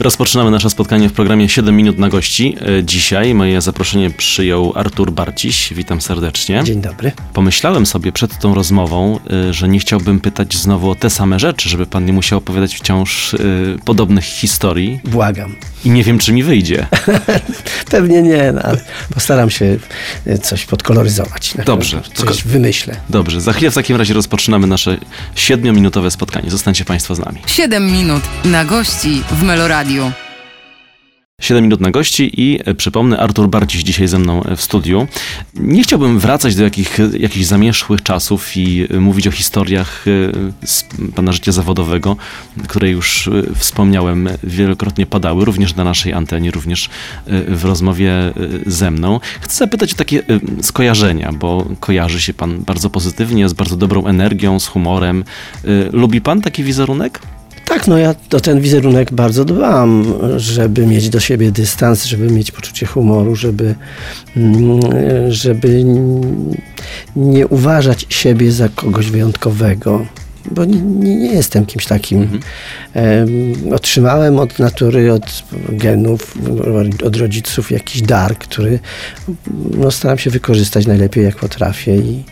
Rozpoczynamy 0.00 0.50
nasze 0.50 0.70
spotkanie 0.70 1.08
w 1.08 1.12
programie 1.12 1.48
7 1.48 1.76
minut 1.76 1.98
na 1.98 2.08
gości. 2.08 2.56
E, 2.78 2.84
Dzisiaj 2.84 3.34
moje 3.34 3.60
zaproszenie 3.60 4.10
przyjął 4.10 4.72
Artur 4.76 5.10
Barciś. 5.12 5.72
Witam 5.74 6.00
serdecznie. 6.00 6.60
Dzień 6.64 6.80
dobry. 6.80 7.12
Pomyślałem 7.32 7.86
sobie 7.86 8.12
przed 8.12 8.38
tą 8.38 8.54
rozmową, 8.54 9.18
y, 9.48 9.52
że 9.54 9.68
nie 9.68 9.78
chciałbym 9.78 10.20
pytać 10.20 10.56
znowu 10.56 10.90
o 10.90 10.94
te 10.94 11.10
same 11.10 11.38
rzeczy, 11.38 11.68
żeby 11.68 11.86
pan 11.86 12.04
nie 12.04 12.12
musiał 12.12 12.38
opowiadać 12.38 12.76
wciąż 12.76 13.34
y, 13.34 13.38
podobnych 13.84 14.24
historii 14.24 15.00
Błagam. 15.04 15.54
i 15.84 15.90
nie 15.90 16.04
wiem, 16.04 16.18
czy 16.18 16.32
mi 16.32 16.42
wyjdzie. 16.42 16.86
Pewnie 17.90 18.22
nie, 18.22 18.52
no, 18.52 18.62
ale 18.62 18.80
postaram 19.14 19.50
się 19.50 19.76
coś 20.42 20.64
podkoloryzować. 20.66 21.54
Dobrze. 21.66 22.00
Coś 22.14 22.42
wymyślę. 22.44 22.96
Dobrze, 23.08 23.40
za 23.40 23.52
chwilę 23.52 23.70
w 23.70 23.74
takim 23.74 23.96
razie 23.96 24.14
rozpoczynamy 24.14 24.66
nasze 24.66 24.96
siedmiominutowe 25.34 26.10
spotkanie. 26.10 26.50
Zostańcie 26.50 26.84
państwo 26.84 27.14
z 27.14 27.18
nami. 27.18 27.38
Siedem 27.46 27.86
minut 27.92 28.22
na 28.44 28.64
gości 28.64 29.22
w 29.30 29.42
Meloradiu. 29.88 30.12
7 31.40 31.62
minut 31.64 31.80
na 31.80 31.90
gości 31.90 32.30
i 32.42 32.60
e, 32.64 32.74
przypomnę, 32.74 33.18
Artur 33.18 33.48
Bardziś 33.48 33.82
dzisiaj 33.82 34.08
ze 34.08 34.18
mną 34.18 34.42
e, 34.44 34.56
w 34.56 34.62
studiu. 34.62 35.06
Nie 35.54 35.82
chciałbym 35.82 36.18
wracać 36.18 36.56
do 36.56 36.64
jakich, 36.64 36.98
jakichś 37.18 37.46
zamierzchłych 37.46 38.02
czasów 38.02 38.56
i 38.56 38.86
e, 38.90 39.00
mówić 39.00 39.26
o 39.26 39.30
historiach 39.30 40.04
z 40.64 40.84
pana 41.14 41.32
życia 41.32 41.52
zawodowego, 41.52 42.16
które 42.68 42.90
już 42.90 43.30
wspomniałem, 43.54 44.28
wielokrotnie 44.42 45.06
padały, 45.06 45.44
również 45.44 45.74
na 45.74 45.84
naszej 45.84 46.12
antenie, 46.12 46.50
również 46.50 46.90
w 47.48 47.64
rozmowie 47.64 48.12
ze 48.66 48.90
mną. 48.90 49.20
Chcę 49.40 49.56
zapytać 49.56 49.92
o 49.92 49.96
takie 49.96 50.22
skojarzenia, 50.62 51.32
bo 51.32 51.66
kojarzy 51.80 52.20
się 52.20 52.34
pan 52.34 52.58
bardzo 52.60 52.90
pozytywnie, 52.90 53.48
z 53.48 53.52
bardzo 53.52 53.76
dobrą 53.76 54.06
energią, 54.06 54.60
z 54.60 54.66
humorem. 54.66 55.24
Lubi 55.92 56.20
pan 56.20 56.40
taki 56.40 56.64
wizerunek? 56.64 57.20
Tak, 57.68 57.86
no 57.86 57.98
ja 57.98 58.14
o 58.32 58.40
ten 58.40 58.60
wizerunek 58.60 59.12
bardzo 59.12 59.44
dbam, 59.44 60.14
żeby 60.36 60.86
mieć 60.86 61.08
do 61.08 61.20
siebie 61.20 61.52
dystans, 61.52 62.04
żeby 62.04 62.30
mieć 62.30 62.50
poczucie 62.50 62.86
humoru, 62.86 63.36
żeby, 63.36 63.74
mm, 64.36 64.80
żeby 65.28 65.84
nie 67.16 67.46
uważać 67.46 68.06
siebie 68.08 68.52
za 68.52 68.68
kogoś 68.68 69.10
wyjątkowego. 69.10 70.06
Bo 70.50 70.64
nie, 70.64 70.80
nie, 70.80 71.32
jestem 71.32 71.66
kimś 71.66 71.86
takim. 71.86 72.22
Mhm. 72.22 72.42
Em, 72.94 73.72
otrzymałem 73.72 74.38
od 74.38 74.58
natury, 74.58 75.12
od 75.12 75.42
genów, 75.68 76.34
od 77.04 77.16
rodziców 77.16 77.70
jakiś 77.70 78.02
dar, 78.02 78.38
który 78.38 78.78
no, 79.76 79.90
staram 79.90 80.18
się 80.18 80.30
wykorzystać 80.30 80.86
najlepiej 80.86 81.24
jak 81.24 81.36
potrafię 81.36 81.96
i 81.96 82.24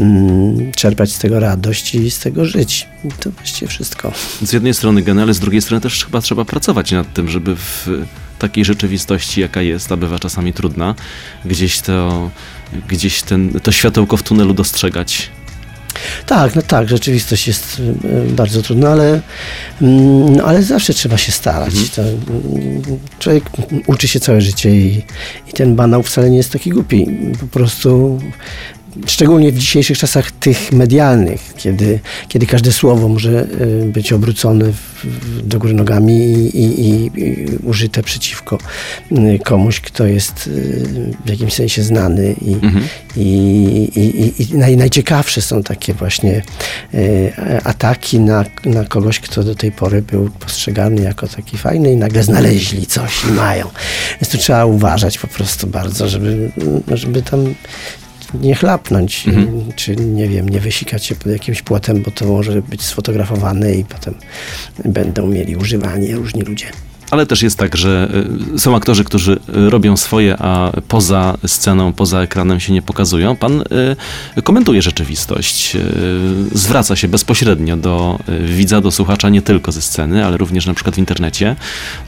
mm, 0.00 0.72
czerpać 0.72 1.12
z 1.12 1.18
tego 1.18 1.40
radość 1.40 1.94
i 1.94 2.10
z 2.10 2.18
tego 2.18 2.44
żyć. 2.44 2.88
I 3.04 3.08
to 3.08 3.30
właściwie 3.30 3.68
wszystko. 3.68 4.12
z 4.42 4.52
jednej 4.52 4.74
strony 4.74 5.02
geny, 5.02 5.22
ale 5.22 5.34
z 5.34 5.40
drugiej 5.40 5.62
strony 5.62 5.80
też 5.80 6.04
chyba 6.04 6.20
trzeba 6.20 6.44
pracować 6.44 6.92
nad 6.92 7.14
tym, 7.14 7.28
żeby 7.28 7.56
w 7.56 7.88
takiej 8.38 8.64
rzeczywistości, 8.64 9.40
jaka 9.40 9.62
jest, 9.62 9.92
a 9.92 9.96
bywa 9.96 10.18
czasami 10.18 10.52
trudna, 10.52 10.94
gdzieś 11.44 11.80
to, 11.80 12.30
gdzieś 12.88 13.22
ten, 13.22 13.60
to 13.60 13.72
światełko 13.72 14.16
w 14.16 14.22
tunelu 14.22 14.54
dostrzegać. 14.54 15.30
Tak, 16.26 16.54
no 16.54 16.62
tak, 16.62 16.88
rzeczywistość 16.88 17.46
jest 17.46 17.78
y, 18.28 18.32
bardzo 18.32 18.62
trudna, 18.62 18.90
ale, 18.90 19.20
mm, 19.82 20.40
ale 20.44 20.62
zawsze 20.62 20.94
trzeba 20.94 21.16
się 21.16 21.32
starać. 21.32 21.74
To, 21.94 22.02
mm, 22.02 22.82
człowiek 23.18 23.44
uczy 23.86 24.08
się 24.08 24.20
całe 24.20 24.40
życie 24.40 24.70
i, 24.76 25.02
i 25.48 25.52
ten 25.52 25.76
banał 25.76 26.02
wcale 26.02 26.30
nie 26.30 26.36
jest 26.36 26.52
taki 26.52 26.70
głupi. 26.70 27.06
Po 27.40 27.46
prostu 27.46 28.20
szczególnie 29.06 29.52
w 29.52 29.58
dzisiejszych 29.58 29.98
czasach 29.98 30.30
tych 30.30 30.72
medialnych, 30.72 31.54
kiedy, 31.56 32.00
kiedy 32.28 32.46
każde 32.46 32.72
słowo 32.72 33.08
może 33.08 33.46
y, 33.60 33.90
być 33.92 34.12
obrócone 34.12 34.72
w, 34.72 35.06
do 35.46 35.58
góry 35.58 35.74
nogami 35.74 36.14
i, 36.14 36.56
i, 36.56 37.10
i, 37.16 37.46
użyte 37.62 38.02
przeciwko 38.02 38.58
y, 39.12 39.38
komuś, 39.44 39.80
kto 39.80 40.06
jest 40.06 40.46
y, 40.46 41.12
w 41.24 41.28
jakimś 41.28 41.52
sensie 41.52 41.82
znany 41.82 42.34
i, 42.42 42.56
Mhm. 42.66 42.84
i, 43.16 43.22
i, 43.96 44.42
i 44.42 44.56
naj, 44.56 44.76
najciekawsze 44.76 45.42
są 45.42 45.62
takie 45.62 45.94
właśnie 45.94 46.42
e, 46.94 47.60
ataki 47.64 48.20
na, 48.20 48.44
na 48.64 48.84
kogoś, 48.84 49.20
kto 49.20 49.42
do 49.42 49.54
tej 49.54 49.72
pory 49.72 50.02
był 50.02 50.30
postrzegany 50.30 51.02
jako 51.02 51.28
taki 51.28 51.58
fajny 51.58 51.92
i 51.92 51.96
nagle 51.96 52.22
znaleźli 52.22 52.86
coś 52.86 53.24
i 53.24 53.32
mają. 53.32 53.66
Więc 54.20 54.32
tu 54.32 54.38
trzeba 54.38 54.64
uważać 54.64 55.18
po 55.18 55.26
prostu 55.26 55.66
bardzo, 55.66 56.08
żeby, 56.08 56.50
żeby 56.88 57.22
tam 57.22 57.54
nie 58.34 58.54
chlapnąć, 58.54 59.24
czy 59.76 59.96
nie 59.96 60.28
wiem, 60.28 60.48
nie 60.48 60.60
wysikać 60.60 61.04
się 61.04 61.14
pod 61.14 61.26
jakimś 61.32 61.62
płotem, 61.62 62.02
bo 62.02 62.10
to 62.10 62.26
może 62.26 62.62
być 62.62 62.82
sfotografowane 62.82 63.74
i 63.74 63.84
potem 63.84 64.14
będą 64.84 65.26
mieli 65.26 65.56
używanie 65.56 66.14
różni 66.14 66.42
ludzie. 66.42 66.66
Ale 67.10 67.26
też 67.26 67.42
jest 67.42 67.58
tak, 67.58 67.76
że 67.76 68.08
y, 68.54 68.58
są 68.58 68.76
aktorzy, 68.76 69.04
którzy 69.04 69.32
y, 69.32 69.70
robią 69.70 69.96
swoje, 69.96 70.36
a 70.38 70.72
poza 70.88 71.38
sceną, 71.46 71.92
poza 71.92 72.20
ekranem 72.20 72.60
się 72.60 72.72
nie 72.72 72.82
pokazują. 72.82 73.36
Pan 73.36 73.64
y, 74.36 74.42
komentuje 74.42 74.82
rzeczywistość, 74.82 75.76
zwraca 76.52 76.96
się 76.96 77.08
bezpośrednio 77.08 77.76
do 77.76 78.18
widza, 78.46 78.80
do 78.80 78.90
słuchacza, 78.90 79.28
nie 79.28 79.42
tylko 79.42 79.72
ze 79.72 79.82
sceny, 79.82 80.24
ale 80.24 80.36
również 80.36 80.66
na 80.66 80.74
przykład 80.74 80.94
w 80.94 80.98
internecie. 80.98 81.56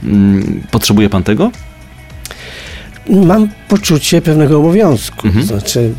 Mm, 0.03 0.63
Potrzebuje 0.71 1.09
pan 1.09 1.23
tego? 1.23 1.51
Mam 3.09 3.49
poczucie 3.69 4.21
pewnego 4.21 4.57
obowiązku. 4.57 5.27
Mhm. 5.27 5.45
Znaczy, 5.45 5.91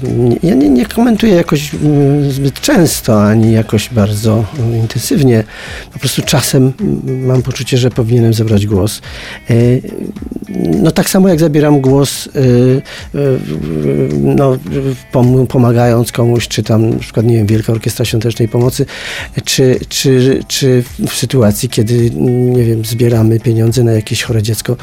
ja 0.43 0.55
nie, 0.55 0.69
nie 0.69 0.87
komentuję 0.87 1.35
jakoś 1.35 1.75
mm, 1.75 2.33
zbyt 2.33 2.61
często, 2.61 3.23
ani 3.25 3.53
jakoś 3.53 3.89
bardzo 3.89 4.45
mm, 4.59 4.77
intensywnie. 4.77 5.45
Po 5.93 5.99
prostu 5.99 6.23
czasem 6.23 6.73
mm, 6.81 7.27
mam 7.27 7.43
poczucie, 7.43 7.79
że 7.79 7.91
powinienem 7.91 8.35
zabrać 8.35 8.67
głos. 8.67 9.01
E, 9.51 9.55
No 10.83 10.91
tak 10.91 11.11
samo 11.11 11.29
jak 11.29 11.41
zabieram 11.41 11.81
głos, 11.81 12.29
e, 12.29 12.31
e, 12.31 13.21
no, 14.21 14.57
pom- 15.13 15.47
pomagając 15.47 16.13
komuś, 16.13 16.49
czy 16.49 16.63
tam 16.63 16.91
na 16.91 16.99
przykład, 16.99 17.27
nie 17.27 17.37
wiem, 17.37 17.47
Wielka 17.47 17.73
Orkiestra 17.73 18.05
Świątecznej 18.05 18.49
Pomocy, 18.49 18.87
czy, 19.45 19.79
czy, 19.89 20.41
czy 20.49 20.85
w 21.09 21.15
sytuacji, 21.15 21.69
kiedy, 21.69 22.11
nie 22.57 22.65
wiem, 22.65 22.85
zbieramy 22.85 23.41
pieniądze 23.41 23.85
na 23.85 23.93
jakieś 23.93 24.23
chore 24.23 24.43
dziecko. 24.43 24.77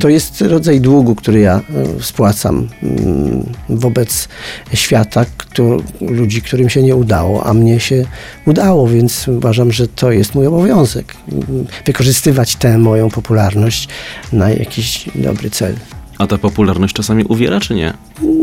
To 0.00 0.08
jest 0.08 0.40
rodzaj 0.40 0.80
długu, 0.80 1.14
który 1.14 1.40
ja 1.40 1.60
spłacam 2.00 2.68
mm, 2.82 3.52
wobec 3.68 4.28
świata, 4.74 5.24
któ- 5.36 5.82
ludzi, 6.00 6.42
którym 6.42 6.68
się 6.70 6.82
nie 6.82 6.96
udało, 6.96 7.46
a 7.46 7.54
mnie 7.54 7.80
się 7.80 8.04
udało, 8.46 8.88
więc 8.88 9.28
uważam, 9.28 9.72
że 9.72 9.88
to 9.88 10.12
jest 10.12 10.34
mój 10.34 10.46
obowiązek. 10.46 11.14
mm, 11.32 11.66
Wykorzystywać 11.86 12.56
tę 12.56 12.78
moją 12.78 13.10
popularność 13.10 13.88
na 14.32 14.50
jakiś 14.50 15.04
dobry 15.14 15.50
cel. 15.50 15.74
A 16.18 16.26
ta 16.26 16.38
popularność 16.38 16.94
czasami 16.94 17.24
uwiera, 17.24 17.60
czy 17.60 17.74
nie? 17.74 17.92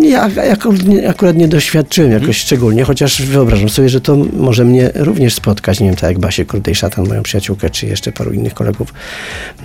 Ja 0.01 0.29
jako, 0.29 0.73
nie, 0.73 1.09
akurat 1.09 1.35
nie 1.35 1.47
doświadczyłem 1.47 2.11
jakoś 2.11 2.37
szczególnie, 2.37 2.83
chociaż 2.83 3.21
wyobrażam 3.21 3.69
sobie, 3.69 3.89
że 3.89 4.01
to 4.01 4.15
może 4.33 4.65
mnie 4.65 4.89
również 4.95 5.33
spotkać, 5.33 5.79
nie 5.79 5.85
wiem, 5.87 5.95
tak 5.95 6.09
jak 6.09 6.19
Basię 6.19 6.45
Krutej 6.45 6.75
Szatan, 6.75 7.07
moją 7.07 7.23
przyjaciółkę, 7.23 7.69
czy 7.69 7.85
jeszcze 7.85 8.11
paru 8.11 8.31
innych 8.33 8.53
kolegów. 8.53 8.93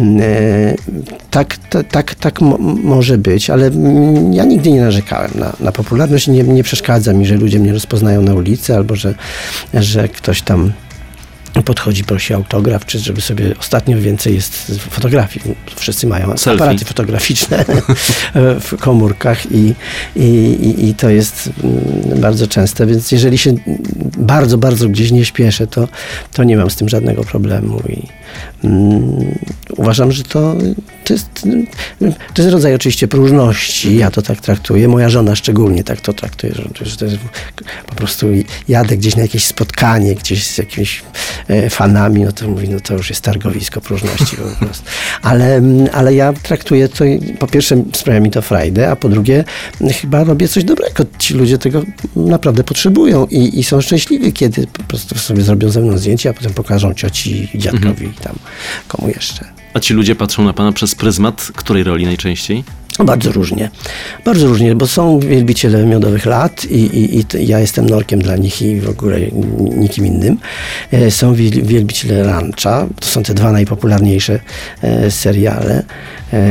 Mm, 0.01 0.21
e, 0.23 0.75
Tak, 1.31 1.57
ta- 1.71 1.83
tak, 1.83 2.15
tak 2.15 2.41
mo- 2.41 2.59
może 2.83 3.19
być, 3.19 3.51
ale 3.51 3.67
mm, 3.67 4.33
ja 4.35 4.45
nigdy 4.45 4.71
nie 4.73 4.81
narzekałem 4.81 5.31
na, 5.35 5.53
na 5.61 5.73
popularność. 5.73 6.27
Nie, 6.29 6.43
nie 6.43 6.63
przeszkadza 6.63 7.13
mi, 7.13 7.27
że 7.27 7.35
ludzie 7.37 7.59
mnie 7.59 7.73
rozpoznają 7.73 8.23
na 8.23 8.35
ulicy, 8.35 8.75
albo 8.77 8.97
że, 8.97 9.15
że 9.75 10.09
ktoś 10.09 10.43
tam 10.43 10.73
podchodzi, 11.63 12.05
prosi 12.05 12.35
autograf, 12.35 12.87
czy 12.87 12.99
żeby 12.99 13.21
sobie 13.21 13.55
ostatnio 13.59 14.01
więcej 14.01 14.35
jest 14.35 14.81
fotografii. 14.91 15.55
Wszyscy 15.77 16.07
mają 16.07 16.37
Selfie. 16.37 16.63
aparaty 16.63 16.85
fotograficzne 16.85 17.65
w 18.61 18.77
komórkach 18.81 19.53
i, 19.53 19.75
i, 20.17 20.89
i, 20.89 20.95
to 20.95 21.11
jest 21.11 21.51
mm, 21.65 22.21
bardzo 22.21 22.47
częste, 22.47 22.87
więc 22.87 23.13
jeżeli 23.13 23.39
się 23.39 23.55
bardzo, 24.19 24.59
bardzo 24.59 24.89
gdzieś 24.89 25.13
nie 25.13 25.25
śpieszę, 25.25 25.67
to, 25.67 25.89
to 26.33 26.45
nie 26.45 26.57
mam 26.57 26.71
z 26.71 26.77
tym 26.77 26.89
żadnego 26.89 27.25
problemu 27.25 27.83
i 27.89 28.07
uważam, 29.77 30.13
że 30.13 30.23
to, 30.23 30.57
to, 31.05 31.13
jest, 31.13 31.29
to 32.35 32.43
jest 32.43 32.53
rodzaj 32.53 32.75
oczywiście 32.75 33.09
próżności, 33.09 33.97
ja 33.97 34.11
to 34.11 34.23
tak 34.23 34.41
traktuję, 34.41 34.89
moja 34.89 35.09
żona 35.09 35.37
szczególnie 35.37 35.85
tak 35.85 36.01
to 36.01 36.13
traktuje, 36.13 36.55
że 36.55 36.63
to, 36.99 37.05
jest 37.05 37.19
po 37.87 37.95
prostu 37.95 38.27
jadę 38.69 38.97
gdzieś 38.97 39.17
na 39.17 39.23
jakieś 39.23 39.45
spotkanie, 39.45 40.15
gdzieś 40.15 40.47
z 40.47 40.59
jakimiś 40.59 41.03
e, 41.49 41.71
fanami, 41.71 42.25
no 42.25 42.33
to 42.33 42.49
mówi, 42.49 42.69
no 42.69 42.81
to 42.81 42.95
już 42.95 43.11
jest 43.11 43.23
targowisko 43.23 43.81
próżności 43.81 44.37
po 44.37 44.65
prostu. 44.65 44.85
Ale, 45.23 45.55
mm, 45.55 45.89
ale 45.93 46.15
ja 46.15 46.33
traktuję 46.33 46.89
to, 46.89 47.05
po 47.39 47.47
pierwsze 47.47 47.83
sprawia 47.93 48.21
mi 48.21 48.31
to 48.31 48.43
frajdę, 48.43 48.91
a 48.91 48.97
po 48.97 49.09
drugie 49.09 49.45
mm, 49.81 49.93
chyba 49.93 50.25
robię 50.25 50.49
coś 50.49 50.65
dobrego. 50.65 51.05
Ci 51.19 51.35
ludzie 51.35 51.59
tego 51.59 51.83
naprawdę 52.17 52.65
potrzebują 52.65 53.27
i, 53.27 53.59
i 53.59 53.65
są 53.65 53.81
szczęśliwi, 53.81 54.33
kiedy 54.33 54.67
po 54.67 54.83
prostu 54.83 55.19
sobie 55.19 55.43
zrobią 55.43 55.69
ze 55.69 55.81
mną 55.81 55.99
zdjęcie, 55.99 56.31
a 56.31 56.33
potem 56.33 56.53
pokażą 56.53 56.95
cioci, 56.95 57.49
dziadkowi 57.55 58.07
i 58.07 58.16
tam 58.21 58.37
komu 58.89 59.09
jeszcze. 59.09 59.45
A 59.75 59.81
ci 59.81 59.95
ludzie 59.95 60.17
patrzą 60.17 60.45
na 60.45 60.53
pana 60.53 60.73
przez 60.73 60.95
pryzmat 60.95 61.51
której 61.57 61.85
roli 61.85 62.05
najczęściej? 62.05 62.65
Bardzo 63.05 63.33
różnie. 63.33 63.71
Bardzo 64.25 64.47
różnie, 64.47 64.75
bo 64.75 64.87
są 64.87 65.19
wielbiciele 65.19 65.87
miodowych 65.87 66.27
lat 66.27 66.65
i, 66.65 66.77
i, 66.77 67.19
i 67.37 67.47
ja 67.47 67.61
jestem 67.61 67.87
norkiem 67.91 68.23
dla 68.23 68.37
nich 68.37 68.63
i 68.63 68.81
w 68.81 68.89
ogóle 68.89 69.21
nikim 69.77 70.07
innym. 70.07 70.39
E, 70.93 71.11
Są 71.11 71.35
wiel- 71.35 71.63
wielbiciele 71.63 72.23
rancha, 72.23 72.87
to 73.01 73.07
są 73.07 73.23
te 73.23 73.35
dwa 73.35 73.53
najpopularniejsze 73.53 74.41
e, 74.83 75.11
seriale, 75.11 75.83
e, 76.33 76.43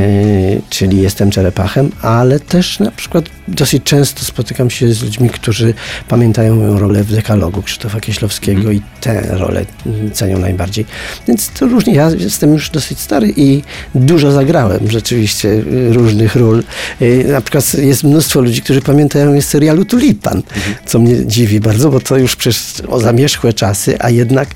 czyli 0.69 1.01
Jestem 1.01 1.31
czerepachem, 1.31 1.92
ale 2.01 2.39
też 2.39 2.80
na 2.80 2.91
przykład 2.91 3.25
dosyć 3.48 3.83
często 3.83 4.25
spotykam 4.25 4.69
się 4.69 4.94
z 4.94 5.03
ludźmi, 5.03 5.30
którzy 5.30 5.74
pamiętają 6.07 6.56
moją 6.56 6.80
rolę 6.80 7.03
w 7.03 7.12
dekalogu 7.12 7.62
Krzysztofa 7.62 8.00
Kieślowskiego 8.00 8.71
i 8.71 8.81
tę 9.01 9.21
rolę 9.30 9.65
mm, 9.86 10.12
cenią 10.12 10.39
najbardziej. 10.39 10.86
Więc 11.27 11.50
to 11.50 11.68
różnie. 11.68 11.94
Ja 11.94 12.09
jestem 12.09 12.53
już 12.53 12.69
dosyć 12.69 13.00
stary 13.00 13.33
i 13.38 13.63
dużo 13.95 14.31
zagrałem 14.31 14.91
rzeczywiście 14.91 15.50
y, 15.50 15.94
różnych 16.35 16.45
ról. 16.45 16.63
Y, 17.01 17.25
Na 17.27 17.41
przykład 17.41 17.73
jest 17.73 18.03
mnóstwo 18.03 18.41
ludzi, 18.41 18.61
którzy 18.61 18.81
pamiętają 18.81 19.41
z 19.41 19.45
serialu 19.45 19.85
Tulipan, 19.85 20.41
co 20.85 20.99
mnie 20.99 21.25
dziwi 21.25 21.59
bardzo, 21.59 21.89
bo 21.89 21.99
to 21.99 22.17
już 22.17 22.35
przecież 22.35 22.63
o 22.87 22.99
zamierzchłe 22.99 23.53
czasy, 23.53 23.95
a 23.99 24.09
jednak, 24.09 24.49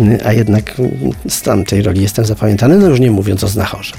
y, 0.00 0.18
a 0.24 0.32
jednak 0.32 0.74
z 1.28 1.42
tamtej 1.42 1.82
roli 1.82 2.02
jestem 2.02 2.24
zapamiętany, 2.24 2.78
no 2.78 2.86
już 2.86 3.00
nie 3.00 3.10
mówiąc 3.10 3.44
o 3.44 3.48
Znachorze. 3.48 3.94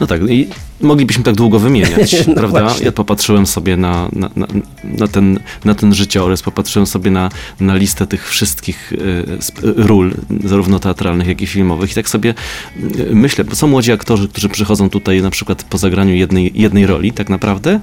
No 0.00 0.06
tak, 0.06 0.30
i 0.30 0.48
moglibyśmy 0.80 1.24
tak 1.24 1.34
długo 1.34 1.58
wymieniać, 1.58 2.16
No 2.28 2.34
prawda? 2.34 2.62
właśnie. 2.62 2.86
Ja 2.86 2.92
popatrzyłem 2.92 3.46
sobie 3.46 3.76
na, 3.76 4.08
na, 4.12 4.30
na, 4.36 4.46
na, 4.84 5.08
ten, 5.08 5.40
na 5.64 5.74
ten 5.74 5.94
życiorys, 5.94 6.42
popatrzyłem 6.42 6.86
sobie 6.86 7.10
na, 7.10 7.30
na 7.60 7.74
listę 7.74 8.06
tych 8.06 8.28
wszystkich 8.28 8.92
y, 8.92 9.26
ról, 9.62 10.14
zarówno 10.44 10.78
teatralnych, 10.78 11.28
jak 11.28 11.42
i 11.42 11.46
filmowych 11.46 11.92
i 11.92 11.94
tak 11.94 12.08
sobie 12.08 12.34
y, 12.76 13.08
myślę, 13.12 13.44
bo 13.44 13.56
są 13.56 13.66
młodzi 13.66 13.92
aktorzy, 13.92 14.28
którzy 14.28 14.48
przychodzą 14.48 14.90
tutaj 14.90 15.22
na 15.22 15.30
przykład 15.30 15.62
po 15.62 15.78
zagraniu 15.78 16.14
jednej, 16.14 16.52
jednej 16.54 16.86
roli 16.86 17.12
tak 17.12 17.28
naprawdę 17.28 17.80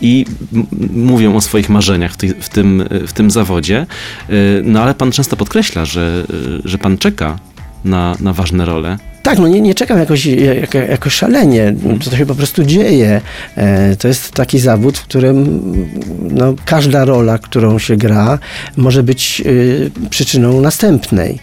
i 0.00 0.24
mówią 0.90 1.36
o 1.36 1.40
swoich 1.40 1.68
marzeniach 1.68 2.12
w, 2.12 2.16
tej, 2.16 2.30
w, 2.40 2.48
tym, 2.48 2.80
y, 2.80 3.06
w 3.06 3.12
tym 3.12 3.30
zawodzie, 3.30 3.86
no 4.62 4.82
ale 4.82 4.94
pan 4.94 5.12
często 5.12 5.36
podkreśla, 5.36 5.84
że, 5.84 6.26
że 6.64 6.78
pan 6.78 6.98
czeka 6.98 7.38
na, 7.84 8.16
na 8.20 8.32
ważne 8.32 8.64
role. 8.64 8.98
Tak, 9.24 9.38
no 9.38 9.48
nie, 9.48 9.60
nie 9.60 9.74
czekam 9.74 9.98
jakoś, 9.98 10.26
jako, 10.26 10.78
jako 10.78 11.10
szalenie. 11.10 11.74
To 12.10 12.16
się 12.16 12.26
po 12.26 12.34
prostu 12.34 12.64
dzieje. 12.64 13.20
E, 13.56 13.96
To 13.96 14.08
jest 14.08 14.30
taki 14.30 14.58
zawód, 14.58 14.98
w 14.98 15.02
którym 15.02 15.60
no, 16.20 16.54
każda 16.64 17.04
rola, 17.04 17.38
którą 17.38 17.78
się 17.78 17.96
gra, 17.96 18.38
może 18.76 19.02
być 19.02 19.42
y, 19.46 19.90
przyczyną 20.10 20.60
następnej. 20.60 21.38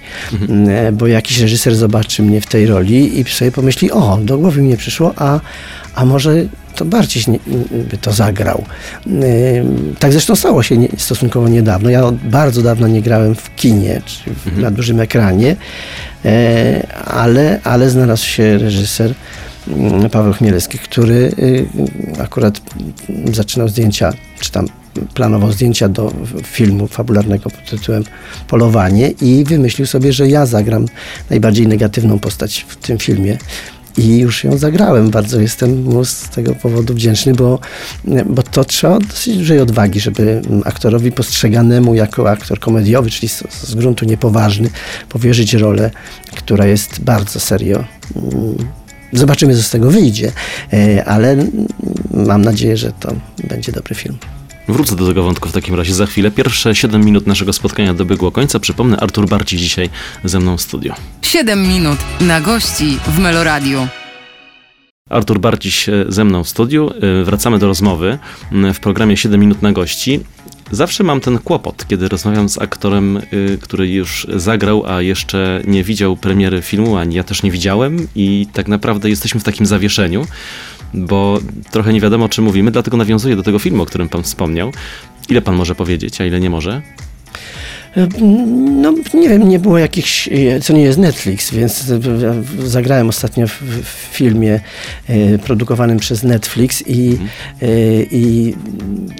E, 0.69 0.91
Bo 0.91 1.07
jakiś 1.07 1.39
reżyser 1.39 1.75
zobaczy 1.75 2.23
mnie 2.23 2.41
w 2.41 2.45
tej 2.45 2.65
roli 2.65 3.19
i 3.19 3.23
sobie 3.23 3.51
pomyśli, 3.51 3.91
o, 3.91 4.19
do 4.23 4.37
głowy 4.37 4.61
mi 4.61 4.69
nie 4.69 4.77
przyszło, 4.77 5.13
a, 5.15 5.39
a 5.95 6.05
może 6.05 6.45
to 6.75 6.85
bardziej 6.85 7.23
by 7.71 7.97
to 7.97 8.11
zagrał. 8.11 8.63
Tak 9.99 10.11
zresztą 10.11 10.35
stało 10.35 10.63
się 10.63 10.75
stosunkowo 10.97 11.49
niedawno. 11.49 11.89
Ja 11.89 12.03
od 12.03 12.15
bardzo 12.15 12.61
dawno 12.61 12.87
nie 12.87 13.01
grałem 13.01 13.35
w 13.35 13.55
kinie, 13.55 14.01
czy 14.05 14.33
w, 14.33 14.57
na 14.57 14.71
dużym 14.71 14.99
ekranie, 14.99 15.55
e, 16.25 16.87
ale, 17.05 17.59
ale 17.63 17.89
znalazł 17.89 18.25
się 18.25 18.57
reżyser 18.57 19.13
mm, 19.67 20.09
Paweł 20.09 20.33
Chmielewski, 20.33 20.79
który 20.79 21.31
y, 21.39 21.65
akurat 22.21 22.61
zaczynał 23.33 23.67
zdjęcia, 23.67 24.13
czy 24.39 24.51
tam 24.51 24.67
planował 25.13 25.51
zdjęcia 25.51 25.89
do 25.89 26.13
filmu 26.43 26.87
fabularnego 26.87 27.49
pod 27.49 27.69
tytułem 27.69 28.03
Polowanie 28.47 29.09
i 29.09 29.43
wymyślił 29.43 29.87
sobie, 29.87 30.13
że 30.13 30.27
ja 30.27 30.45
zagram 30.45 30.85
najbardziej 31.29 31.67
negatywną 31.67 32.19
postać 32.19 32.65
w 32.67 32.75
tym 32.75 32.97
filmie. 32.97 33.37
I 33.97 34.17
już 34.17 34.43
ją 34.43 34.57
zagrałem. 34.57 35.09
Bardzo 35.09 35.41
jestem 35.41 35.83
mu 35.83 36.05
z 36.05 36.29
tego 36.29 36.55
powodu 36.55 36.93
wdzięczny, 36.93 37.33
bo, 37.33 37.59
bo 38.25 38.43
to 38.43 38.65
trzeba 38.65 38.99
dosyć 38.99 39.37
dużej 39.37 39.59
odwagi, 39.59 39.99
żeby 39.99 40.41
aktorowi 40.65 41.11
postrzeganemu 41.11 41.95
jako 41.95 42.29
aktor 42.29 42.59
komediowy, 42.59 43.09
czyli 43.09 43.29
z, 43.29 43.43
z 43.51 43.75
gruntu 43.75 44.05
niepoważny, 44.05 44.69
powierzyć 45.09 45.53
rolę, 45.53 45.91
która 46.35 46.65
jest 46.65 47.01
bardzo 47.01 47.39
serio. 47.39 47.83
mm, 48.15 48.55
Zobaczymy, 49.13 49.55
co 49.55 49.63
z 49.63 49.69
tego 49.69 49.91
wyjdzie, 49.91 50.31
e, 50.73 51.05
ale 51.05 51.31
mm, 51.31 51.49
mam 52.13 52.41
nadzieję, 52.41 52.77
że 52.77 52.91
to 52.91 53.15
będzie 53.43 53.71
dobry 53.71 53.95
film. 53.95 54.17
Wrócę 54.67 54.95
do 54.95 55.07
tego 55.07 55.23
wątku 55.23 55.49
w 55.49 55.51
takim 55.51 55.75
razie 55.75 55.93
za 55.93 56.05
chwilę. 56.05 56.31
Pierwsze 56.31 56.75
7 56.75 57.05
minut 57.05 57.27
naszego 57.27 57.53
spotkania 57.53 57.93
dobiegło 57.93 58.31
końca. 58.31 58.59
Przypomnę, 58.59 58.97
Artur 58.97 59.29
Barci 59.29 59.57
dzisiaj 59.57 59.89
ze 60.23 60.39
mną 60.39 60.57
w 60.57 60.61
studio. 60.61 60.93
7 61.21 61.67
minut 61.67 61.97
na 62.21 62.41
gości 62.41 62.97
w 63.07 63.19
Meloradiu. 63.19 63.87
Artur 65.09 65.39
Barciś 65.39 65.89
ze 66.07 66.23
mną 66.23 66.43
w 66.43 66.49
studiu. 66.49 66.89
E, 67.21 67.23
Wracamy 67.23 67.59
do 67.59 67.67
rozmowy 67.67 68.17
m, 68.51 68.73
w 68.73 68.79
programie 68.79 69.17
7 69.17 69.39
minut 69.39 69.61
na 69.61 69.71
gości. 69.71 70.19
Zawsze 70.71 71.03
mam 71.03 71.21
ten 71.21 71.39
kłopot, 71.39 71.87
kiedy 71.87 72.09
rozmawiam 72.09 72.49
z 72.49 72.57
aktorem, 72.57 73.17
y, 73.17 73.57
który 73.61 73.87
już 73.89 74.27
zagrał, 74.35 74.83
a 74.87 75.01
jeszcze 75.01 75.61
nie 75.67 75.83
widział 75.83 76.17
premiery 76.17 76.61
filmu, 76.61 76.97
ani 76.97 77.15
ja 77.15 77.23
też 77.23 77.43
nie 77.43 77.51
widziałem 77.51 78.07
i 78.15 78.47
tak 78.53 78.67
naprawdę 78.67 79.09
jesteśmy 79.09 79.39
w 79.39 79.43
takim 79.43 79.65
zawieszeniu, 79.65 80.25
bo 80.93 81.39
trochę 81.71 81.93
nie 81.93 82.01
wiadomo, 82.01 82.25
o 82.25 82.29
czym 82.29 82.43
mówimy, 82.43 82.71
dlatego 82.71 82.97
nawiązuję 82.97 83.35
do 83.35 83.43
tego 83.43 83.59
filmu, 83.59 83.83
o 83.83 83.85
którym 83.85 84.09
pan 84.09 84.23
wspomniał. 84.23 84.71
Ile 85.29 85.41
pan 85.41 85.55
może 85.55 85.75
powiedzieć, 85.75 86.21
a 86.21 86.25
ile 86.25 86.39
nie 86.39 86.49
może? 86.49 86.81
No, 88.81 88.93
nie 89.13 89.29
wiem, 89.29 89.49
nie 89.49 89.59
było 89.59 89.77
jakichś, 89.77 90.29
co 90.61 90.73
nie 90.73 90.81
jest 90.81 90.99
Netflix, 90.99 91.51
więc 91.53 91.83
zagrałem 92.65 93.09
ostatnio 93.09 93.47
w, 93.47 93.61
w 93.83 93.85
filmie 94.11 94.59
e, 95.07 95.37
produkowanym 95.37 95.99
przez 95.99 96.23
Netflix 96.23 96.83
i, 96.87 97.17
e, 97.61 97.67
i 98.03 98.55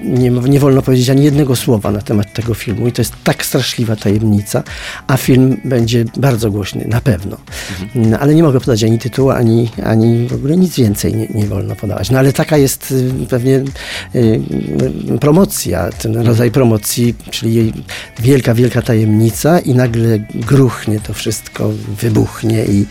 nie, 0.03 0.29
nie 0.29 0.59
wolno 0.59 0.81
powiedzieć 0.81 1.09
ani 1.09 1.23
jednego 1.23 1.55
słowa 1.55 1.91
na 1.91 2.01
temat 2.01 2.33
tego 2.33 2.53
filmu 2.53 2.87
i 2.87 2.91
to 2.91 3.01
jest 3.01 3.13
tak 3.23 3.45
straszliwa 3.45 3.95
tajemnica, 3.95 4.63
a 5.07 5.17
film 5.17 5.61
będzie 5.65 6.05
bardzo 6.17 6.51
głośny, 6.51 6.85
na 6.87 7.01
pewno. 7.01 7.37
No, 7.95 8.19
ale 8.19 8.35
nie 8.35 8.43
mogę 8.43 8.59
podać 8.59 8.83
ani 8.83 8.99
tytułu, 8.99 9.29
ani, 9.29 9.69
ani 9.83 10.27
w 10.27 10.33
ogóle 10.33 10.57
nic 10.57 10.75
więcej 10.75 11.15
nie, 11.15 11.27
nie 11.27 11.45
wolno 11.45 11.75
podawać. 11.75 12.09
No 12.09 12.19
ale 12.19 12.33
taka 12.33 12.57
jest 12.57 12.93
pewnie 13.29 13.63
promocja, 15.19 15.89
ten 15.89 16.17
rodzaj 16.17 16.51
promocji, 16.51 17.15
czyli 17.31 17.53
jej 17.53 17.73
wielka, 18.19 18.53
wielka 18.61 18.81
tajemnica 18.81 19.59
i 19.59 19.75
nagle 19.75 20.19
gruchnie 20.33 20.99
to 20.99 21.13
wszystko, 21.13 21.69
wybuchnie 22.01 22.65
i, 22.65 22.85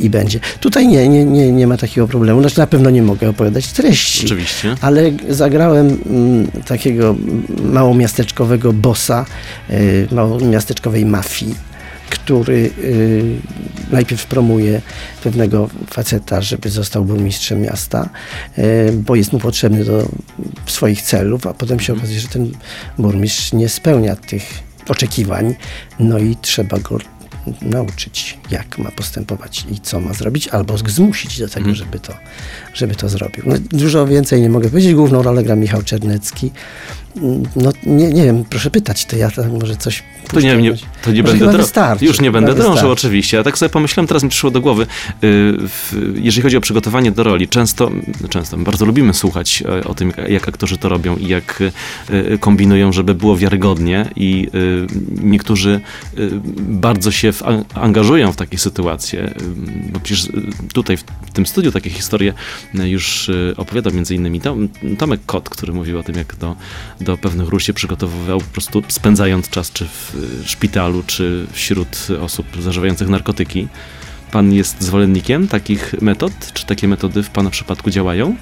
i 0.00 0.10
będzie. 0.10 0.40
Tutaj 0.60 0.88
nie, 0.88 1.08
nie, 1.08 1.24
nie, 1.24 1.52
nie 1.52 1.66
ma 1.66 1.76
takiego 1.76 2.08
problemu. 2.08 2.40
Znaczy 2.40 2.58
na 2.58 2.66
pewno 2.66 2.90
nie 2.90 3.02
mogę 3.02 3.28
opowiadać 3.28 3.66
treści. 3.72 4.26
Oczywiście. 4.26 4.74
Ale 4.80 5.12
zagrałem 5.28 5.86
mm, 5.86 6.46
takiego 6.66 7.16
małomiasteczkowego 7.62 8.72
bossa, 8.72 9.26
y, 9.70 10.08
małomiasteczkowej 10.12 11.06
mafii, 11.06 11.54
który 12.10 12.70
y, 12.78 13.36
najpierw 13.90 14.26
promuje 14.26 14.80
pewnego 15.22 15.68
faceta, 15.90 16.42
żeby 16.42 16.70
został 16.70 17.04
burmistrzem 17.04 17.60
miasta, 17.60 18.08
y, 18.58 18.92
bo 18.92 19.16
jest 19.16 19.32
mu 19.32 19.38
potrzebny 19.38 19.84
do 19.84 20.08
swoich 20.66 21.02
celów, 21.02 21.46
a 21.46 21.54
potem 21.54 21.80
się 21.80 21.92
okazuje, 21.92 22.20
że 22.20 22.28
ten 22.28 22.50
burmistrz 22.98 23.52
nie 23.52 23.68
spełnia 23.68 24.16
tych 24.16 24.67
oczekiwań, 24.90 25.54
no 25.98 26.18
i 26.18 26.36
trzeba 26.36 26.78
go 26.78 26.98
nauczyć, 27.62 28.38
jak 28.50 28.78
ma 28.78 28.90
postępować 28.90 29.66
i 29.70 29.80
co 29.80 30.00
ma 30.00 30.12
zrobić, 30.12 30.48
albo 30.48 30.78
zmusić 30.78 31.38
do 31.38 31.48
tego, 31.48 31.74
żeby 31.74 32.00
to, 32.00 32.14
żeby 32.74 32.94
to 32.94 33.08
zrobił. 33.08 33.44
No, 33.46 33.54
dużo 33.58 34.06
więcej 34.06 34.42
nie 34.42 34.48
mogę 34.48 34.68
powiedzieć. 34.68 34.94
Główną 34.94 35.22
rolę 35.22 35.44
gra 35.44 35.56
Michał 35.56 35.82
Czernecki. 35.82 36.50
No 37.56 37.72
nie, 37.86 38.12
nie 38.12 38.24
wiem, 38.24 38.44
proszę 38.50 38.70
pytać, 38.70 39.04
to 39.04 39.16
ja 39.16 39.30
tam 39.30 39.58
może 39.60 39.76
coś 39.76 40.02
To 40.32 40.40
nie, 40.40 40.56
nie, 40.56 40.74
to 41.02 41.12
nie 41.12 41.22
będę 41.22 41.38
chyba 41.38 41.52
drą- 41.52 41.56
wystarczy, 41.56 42.04
Już 42.04 42.20
nie 42.20 42.30
będę 42.30 42.54
drążył, 42.54 42.90
oczywiście. 42.90 43.36
Ja 43.36 43.42
tak 43.42 43.58
sobie 43.58 43.68
pomyślałem, 43.70 44.06
teraz 44.06 44.22
mi 44.22 44.28
przyszło 44.28 44.50
do 44.50 44.60
głowy, 44.60 44.86
y, 45.24 45.56
jeżeli 46.14 46.42
chodzi 46.42 46.56
o 46.56 46.60
przygotowanie 46.60 47.12
do 47.12 47.22
roli, 47.22 47.48
często, 47.48 47.90
często 48.30 48.56
bardzo 48.56 48.84
lubimy 48.84 49.14
słuchać 49.14 49.62
e, 49.62 49.84
o 49.84 49.94
tym, 49.94 50.12
jak 50.28 50.48
aktorzy 50.48 50.78
to 50.78 50.88
robią 50.88 51.16
i 51.16 51.28
jak 51.28 51.62
y, 52.10 52.38
kombinują, 52.38 52.92
żeby 52.92 53.14
było 53.14 53.36
wiarygodnie 53.36 54.06
i 54.16 54.48
y, 54.54 54.86
niektórzy 55.22 55.80
bardzo 56.58 57.10
się 57.10 57.32
w, 57.32 57.42
angażują 57.74 58.32
w 58.32 58.36
takie 58.36 58.58
sytuacje, 58.58 59.34
bo 59.92 60.00
przecież 60.00 60.28
tutaj 60.72 60.96
w 60.96 61.04
tym 61.32 61.46
studiu 61.46 61.72
takie 61.72 61.90
historie 61.90 62.32
już 62.74 63.30
opowiadał 63.56 63.92
między 63.92 64.14
innymi 64.14 64.40
Tom, 64.40 64.68
Tomek 64.98 65.20
Kot, 65.26 65.48
który 65.48 65.72
mówił 65.72 65.98
o 65.98 66.02
tym, 66.02 66.16
jak 66.16 66.36
do, 66.36 66.56
do 67.08 67.18
pewnych 67.18 67.48
ról 67.48 67.60
się 67.60 67.72
przygotowywał, 67.72 68.38
po 68.38 68.52
prostu 68.52 68.82
spędzając 68.88 69.50
czas 69.50 69.72
czy 69.72 69.84
w 69.84 70.14
y, 70.44 70.48
szpitalu, 70.48 71.02
czy 71.06 71.46
wśród 71.52 72.08
osób 72.20 72.46
zażywających 72.60 73.08
narkotyki. 73.08 73.68
Pan 74.32 74.52
jest 74.52 74.82
zwolennikiem 74.82 75.48
takich 75.48 75.94
metod? 76.02 76.32
Czy 76.54 76.66
takie 76.66 76.88
metody 76.88 77.22
w 77.22 77.30
Pana 77.30 77.50
przypadku 77.50 77.90
działają? 77.90 78.36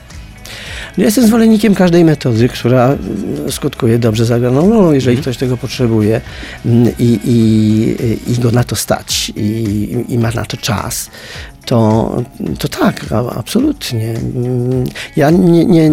No, 0.99 1.05
jestem 1.05 1.27
zwolennikiem 1.27 1.75
każdej 1.75 2.05
metody, 2.05 2.49
która 2.49 2.87
mm, 2.87 3.53
skutkuje 3.53 3.99
dobrze 3.99 4.25
zagraną 4.25 4.71
rolą, 4.71 4.93
jeżeli 4.93 5.17
ktoś 5.17 5.37
tego 5.37 5.57
potrzebuje 5.57 6.21
mm, 6.67 6.95
i, 6.99 7.21
i, 7.25 8.33
i 8.33 8.39
go 8.39 8.51
na 8.51 8.65
to 8.65 8.77
stać 8.77 9.33
i, 9.37 10.05
i 10.09 10.19
ma 10.19 10.31
na 10.31 10.45
to 10.45 10.57
czas, 10.57 11.11
to, 11.67 12.23
to 12.59 12.69
tak, 12.69 13.05
absolutnie. 13.37 14.09
Mm, 14.09 14.85
ja 15.17 15.31
nie, 15.31 15.65
nie, 15.65 15.91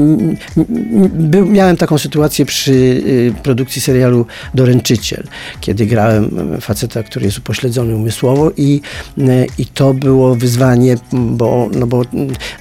był, 1.13 1.45
miałem 1.45 1.77
taką 1.77 1.97
sytuację 1.97 2.45
przy 2.45 2.71
y, 2.71 3.33
produkcji 3.43 3.81
serialu 3.81 4.25
Doręczyciel, 4.53 5.23
kiedy 5.61 5.85
grałem 5.85 6.57
faceta, 6.61 7.03
który 7.03 7.25
jest 7.25 7.37
upośledzony 7.37 7.95
umysłowo 7.95 8.51
i, 8.57 8.81
y, 9.17 9.47
i 9.57 9.65
to 9.65 9.93
było 9.93 10.35
wyzwanie, 10.35 10.95
bo, 11.11 11.69
no 11.75 11.87
bo 11.87 12.01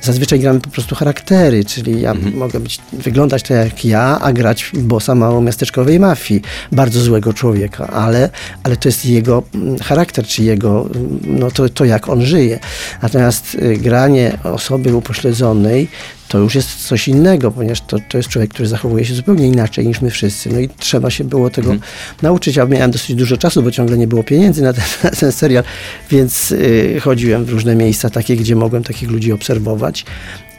zazwyczaj 0.03 0.41
gramy 0.41 0.61
po 0.61 0.71
prostu 0.71 0.95
charaktery, 0.95 1.65
czyli 1.65 2.01
ja 2.01 2.11
mhm. 2.11 2.37
mogę 2.37 2.61
być, 2.61 2.79
wyglądać 2.93 3.43
tak 3.43 3.51
jak 3.51 3.85
ja, 3.85 4.19
a 4.21 4.33
grać 4.33 4.71
bossa 4.75 5.15
małomiasteczkowej 5.15 6.01
mafii, 6.01 6.43
bardzo 6.73 7.01
złego 7.01 7.33
człowieka, 7.33 7.87
ale, 7.87 8.31
ale 8.63 8.77
to 8.77 8.89
jest 8.89 9.07
jego 9.07 9.43
mm, 9.55 9.79
charakter, 9.79 10.27
czy 10.27 10.43
jego, 10.43 10.87
mm, 10.95 11.19
no 11.27 11.51
to, 11.51 11.69
to 11.69 11.85
jak 11.85 12.09
on 12.09 12.23
żyje. 12.23 12.59
Natomiast 13.03 13.55
y, 13.55 13.77
granie 13.77 14.39
osoby 14.45 14.97
upośledzonej 14.97 15.89
to 16.29 16.39
już 16.39 16.55
jest 16.55 16.87
coś 16.87 17.09
innego, 17.09 17.51
ponieważ 17.51 17.81
to, 17.81 17.97
to 18.09 18.19
jest 18.19 18.29
człowiek, 18.29 18.51
który 18.51 18.69
zachowuje 18.69 19.05
się 19.05 19.15
zupełnie 19.15 19.47
inaczej 19.47 19.87
niż 19.87 20.01
my 20.01 20.11
wszyscy. 20.11 20.51
No 20.51 20.59
i 20.59 20.69
trzeba 20.69 21.11
się 21.11 21.25
było 21.25 21.51
tego 21.51 21.69
hmm. 21.69 21.87
nauczyć. 22.23 22.57
Ja 22.57 22.67
miałem 22.67 22.91
dosyć 22.91 23.17
dużo 23.17 23.37
czasu, 23.37 23.63
bo 23.63 23.71
ciągle 23.71 23.99
nie 23.99 24.07
było 24.07 24.23
pieniędzy 24.23 24.63
na 24.63 24.73
ten, 24.73 24.85
na 25.05 25.11
ten 25.11 25.33
serial, 25.33 25.65
więc 26.11 26.53
y, 26.53 27.01
chodziłem 27.01 27.45
w 27.45 27.51
różne 27.51 27.75
miejsca 27.75 28.11
takie, 28.11 28.37
gdzie 28.37 28.57
mogłem 28.57 28.85
takich 28.85 29.11
ludzi 29.11 29.33
obserwować 29.33 30.05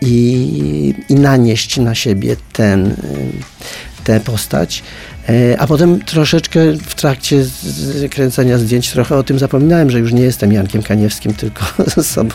i, 0.01 0.93
i 1.09 1.15
nanieść 1.15 1.77
na 1.77 1.95
siebie 1.95 2.35
ten, 2.53 2.87
y, 2.87 2.95
tę 4.03 4.19
postać. 4.19 4.83
E, 5.29 5.59
a 5.59 5.67
potem 5.67 5.99
troszeczkę 5.99 6.59
w 6.73 6.95
trakcie 6.95 7.45
kręcenia 8.11 8.57
zdjęć 8.57 8.91
trochę 8.91 9.17
o 9.17 9.23
tym 9.23 9.39
zapominałem, 9.39 9.89
że 9.89 9.99
już 9.99 10.13
nie 10.13 10.21
jestem 10.21 10.53
Jankiem 10.53 10.83
Kaniewskim, 10.83 11.33
tylko 11.33 11.65
ze 11.95 12.03
sobą 12.03 12.33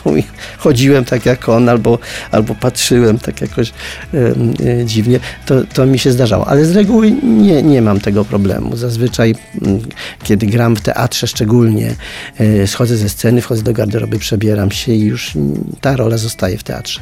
chodziłem 0.57 1.05
tak 1.05 1.25
jak 1.25 1.49
on, 1.49 1.69
albo, 1.69 1.99
albo 2.31 2.55
patrzyłem 2.55 3.19
tak 3.19 3.41
jakoś 3.41 3.73
e, 4.13 4.85
dziwnie. 4.85 5.19
To, 5.45 5.63
to 5.73 5.85
mi 5.85 5.99
się 5.99 6.11
zdarzało. 6.11 6.47
Ale 6.47 6.65
z 6.65 6.75
reguły 6.75 7.11
nie, 7.23 7.63
nie 7.63 7.81
mam 7.81 7.99
tego 7.99 8.25
problemu. 8.25 8.77
Zazwyczaj, 8.77 9.35
m, 9.61 9.79
kiedy 10.23 10.45
gram 10.45 10.75
w 10.75 10.81
teatrze 10.81 11.27
szczególnie, 11.27 11.95
e, 12.37 12.67
schodzę 12.67 12.97
ze 12.97 13.09
sceny, 13.09 13.41
wchodzę 13.41 13.63
do 13.63 13.73
garderoby, 13.73 14.19
przebieram 14.19 14.71
się 14.71 14.93
i 14.93 15.01
już 15.01 15.33
ta 15.81 15.95
rola 15.95 16.17
zostaje 16.17 16.57
w 16.57 16.63
teatrze. 16.63 16.99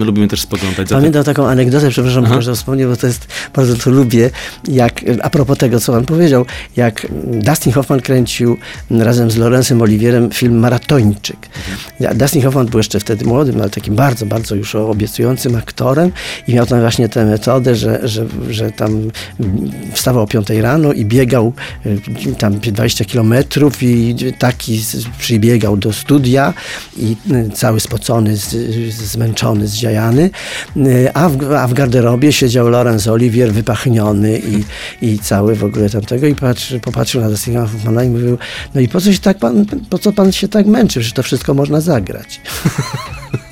My 0.00 0.06
lubimy 0.06 0.28
też 0.28 0.40
spoglądać 0.40 0.88
za 0.88 0.96
Pamiętam 0.96 1.24
taką 1.24 1.48
anegdotę, 1.48 1.90
przepraszam, 1.90 2.24
Aha. 2.24 2.40
że 2.40 2.54
wspomniał, 2.54 2.90
bo 2.90 2.96
to 2.96 3.06
jest, 3.06 3.26
bardzo 3.54 3.76
to 3.76 3.90
lubię, 3.90 4.30
jak, 4.68 5.00
a 5.22 5.30
propos 5.30 5.58
tego, 5.58 5.80
co 5.80 5.92
on 5.94 6.04
powiedział, 6.04 6.46
jak 6.76 7.06
Dustin 7.26 7.72
Hoffman 7.72 8.00
kręcił 8.00 8.56
razem 8.90 9.30
z 9.30 9.36
Lorenzem 9.36 9.82
Oliwierem 9.82 10.30
film 10.30 10.58
Maratończyk. 10.58 11.36
Mhm. 12.00 12.18
Dustin 12.18 12.42
Hoffman 12.42 12.66
był 12.66 12.78
jeszcze 12.78 13.00
wtedy 13.00 13.24
młodym, 13.24 13.60
ale 13.60 13.70
takim 13.70 13.94
bardzo, 13.94 14.26
bardzo 14.26 14.54
już 14.54 14.74
obiecującym 14.74 15.56
aktorem 15.56 16.12
i 16.48 16.54
miał 16.54 16.66
tam 16.66 16.80
właśnie 16.80 17.08
tę 17.08 17.24
metodę, 17.24 17.76
że, 17.76 18.08
że, 18.08 18.26
że 18.50 18.70
tam 18.70 19.10
wstawał 19.92 20.22
o 20.22 20.26
5 20.26 20.50
rano 20.50 20.92
i 20.92 21.04
biegał 21.04 21.52
y, 21.86 22.34
tam 22.38 22.58
20 22.58 23.04
kilometrów 23.04 23.82
i 23.82 24.16
taki 24.38 24.82
przybiegał 25.18 25.76
do 25.76 25.92
studia 25.92 26.54
i 26.96 27.16
y, 27.32 27.50
cały 27.54 27.80
spocony, 27.80 28.36
zmęczony, 28.90 29.68
zdziałany 29.68 29.89
Y, 30.76 31.10
a 31.14 31.28
w, 31.28 31.52
a 31.52 31.66
w 31.66 31.74
garderobie 31.74 32.32
siedział 32.32 32.68
Lorenz 32.68 33.08
Olivier 33.08 33.52
wypachniony 33.52 34.38
i, 34.38 34.64
i 35.06 35.18
cały 35.18 35.54
w 35.54 35.64
ogóle 35.64 35.90
tamtego 35.90 36.26
i 36.26 36.34
patrzy, 36.34 36.80
popatrzył 36.80 37.20
na 37.20 37.28
Dustina 37.28 37.60
Hoffmana 37.60 38.04
i 38.04 38.08
mówił, 38.08 38.38
no 38.74 38.80
i 38.80 38.88
po 38.88 39.00
co 39.00 39.12
się 39.12 39.18
tak 39.18 39.38
pan, 39.38 39.66
po 39.90 39.98
co 39.98 40.12
pan 40.12 40.32
się 40.32 40.48
tak 40.48 40.66
męczy, 40.66 41.02
że 41.02 41.12
to 41.12 41.22
wszystko 41.22 41.54
można 41.54 41.80
zagrać. 41.80 42.40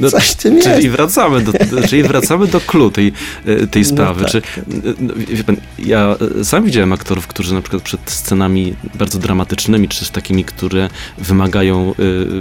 No, 0.00 0.10
Coś 0.10 0.34
tym 0.34 0.62
czyli 0.62 0.74
jest. 0.74 0.88
Wracamy 0.88 1.40
do, 1.40 1.52
czyli 1.88 2.02
wracamy 2.02 2.46
do 2.46 2.60
clue 2.60 2.90
tej, 2.90 3.12
e, 3.46 3.66
tej 3.66 3.82
no 3.82 3.88
sprawy. 3.88 4.22
No 4.22 4.28
tak. 4.28 4.42
Czy, 4.42 4.62
no, 4.98 5.14
wie 5.28 5.44
pan, 5.44 5.56
ja 5.78 6.16
e, 6.40 6.44
sam 6.44 6.64
widziałem 6.64 6.92
aktorów, 6.92 7.26
którzy 7.26 7.54
na 7.54 7.60
przykład 7.62 7.82
przed 7.82 8.10
scenami 8.10 8.74
bardzo 8.94 9.18
dramatycznymi, 9.18 9.88
czy 9.88 9.98
też 9.98 10.10
takimi, 10.10 10.44
które 10.44 10.88
wymagają 11.18 11.90
e, 11.90 11.94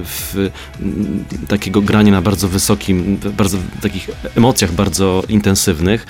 w, 0.03 0.49
takiego 1.47 1.81
grania 1.81 2.11
na 2.11 2.21
bardzo 2.21 2.47
wysokim, 2.47 3.17
bardzo 3.37 3.57
takich 3.81 4.09
emocjach 4.35 4.71
bardzo 4.71 5.23
intensywnych, 5.29 6.05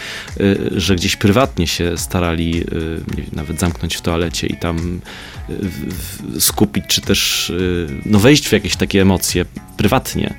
że 0.72 0.96
gdzieś 0.96 1.16
prywatnie 1.16 1.68
się 1.68 1.98
starali 1.98 2.64
wiem, 3.18 3.26
nawet 3.34 3.60
zamknąć 3.60 3.96
w 3.96 4.02
toalecie 4.02 4.48
i 4.48 4.58
tam 4.58 5.00
skupić, 6.40 6.86
czy 6.88 7.02
też 7.02 7.52
no, 8.06 8.20
wejść 8.20 8.48
w 8.48 8.52
jakieś 8.52 8.76
takie 8.76 9.02
emocje 9.02 9.46
prywatnie. 9.78 10.36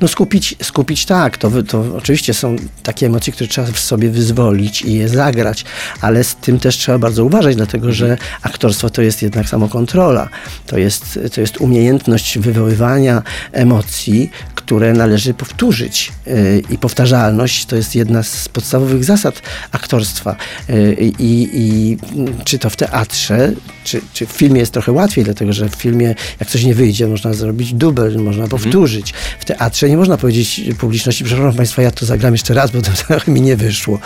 No 0.00 0.08
skupić, 0.08 0.54
skupić 0.62 1.06
tak, 1.06 1.38
to, 1.38 1.62
to 1.62 1.84
oczywiście 1.96 2.34
są 2.34 2.56
takie 2.82 3.06
emocje, 3.06 3.32
które 3.32 3.48
trzeba 3.48 3.72
w 3.72 3.78
sobie 3.78 4.10
wyzwolić 4.10 4.82
i 4.82 4.94
je 4.94 5.08
zagrać, 5.08 5.64
ale 6.00 6.24
z 6.24 6.34
tym 6.34 6.60
też 6.60 6.76
trzeba 6.76 6.98
bardzo 6.98 7.24
uważać, 7.24 7.56
dlatego 7.56 7.92
że 7.92 8.16
aktorstwo 8.42 8.90
to 8.90 9.02
jest 9.02 9.22
jednak 9.22 9.48
samokontrola. 9.48 10.28
To 10.66 10.78
jest, 10.78 11.18
to 11.34 11.40
jest 11.40 11.60
umiejętność 11.60 12.38
wywoływania 12.38 13.22
emocji, 13.52 14.30
które 14.54 14.92
należy 14.92 15.34
powtórzyć. 15.34 16.12
Y, 16.26 16.62
I 16.70 16.78
powtarzalność 16.78 17.66
to 17.66 17.76
jest 17.76 17.94
jedna 17.94 18.22
z 18.22 18.48
podstawowych 18.48 19.04
zasad 19.04 19.42
aktorstwa. 19.72 20.36
Y, 20.70 21.12
I, 21.18 21.48
i 21.52 21.96
czy 22.44 22.58
to 22.58 22.70
w 22.70 22.76
teatrze, 22.76 23.52
czy, 23.84 24.00
czy 24.12 24.26
w 24.26 24.30
filmie 24.30 24.60
jest 24.60 24.72
trochę 24.72 24.92
łatwiej, 24.92 25.24
dlatego 25.24 25.52
że 25.52 25.68
w 25.68 25.74
filmie, 25.74 26.14
jak 26.40 26.48
coś 26.48 26.64
nie 26.64 26.74
wyjdzie, 26.74 27.06
można 27.06 27.34
zrobić 27.34 27.74
dubel, 27.74 28.18
można 28.18 28.48
powtórzyć. 28.48 29.14
W 29.38 29.44
teatrze 29.58 29.88
nie 29.88 29.96
można 29.96 30.16
powiedzieć 30.16 30.60
publiczności, 30.78 31.24
przepraszam 31.24 31.56
Państwa, 31.56 31.82
ja 31.82 31.90
to 31.90 32.06
zagram 32.06 32.34
jeszcze 32.34 32.54
raz, 32.54 32.70
bo 32.70 32.82
to 32.82 32.90
trochę 33.06 33.32
mi 33.32 33.40
nie 33.40 33.56
wyszło. 33.56 33.98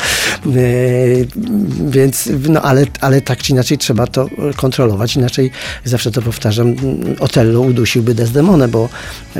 E, 0.46 0.52
więc, 1.90 2.28
no 2.48 2.62
ale, 2.62 2.86
ale 3.00 3.20
tak 3.20 3.42
czy 3.42 3.52
inaczej 3.52 3.78
trzeba 3.78 4.06
to 4.06 4.28
kontrolować, 4.56 5.16
inaczej 5.16 5.50
zawsze 5.84 6.10
to 6.10 6.22
powtarzam, 6.22 6.74
Otello 7.20 7.60
udusiłby 7.60 8.14
Desdemonę, 8.14 8.68
bo, 8.68 8.88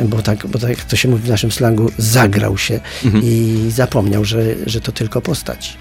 bo, 0.04 0.22
tak, 0.22 0.46
bo 0.46 0.58
tak 0.58 0.84
to 0.84 0.96
się 0.96 1.08
mówi 1.08 1.22
w 1.22 1.28
naszym 1.28 1.52
slangu, 1.52 1.90
zagrał 1.98 2.58
się 2.58 2.80
mhm. 3.04 3.24
i 3.24 3.56
zapomniał, 3.74 4.24
że, 4.24 4.42
że 4.66 4.80
to 4.80 4.92
tylko 4.92 5.20
postać. 5.20 5.76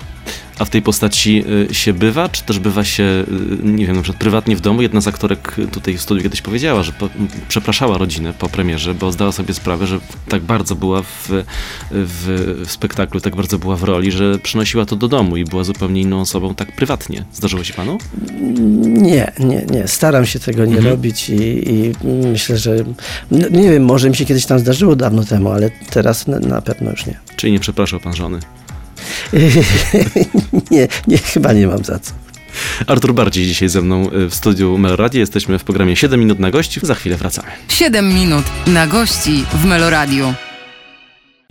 A 0.59 0.65
w 0.65 0.69
tej 0.69 0.81
postaci 0.81 1.43
y, 1.71 1.73
się 1.75 1.93
bywa, 1.93 2.29
czy 2.29 2.43
też 2.43 2.59
bywa 2.59 2.83
się, 2.83 3.03
y, 3.03 3.25
nie 3.63 3.87
wiem, 3.87 3.95
na 3.95 4.01
przykład 4.01 4.21
prywatnie 4.21 4.55
w 4.55 4.61
domu? 4.61 4.81
Jedna 4.81 5.01
z 5.01 5.07
aktorek 5.07 5.55
tutaj 5.71 5.97
w 5.97 6.01
studiu 6.01 6.23
kiedyś 6.23 6.41
powiedziała, 6.41 6.83
że 6.83 6.91
po, 6.91 7.09
przepraszała 7.47 7.97
rodzinę 7.97 8.33
po 8.33 8.49
premierze, 8.49 8.93
bo 8.93 9.11
zdała 9.11 9.31
sobie 9.31 9.53
sprawę, 9.53 9.87
że 9.87 9.99
tak 10.29 10.41
bardzo 10.41 10.75
była 10.75 11.01
w, 11.01 11.29
w, 11.29 11.43
w, 11.91 12.71
spektaklu, 12.71 13.19
tak 13.19 13.35
bardzo 13.35 13.59
była 13.59 13.75
w 13.75 13.83
roli, 13.83 14.11
że 14.11 14.39
przynosiła 14.39 14.85
to 14.85 14.95
do 14.95 15.07
domu 15.07 15.37
i 15.37 15.45
była 15.45 15.63
zupełnie 15.63 16.01
inną 16.01 16.21
osobą 16.21 16.55
tak 16.55 16.75
prywatnie. 16.75 17.25
Zdarzyło 17.33 17.63
się 17.63 17.73
panu? 17.73 17.97
Nie, 18.81 19.31
nie, 19.39 19.65
nie. 19.71 19.87
Staram 19.87 20.25
się 20.25 20.39
tego 20.39 20.65
nie 20.65 20.75
mhm. 20.75 20.95
robić 20.95 21.29
i, 21.29 21.69
i, 21.69 21.93
myślę, 22.03 22.57
że 22.57 22.75
no, 23.31 23.49
nie 23.49 23.71
wiem, 23.71 23.85
może 23.85 24.09
mi 24.09 24.15
się 24.15 24.25
kiedyś 24.25 24.45
tam 24.45 24.59
zdarzyło 24.59 24.95
dawno 24.95 25.23
temu, 25.23 25.49
ale 25.49 25.71
teraz 25.89 26.27
na, 26.27 26.39
na 26.39 26.61
pewno 26.61 26.91
już 26.91 27.05
nie. 27.05 27.19
Czyli 27.35 27.53
nie 27.53 27.59
przepraszał 27.59 27.99
pan 27.99 28.15
żony? 28.15 28.39
nie, 30.71 30.87
nie, 31.07 31.17
chyba 31.17 31.53
nie 31.53 31.67
mam 31.67 31.83
za 31.83 31.99
co. 31.99 32.13
Artur 32.87 33.13
Bardziej 33.13 33.45
dzisiaj 33.45 33.69
ze 33.69 33.81
mną 33.81 34.11
y, 34.11 34.29
w 34.29 34.35
studiu 34.35 34.77
Meloradio. 34.77 35.19
Jesteśmy 35.19 35.59
w 35.59 35.63
programie 35.63 35.95
7 35.95 36.19
minut 36.19 36.39
na 36.39 36.51
gości. 36.51 36.79
Za 36.83 36.95
chwilę 36.95 37.17
wracamy. 37.17 37.47
7 37.67 38.13
minut 38.13 38.45
na 38.67 38.87
gości 38.87 39.43
w 39.53 39.65
Meloradio. 39.65 40.33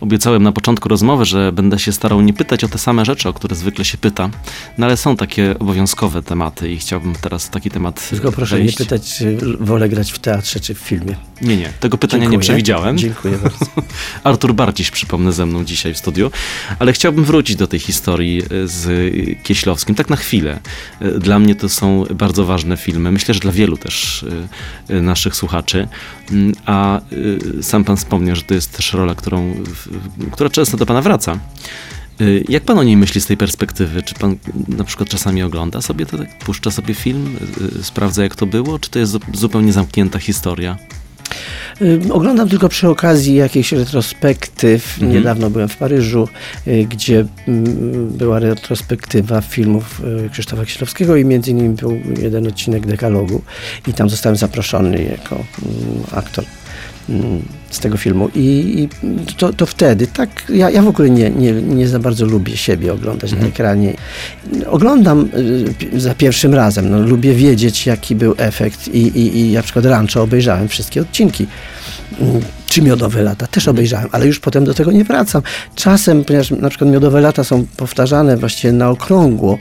Obiecałem 0.01 0.43
na 0.43 0.53
początku 0.53 0.89
rozmowy, 0.89 1.25
że 1.25 1.53
będę 1.53 1.79
się 1.79 1.93
starał 1.93 2.21
nie 2.21 2.33
pytać 2.33 2.65
o 2.65 2.69
te 2.69 2.79
same 2.79 3.05
rzeczy, 3.05 3.29
o 3.29 3.33
które 3.33 3.57
zwykle 3.57 3.85
się 3.85 3.99
pyta, 3.99 4.31
no 4.79 4.87
ale 4.87 4.97
są 4.97 5.17
takie 5.17 5.59
obowiązkowe 5.59 6.23
tematy 6.23 6.73
i 6.73 6.77
chciałbym 6.77 7.15
teraz 7.15 7.51
taki 7.51 7.71
temat. 7.71 8.11
Tylko 8.11 8.33
proszę 8.33 8.57
wejść. 8.57 8.79
nie 8.79 8.85
pytać, 8.85 9.15
czy 9.15 9.39
wolę 9.61 9.89
grać 9.89 10.13
w 10.13 10.19
teatrze 10.19 10.61
czy 10.61 10.75
w 10.75 10.79
filmie. 10.79 11.17
Nie, 11.43 11.57
nie, 11.57 11.73
tego 11.81 11.99
pytania 11.99 12.21
Dziękuję. 12.21 12.39
nie 12.39 12.43
przewidziałem. 12.43 12.99
Dziękuję 12.99 13.39
bardzo. 13.39 13.67
Artur 14.25 14.55
Bardziś 14.55 14.91
przypomnę 14.91 15.33
ze 15.33 15.47
mną 15.47 15.65
dzisiaj 15.65 15.95
w 15.95 15.99
studiu, 15.99 16.31
ale 16.79 16.93
chciałbym 16.93 17.25
wrócić 17.25 17.57
do 17.57 17.67
tej 17.67 17.81
historii 17.81 18.43
e, 18.43 18.69
z 18.69 19.15
Kieślowskim, 19.43 19.95
tak 19.95 20.11
na 20.11 20.17
chwilę. 20.17 20.61
E, 21.01 21.11
dla 21.11 21.39
mnie 21.39 21.55
to 21.55 21.69
są 21.69 22.05
bardzo 22.15 22.45
ważne 22.45 22.77
filmy, 22.77 23.13
myślę, 23.13 23.35
że 23.35 23.41
dla 23.41 23.53
wielu 23.53 23.77
też 23.77 24.25
e, 24.89 25.03
naszych 25.03 25.37
słuchaczy, 25.37 25.89
a 26.67 27.01
sam 27.63 27.85
pan 27.85 27.97
wspomniał, 27.97 28.37
że 28.37 28.43
to 28.43 28.55
jest 28.55 28.77
też 28.77 28.93
rola, 28.93 29.15
którą 29.15 29.55
która 30.33 30.51
często 30.51 30.77
do 30.77 30.87
Pana 30.87 31.03
wraca. 31.03 31.39
Y, 32.21 32.45
jak 32.49 32.65
Pan 32.65 32.79
o 32.79 32.83
niej 32.83 32.97
myśli 32.97 33.21
z 33.21 33.27
tej 33.27 33.37
perspektywy? 33.37 34.03
Czy 34.03 34.15
Pan 34.15 34.37
na 34.69 34.85
przykład 34.85 35.09
czasami 35.09 35.43
ogląda 35.43 35.83
sobie 35.83 36.07
to, 36.07 36.19
tak, 36.19 36.39
puszcza 36.39 36.71
sobie 36.71 36.95
film, 36.95 37.37
y, 37.81 37.85
sprawdza 37.85 38.23
jak 38.23 38.37
to 38.37 38.47
było, 38.47 38.79
czy 38.79 38.91
to 38.91 38.99
jest 38.99 39.17
zupełnie 39.35 39.73
zamknięta 39.73 40.19
historia? 40.19 40.77
Oglądam 42.11 42.49
tylko 42.49 42.69
przy 42.69 42.89
okazji 42.89 43.35
jakiejś 43.35 43.73
retrospektyw. 43.73 44.95
Mhm. 44.95 45.13
Niedawno 45.13 45.51
byłem 45.51 45.69
w 45.69 45.77
Paryżu, 45.77 46.29
y, 46.67 46.87
gdzie 46.91 47.25
mm, 47.49 48.09
była 48.09 48.39
retrospektywa 48.39 49.41
filmów 49.41 50.03
Krzysztofa 50.33 50.65
Kieślowskiego 50.65 51.17
i 51.17 51.25
między 51.25 51.51
innymi 51.51 51.69
był 51.69 52.01
jeden 52.23 52.47
odcinek 52.47 52.87
dekalogu 52.87 53.43
i 53.87 53.93
tam 53.93 54.11
zostałem 54.11 54.37
zaproszony 54.37 55.05
jako 55.05 55.35
mm, 55.35 56.05
aktor 56.13 56.45
z 57.71 57.79
tego 57.79 57.97
filmu. 57.97 58.31
I, 58.35 58.89
to, 59.37 59.53
to 59.53 59.67
wtedy, 59.67 60.07
tak, 60.07 60.29
ja, 60.49 60.71
ja 60.71 60.83
w 60.83 60.89
ogóle 60.89 61.11
nie, 61.11 61.31
nie, 61.31 61.53
nie 61.53 61.89
za 61.89 61.99
bardzo 61.99 62.27
lubię 62.27 62.57
siebie 62.57 62.93
oglądać 62.93 63.33
na 63.33 63.47
ekranie. 63.47 63.95
Oglądam 64.67 65.29
y, 65.95 66.01
za 66.01 66.15
pierwszym 66.15 66.55
razem, 66.55 66.91
no, 66.91 66.99
lubię 66.99 67.35
wiedzieć, 67.35 67.87
jaki 67.87 68.15
był 68.15 68.35
efekt 68.37 68.89
i, 68.89 68.99
i, 68.99 69.41
i 69.41 69.53
na 69.53 69.63
przykład 69.63 69.85
Rancho 69.85 70.23
obejrzałem 70.23 70.69
wszystkie 70.69 71.01
odcinki. 71.01 71.47
Czy 72.77 72.83
Miodowe 72.83 73.23
Lata 73.23 73.47
też 73.47 73.69
obejrzałem, 73.69 74.09
ale 74.13 74.27
już 74.27 74.41
potem 74.41 74.65
do 74.65 74.75
tego 74.75 74.93
nie 74.93 75.05
wracam. 75.05 75.43
Czasem, 75.75 76.25
ponieważ 76.25 76.51
na 76.51 76.69
przykład 76.69 76.91
Miodowe 76.91 77.21
Lata 77.21 77.45
są 77.45 77.67
powtarzane 77.77 78.37
właściwie 78.37 78.73
na 78.73 78.91
okrągło, 78.91 79.59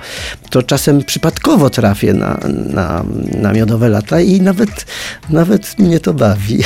to 0.49 0.63
czasem 0.63 1.03
przypadkowo 1.03 1.69
trafię 1.69 2.13
na, 2.13 2.39
na, 2.73 3.03
na 3.41 3.53
Miodowe 3.53 3.89
Lata 3.89 4.21
i 4.21 4.41
nawet, 4.41 4.85
nawet 5.29 5.79
mnie 5.79 5.99
to 5.99 6.13
bawi. 6.13 6.63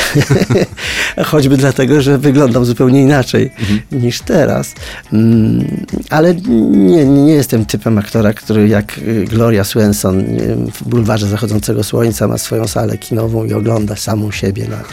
Choćby 1.26 1.58
dlatego, 1.58 2.02
że 2.02 2.18
wyglądam 2.18 2.66
zupełnie 2.66 3.02
inaczej 3.02 3.52
niż 3.92 4.22
teraz. 4.22 4.74
Mm, 5.14 5.86
Ale 6.10 6.36
nie, 6.36 7.06
nie 7.06 7.34
jestem 7.34 7.66
typem 7.66 7.98
aktora, 7.98 8.34
który 8.34 8.68
jak 8.68 8.98
y, 8.98 9.26
Gloria 9.26 9.64
Swenson 9.64 10.38
wiem, 10.38 10.72
w 10.72 10.84
bulwarze 10.84 11.28
zachodzącego 11.28 11.84
słońca 11.84 12.28
ma 12.28 12.38
swoją 12.38 12.68
salę 12.68 12.98
kinową 12.98 13.46
i 13.46 13.54
ogląda 13.54 13.96
samą 13.96 14.32
siebie 14.32 14.68
na, 14.68 14.84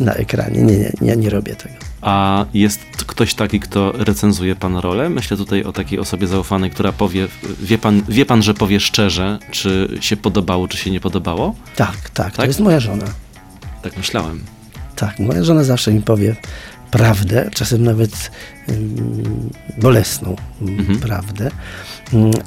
na 0.00 0.14
ekranie. 0.14 0.62
Nie, 0.62 0.78
nie, 0.78 1.05
nie, 1.05 1.05
nie 1.14 1.30
robię 1.30 1.54
tego. 1.56 1.74
A 2.00 2.44
jest 2.54 2.80
ktoś 3.06 3.34
taki, 3.34 3.60
kto 3.60 3.92
recenzuje 3.92 4.56
pan 4.56 4.76
rolę? 4.76 5.10
Myślę 5.10 5.36
tutaj 5.36 5.64
o 5.64 5.72
takiej 5.72 5.98
osobie 5.98 6.26
zaufanej, 6.26 6.70
która 6.70 6.92
powie, 6.92 7.28
wie 7.60 7.78
pan, 7.78 8.02
wie 8.08 8.26
pan, 8.26 8.42
że 8.42 8.54
powie 8.54 8.80
szczerze, 8.80 9.38
czy 9.50 9.98
się 10.00 10.16
podobało, 10.16 10.68
czy 10.68 10.78
się 10.78 10.90
nie 10.90 11.00
podobało? 11.00 11.54
Tak, 11.76 12.10
tak, 12.10 12.30
to 12.30 12.36
Tak? 12.36 12.46
jest 12.46 12.60
moja 12.60 12.80
żona. 12.80 13.04
Tak 13.82 13.96
myślałem. 13.96 14.44
Tak, 14.96 15.18
moja 15.18 15.44
żona 15.44 15.64
zawsze 15.64 15.92
mi 15.92 16.02
powie 16.02 16.36
prawdę, 16.90 17.50
czasem 17.54 17.82
nawet 17.82 18.30
bolesną 19.78 20.36
Mhm. 20.60 20.98
prawdę, 21.00 21.50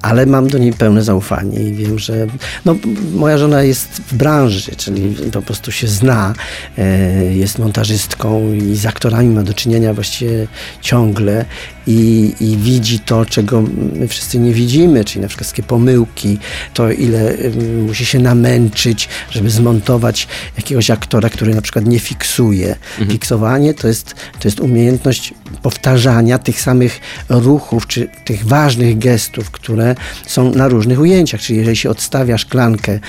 ale 0.02 0.26
mam 0.26 0.48
do 0.48 0.58
niej 0.58 0.74
pełne 0.74 1.04
zaufanie 1.04 1.60
i 1.60 1.74
wiem, 1.74 2.00
że 2.00 2.28
no, 2.66 2.76
moja 3.14 3.38
żona 3.38 3.64
jest 3.64 3.88
w 3.88 4.14
branży, 4.14 4.72
czyli 4.78 5.16
po 5.32 5.42
prostu 5.42 5.72
się 5.72 5.88
zna, 5.88 6.34
e, 6.78 7.26
jest 7.36 7.60
montażystką 7.60 8.54
i 8.54 8.76
z 8.76 8.86
aktorami 8.86 9.36
ma 9.36 9.44
do 9.44 9.54
czynienia 9.54 9.94
właściwie 9.94 10.48
ciągle 10.82 11.46
i, 11.90 12.34
i 12.40 12.58
widzi 12.58 13.00
to, 13.00 13.26
czego 13.26 13.64
my 13.94 14.08
wszyscy 14.08 14.40
nie 14.40 14.54
widzimy, 14.54 15.06
czyli 15.06 15.22
na 15.22 15.28
przykład 15.28 15.46
wszystkie 15.46 15.64
pomyłki, 15.64 16.38
to 16.74 16.92
ile 16.92 17.38
ym, 17.38 17.86
musi 17.86 18.06
się 18.06 18.20
namęczyć, 18.20 19.10
żeby 19.32 19.50
zmontować 19.50 20.28
jakiegoś 20.58 20.92
aktora, 20.92 21.30
który 21.30 21.56
na 21.56 21.62
przykład 21.62 21.86
nie 21.86 22.00
fiksuje. 22.00 22.76
Fiksowanie 23.12 23.74
to 23.74 23.88
jest, 23.88 24.16
to 24.40 24.48
jest 24.48 24.60
umiejętność 24.60 25.34
powtarzania 25.62 26.38
tych 26.38 26.62
samych 26.62 27.00
ruchów, 27.30 27.88
czy 27.88 28.08
tych 28.26 28.46
ważnych 28.46 28.98
gestów, 28.98 29.52
które 29.52 29.96
są 30.28 30.52
na 30.54 30.68
różnych 30.68 31.00
ujęciach. 31.00 31.42
Czyli 31.42 31.60
jeżeli 31.60 31.78
się 31.78 31.90
odstawia 31.90 32.38
szklankę 32.38 32.92
e, 32.92 33.00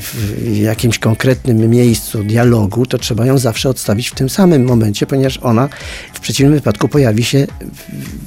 w 0.00 0.56
jakimś 0.56 0.98
konkretnym 0.98 1.70
miejscu 1.70 2.24
dialogu, 2.24 2.86
to 2.86 2.98
trzeba 2.98 3.26
ją 3.26 3.38
zawsze 3.38 3.68
odstawić 3.68 4.08
w 4.08 4.14
tym 4.14 4.28
samym 4.28 4.64
momencie, 4.64 5.06
ponieważ 5.06 5.38
ona 5.42 5.68
w 6.12 6.20
przeciwnym 6.20 6.54
wypadku 6.54 6.88
pojawi 6.88 7.24
się 7.24 7.46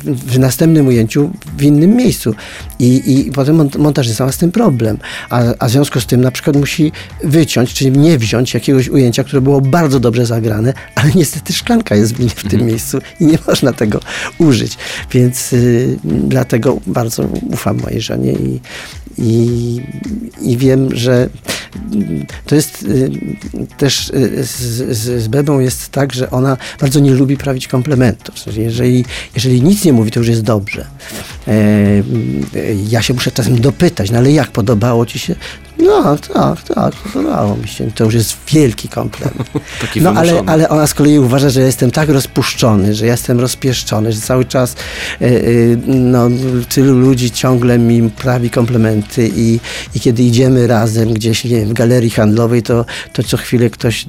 w, 0.03 0.39
następnym 0.39 0.87
ujęciu 0.87 1.31
w 1.57 1.63
innym 1.63 1.95
miejscu. 1.95 2.35
I, 2.79 3.01
i 3.27 3.31
potem 3.31 3.57
mont- 3.57 3.77
montażysta 3.77 4.25
ma 4.25 4.31
z 4.31 4.37
tym 4.37 4.51
problem. 4.51 4.97
A, 5.29 5.41
a 5.59 5.67
w 5.67 5.71
związku 5.71 5.99
z 5.99 6.05
tym 6.05 6.21
na 6.21 6.31
przykład 6.31 6.55
musi 6.55 6.91
wyciąć, 7.23 7.73
czyli 7.73 7.91
nie 7.91 8.17
wziąć 8.17 8.53
jakiegoś 8.53 8.89
ujęcia, 8.89 9.23
które 9.23 9.41
było 9.41 9.61
bardzo 9.61 9.99
dobrze 9.99 10.25
zagrane, 10.25 10.73
ale 10.95 11.11
niestety 11.15 11.53
szklanka 11.53 11.95
jest 11.95 12.13
w, 12.13 12.29
w 12.29 12.49
tym 12.49 12.65
miejscu 12.65 12.97
i 13.19 13.25
nie 13.25 13.37
można 13.47 13.73
tego 13.73 13.99
użyć. 14.37 14.77
Więc 15.11 15.53
y, 15.53 15.99
dlatego 16.03 16.79
bardzo 16.87 17.23
ufam 17.51 17.77
mojej 17.77 18.01
żonie 18.01 18.33
i, 18.33 18.59
i, 19.17 19.81
i 20.41 20.57
wiem, 20.57 20.95
że 20.95 21.29
mm, 21.91 22.25
to 22.45 22.55
jest 22.55 22.83
y, 22.83 23.11
też 23.77 24.09
y, 24.09 24.43
z, 24.43 24.57
z, 24.97 25.23
z 25.23 25.27
Bebą 25.27 25.59
jest 25.59 25.89
tak, 25.89 26.13
że 26.13 26.31
ona 26.31 26.57
bardzo 26.79 26.99
nie 26.99 27.11
lubi 27.11 27.37
prawić 27.37 27.67
komplementów. 27.67 28.39
Sensie, 28.39 28.61
jeżeli, 28.61 29.05
nic 29.61 29.85
nie 29.85 29.93
mówi, 29.93 30.11
to 30.11 30.19
już 30.19 30.29
jest 30.29 30.41
dobrze. 30.41 30.85
E, 31.47 31.51
e, 31.51 32.03
ja 32.89 33.01
się 33.01 33.13
muszę 33.13 33.31
czasem 33.31 33.61
dopytać, 33.61 34.11
no 34.11 34.17
ale 34.17 34.31
jak 34.31 34.51
podobało 34.51 35.05
ci 35.05 35.19
się? 35.19 35.35
No 35.79 36.17
tak, 36.33 36.61
tak, 36.63 36.95
podobało 36.95 37.55
mi 37.57 37.67
się. 37.67 37.91
To 37.91 38.03
już 38.03 38.13
jest 38.13 38.37
wielki 38.47 38.89
komplement. 38.89 39.49
Taki 39.81 40.01
No 40.01 40.13
ale, 40.15 40.43
ale 40.45 40.69
ona 40.69 40.87
z 40.87 40.93
kolei 40.93 41.19
uważa, 41.19 41.49
że 41.49 41.59
ja 41.59 41.65
jestem 41.65 41.91
tak 41.91 42.09
rozpuszczony, 42.09 42.95
że 42.95 43.05
ja 43.05 43.11
jestem 43.11 43.39
rozpieszczony, 43.39 44.11
że 44.13 44.21
cały 44.21 44.45
czas 44.45 44.75
e, 45.21 45.29
no, 45.87 46.29
tylu 46.69 46.99
ludzi 46.99 47.31
ciągle 47.31 47.77
mi 47.77 48.09
prawi 48.09 48.49
komplementy 48.49 49.29
i, 49.35 49.59
i 49.95 49.99
kiedy 49.99 50.23
idziemy 50.23 50.67
razem 50.67 51.13
gdzieś 51.13 51.43
nie 51.43 51.49
wiem, 51.49 51.69
w 51.69 51.73
galerii 51.73 52.09
handlowej, 52.09 52.63
to, 52.63 52.85
to 53.13 53.23
co 53.23 53.37
chwilę 53.37 53.69
ktoś 53.69 54.05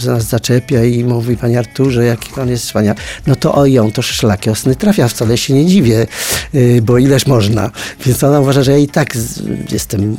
za 0.00 0.12
nas 0.12 0.24
zaczepia 0.24 0.84
i 0.84 1.04
mówi, 1.04 1.36
panie 1.36 1.58
Arturze, 1.58 2.04
jaki 2.04 2.32
pan 2.32 2.48
jest 2.48 2.64
wspaniały. 2.64 2.98
No 3.26 3.36
to 3.36 3.54
o 3.54 3.66
ją 3.66 3.92
to 3.92 4.02
szlak 4.02 4.46
jasny 4.46 4.76
trafia, 4.76 5.08
wcale 5.08 5.38
się 5.38 5.54
nie 5.54 5.66
dziwię, 5.66 6.06
e, 6.54 6.82
bo 6.82 6.98
ileż 6.98 7.26
można. 7.26 7.70
Więc 8.06 8.24
ona 8.24 8.40
uważa, 8.40 8.62
że 8.62 8.72
ja 8.72 8.78
i 8.78 8.88
tak 8.88 9.16
z, 9.16 9.42
jestem 9.72 10.16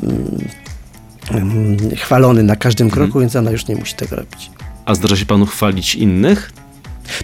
chwalony 1.98 2.44
na 2.44 2.56
każdym 2.56 2.90
kroku, 2.90 3.20
więc 3.20 3.36
ona 3.36 3.52
już 3.52 3.68
nie 3.68 3.76
musi 3.76 3.94
tego 3.94 4.16
robić. 4.16 4.52
A 4.86 4.96
zdarza 4.96 5.16
się 5.16 5.26
panu 5.26 5.46
chwalić 5.46 5.96
innych? 5.96 6.52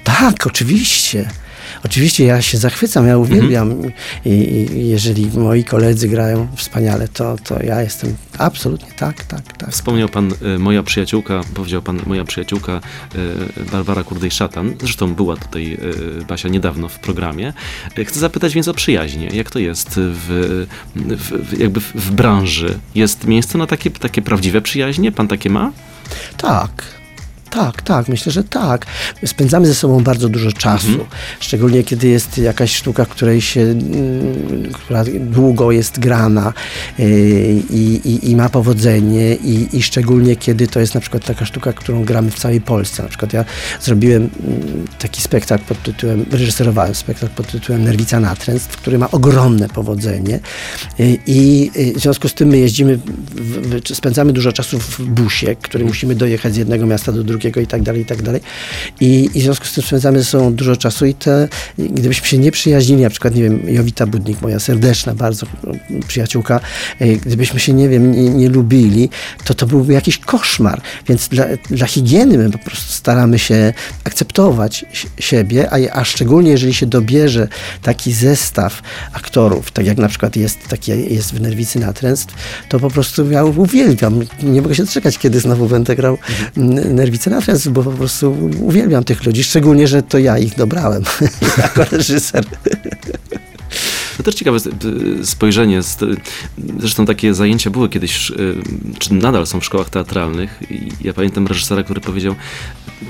Tak, 0.03 0.47
oczywiście. 0.47 1.29
Oczywiście 1.85 2.25
ja 2.25 2.41
się 2.41 2.57
zachwycam, 2.57 3.07
ja 3.07 3.17
uwielbiam 3.17 3.81
I, 4.25 4.29
i 4.29 4.87
jeżeli 4.87 5.29
moi 5.37 5.63
koledzy 5.63 6.07
grają 6.07 6.47
wspaniale, 6.55 7.07
to, 7.07 7.35
to 7.43 7.63
ja 7.63 7.81
jestem 7.81 8.15
absolutnie 8.37 8.91
tak, 8.97 9.23
tak, 9.23 9.57
tak. 9.57 9.71
Wspomniał 9.71 10.09
pan 10.09 10.31
y, 10.55 10.59
moja 10.59 10.83
przyjaciółka, 10.83 11.41
powiedział 11.53 11.81
pan 11.81 11.99
moja 12.05 12.23
przyjaciółka 12.23 12.81
y, 13.59 13.71
Barbara 13.71 14.03
Kurdej-Szatan. 14.03 14.73
Zresztą 14.79 15.13
była 15.13 15.37
tutaj 15.37 15.77
y, 16.21 16.25
Basia 16.25 16.49
niedawno 16.49 16.89
w 16.89 16.99
programie. 16.99 17.53
Chcę 18.05 18.19
zapytać 18.19 18.53
więc 18.53 18.67
o 18.67 18.73
przyjaźnie. 18.73 19.27
Jak 19.27 19.51
to 19.51 19.59
jest 19.59 19.89
w, 19.89 20.67
w, 20.95 21.49
w, 21.49 21.59
jakby 21.59 21.79
w, 21.79 21.93
w 21.95 22.11
branży? 22.11 22.79
Jest 22.95 23.27
miejsce 23.27 23.57
na 23.57 23.67
takie, 23.67 23.91
takie 23.91 24.21
prawdziwe 24.21 24.61
przyjaźnie? 24.61 25.11
Pan 25.11 25.27
takie 25.27 25.49
ma? 25.49 25.71
Tak. 26.37 26.98
Tak, 27.49 27.81
tak, 27.81 28.07
myślę, 28.07 28.31
że 28.31 28.43
tak. 28.43 28.85
Spędzamy 29.25 29.67
ze 29.67 29.75
sobą 29.75 30.03
bardzo 30.03 30.29
dużo 30.29 30.51
czasu, 30.51 30.88
Mhm. 30.88 31.07
szczególnie 31.39 31.83
kiedy 31.83 32.07
jest 32.07 32.38
jakaś 32.38 32.75
sztuka, 32.75 33.05
której 33.05 33.41
się, 33.41 33.62
mm, 33.62 34.71
która 34.73 35.03
długo 35.19 35.71
jest 35.71 35.99
grana 35.99 36.53
yy, 36.99 37.07
i, 37.69 38.01
i, 38.05 38.31
i 38.31 38.35
ma 38.35 38.49
powodzenie 38.49 39.35
i, 39.35 39.67
i 39.73 39.83
szczególnie 39.83 40.35
kiedy 40.35 40.67
to 40.67 40.79
jest 40.79 40.95
na 40.95 41.01
przykład 41.01 41.25
taka 41.25 41.45
sztuka, 41.45 41.73
którą 41.73 42.05
gramy 42.05 42.31
w 42.31 42.39
całej 42.39 42.62
Polsce. 42.62 43.03
Na 43.03 43.09
przykład 43.09 43.33
ja 43.33 43.45
zrobiłem 43.81 44.21
mm, 44.47 44.88
taki 44.99 45.21
spektakl 45.21 45.63
pod 45.63 45.83
tytułem, 45.83 46.25
wyreżyserowałem 46.29 46.95
spektakl 46.95 47.33
pod 47.35 47.47
tytułem 47.47 47.83
Nerwica 47.83 48.19
Natręstw, 48.19 48.77
który 48.77 48.97
ma 48.97 49.12
ogromne 49.12 49.69
powodzenie 49.69 50.39
yy, 50.99 51.17
i 51.27 51.71
yy, 51.75 51.93
w 51.93 51.99
związku 51.99 52.27
z 52.27 52.33
tym 52.33 52.49
my 52.49 52.57
jeździmy, 52.57 52.99
w, 53.35 53.95
spędzamy 53.95 54.33
dużo 54.33 54.51
czasu 54.51 54.79
w 54.79 55.01
busie, 55.01 55.55
który 55.62 55.85
musimy 55.85 56.15
dojechać 56.15 56.53
z 56.53 56.57
jednego 56.57 56.85
miasta 56.85 57.12
do 57.12 57.23
drugiego 57.23 57.38
i 57.45 57.67
tak 57.67 57.82
dalej, 57.82 58.02
i 58.02 58.06
tak 58.06 58.21
dalej. 58.21 58.41
I, 58.99 59.30
I 59.34 59.39
w 59.39 59.43
związku 59.43 59.65
z 59.65 59.73
tym 59.73 59.84
spędzamy 59.84 60.19
ze 60.19 60.25
sobą 60.25 60.54
dużo 60.54 60.75
czasu 60.78 61.06
i 61.06 61.13
te, 61.13 61.47
gdybyśmy 61.78 62.28
się 62.28 62.38
nie 62.38 62.52
przyjaźnili, 62.52 63.04
na 63.04 63.10
przykład, 63.10 63.36
nie 63.36 63.43
wiem, 63.43 63.62
Jowita 63.67 64.08
Budnik, 64.08 64.41
moja 64.41 64.60
serdeczna 64.60 65.15
bardzo 65.15 65.45
przyjaciółka, 66.08 66.60
e, 66.99 67.08
gdybyśmy 67.08 67.60
się, 67.60 67.73
nie 67.73 67.89
wiem, 67.89 68.12
nie, 68.12 68.30
nie 68.30 68.49
lubili, 68.49 69.10
to 69.45 69.54
to 69.54 69.65
byłby 69.65 69.93
jakiś 69.93 70.17
koszmar. 70.17 70.82
Więc 71.08 71.28
dla, 71.28 71.45
dla 71.69 71.88
higieny 71.88 72.38
my 72.38 72.49
po 72.52 72.58
prostu 72.58 72.93
staramy 72.93 73.39
się 73.39 73.73
akceptować 74.04 74.86
si- 74.93 75.08
siebie, 75.19 75.69
a, 75.71 75.99
a 75.99 76.04
szczególnie 76.04 76.52
jeżeli 76.52 76.73
się 76.73 76.86
dobierze 76.86 77.47
taki 77.82 78.13
zestaw 78.13 78.82
aktorów, 79.13 79.71
tak 79.71 79.86
jak 79.86 79.97
na 79.97 80.08
przykład 80.08 80.36
jest, 80.36 80.58
taki 80.69 80.91
jest 81.13 81.34
w 81.34 81.41
Nerwicy 81.41 81.80
Natręstw, 81.80 82.34
to 82.69 82.80
po 82.80 82.89
prostu 82.89 83.32
ja 83.32 83.43
uwielbiam. 83.43 84.19
Nie 84.43 84.62
mogę 84.62 84.75
się 84.75 84.84
doczekać, 84.84 85.17
kiedy 85.17 85.39
znowu 85.39 85.67
będę 85.67 85.95
grał 85.95 86.17
n- 86.58 86.95
Natręstw, 87.29 87.67
bo 87.69 87.83
po 87.83 87.91
prostu 87.91 88.49
uwielbiam 88.61 89.03
tych 89.03 89.25
ludzi, 89.25 89.43
szczególnie, 89.43 89.87
że 89.87 90.03
to 90.03 90.17
ja 90.17 90.37
ich 90.37 90.55
dobrałem 90.55 91.03
jako 91.63 91.83
reżyser. 91.97 92.45
To 94.17 94.23
też 94.23 94.35
ciekawe 94.35 94.57
y, 95.21 95.25
spojrzenie. 95.25 95.81
z- 95.83 95.97
Zresztą 96.79 97.05
takie 97.05 97.33
zajęcia 97.33 97.69
były 97.69 97.89
kiedyś, 97.89 98.31
y, 98.31 98.55
czy 98.99 99.13
nadal 99.13 99.47
są 99.47 99.59
w 99.59 99.65
szkołach 99.65 99.89
teatralnych. 99.89 100.59
Ja 101.03 101.13
pamiętam 101.13 101.47
reżysera, 101.47 101.83
który 101.83 102.01
powiedział, 102.01 102.35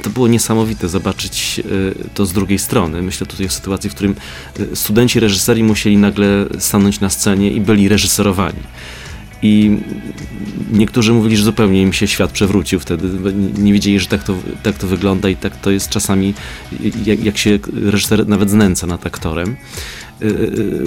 to 0.01 0.09
było 0.09 0.27
niesamowite 0.27 0.89
zobaczyć 0.89 1.61
y, 1.65 1.95
to 2.13 2.25
z 2.25 2.33
drugiej 2.33 2.59
strony. 2.59 3.01
Myślę 3.01 3.27
tutaj 3.27 3.45
o 3.45 3.49
sytuacji, 3.49 3.89
w 3.89 3.93
którym 3.93 4.15
y, 4.59 4.75
studenci 4.75 5.19
reżyserii 5.19 5.63
musieli 5.63 5.97
nagle 5.97 6.45
stanąć 6.59 6.99
na 6.99 7.09
scenie 7.09 7.51
i 7.51 7.61
byli 7.61 7.89
reżyserowani. 7.89 8.59
I 9.41 9.77
niektórzy 10.71 11.13
mówili, 11.13 11.37
że 11.37 11.43
zupełnie 11.43 11.81
im 11.81 11.93
się 11.93 12.07
świat 12.07 12.31
przewrócił 12.31 12.79
wtedy. 12.79 13.07
Nie 13.57 13.73
wiedzieli, 13.73 13.99
że 13.99 14.07
tak 14.07 14.23
to, 14.23 14.35
tak 14.63 14.77
to 14.77 14.87
wygląda 14.87 15.29
i 15.29 15.35
tak 15.35 15.55
to 15.61 15.71
jest 15.71 15.89
czasami, 15.89 16.33
jak, 17.05 17.23
jak 17.23 17.37
się 17.37 17.59
reżyser 17.85 18.27
nawet 18.27 18.49
znęca 18.49 18.87
nad 18.87 19.05
aktorem. 19.05 19.55
Y, 20.21 20.25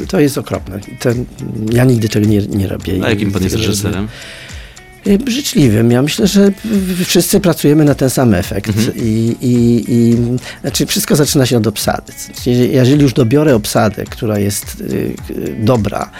y, 0.03 0.07
To 0.07 0.21
jest 0.21 0.39
okropne. 0.39 0.81
Ten, 0.99 1.25
ja 1.73 1.85
nigdy 1.85 2.09
tego 2.09 2.27
nie, 2.27 2.39
nie 2.47 2.69
robię. 2.69 2.93
A 3.05 3.09
jakim 3.11 3.33
pan 3.33 3.43
jest 3.43 3.57
reżyserem? 3.57 4.09
Y, 5.07 5.19
Życzliwym. 5.27 5.91
Ja 5.91 6.03
myślę, 6.03 6.27
że 6.27 6.53
wszyscy 7.05 7.41
pracujemy 7.41 7.85
na 7.85 7.95
ten 7.95 8.11
sam 8.11 8.35
efekt. 8.35 8.69
Mhm. 8.69 8.93
I, 8.97 9.37
i, 9.41 9.85
I 9.93 10.17
znaczy 10.61 10.87
wszystko 10.87 11.17
zaczyna 11.17 11.47
się 11.47 11.57
od 11.57 11.67
obsady. 11.67 12.13
Jeżeli- 12.47 12.73
Jeżeli 12.73 13.03
już 13.03 13.13
dobiorę 13.13 13.55
obsadę, 13.55 14.05
która 14.05 14.39
jest 14.39 14.81
y, 14.81 15.15
y, 15.31 15.57
dobra, 15.59 16.11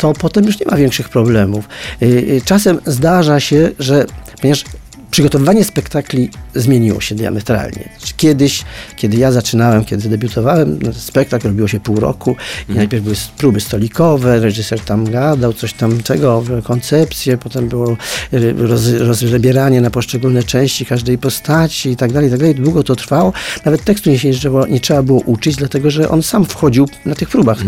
to 0.00 0.12
potem 0.12 0.44
już 0.44 0.60
nie 0.60 0.66
ma 0.66 0.76
większych 0.76 1.08
problemów. 1.08 1.68
Y, 2.02 2.06
y, 2.06 2.42
Czasem 2.44 2.80
zdarza 2.86 3.40
się, 3.40 3.70
że 3.78 4.04
ponieważ 4.40 4.64
przygotowywanie 5.10 5.64
spektakli 5.64 6.30
zmieniło 6.54 7.00
się 7.00 7.14
diametralnie. 7.14 7.88
Kiedyś, 8.16 8.64
kiedy 8.96 9.16
ja 9.16 9.32
zaczynałem, 9.32 9.84
kiedy 9.84 10.08
debiutowałem, 10.08 10.78
no, 10.82 10.92
spektakl 10.92 11.48
robiło 11.48 11.68
się 11.68 11.80
pół 11.80 12.00
roku 12.00 12.36
i 12.68 12.72
najpierw 12.72 13.04
były 13.04 13.16
próby 13.38 13.60
stolikowe, 13.60 14.40
reżyser 14.40 14.80
tam 14.80 15.10
gadał, 15.10 15.52
coś 15.52 15.72
tam 15.72 16.02
tego, 16.02 16.42
koncepcję, 16.64 17.38
potem 17.38 17.68
było 17.68 17.96
y, 18.32 18.54
roz, 18.58 18.88
rozbieranie 18.92 19.80
na 19.80 19.90
poszczególne 19.90 20.42
części 20.42 20.86
każdej 20.86 21.18
postaci 21.18 21.90
i 21.90 21.96
tak 21.96 22.12
dalej, 22.12 22.28
i 22.28 22.30
tak 22.30 22.40
dalej. 22.40 22.54
Długo 22.54 22.82
to 22.82 22.96
trwało. 22.96 23.32
Nawet 23.64 23.84
tekstu 23.84 24.10
nie, 24.10 24.18
się 24.18 24.28
nie, 24.28 24.34
trzeba- 24.34 24.66
nie 24.66 24.80
trzeba 24.80 25.02
było 25.02 25.20
uczyć, 25.20 25.56
dlatego 25.56 25.90
że 25.90 26.08
on 26.08 26.22
sam 26.22 26.44
wchodził 26.44 26.88
na 27.06 27.14
tych 27.14 27.28
próbach 27.28 27.58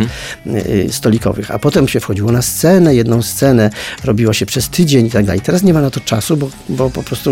y, 0.47 0.89
stolikowych, 0.91 1.51
a 1.51 1.59
potem 1.59 1.89
się 1.89 2.01
wchodziło 2.01 2.33
na 2.33 2.43
scenę, 2.43 2.95
jedną 2.95 3.23
scenę 3.23 3.71
robiło 4.05 4.33
się 4.33 4.47
przez 4.47 4.69
tydzień 4.69 5.07
i 5.07 5.11
tak 5.11 5.25
dalej. 5.25 5.41
Teraz 5.41 5.63
nie 5.63 5.75
ma 5.75 5.81
na 5.81 5.91
to 5.91 6.01
czasu, 6.01 6.37
bo, 6.37 6.51
bo 6.69 6.91
po 6.91 7.03
prostu 7.03 7.32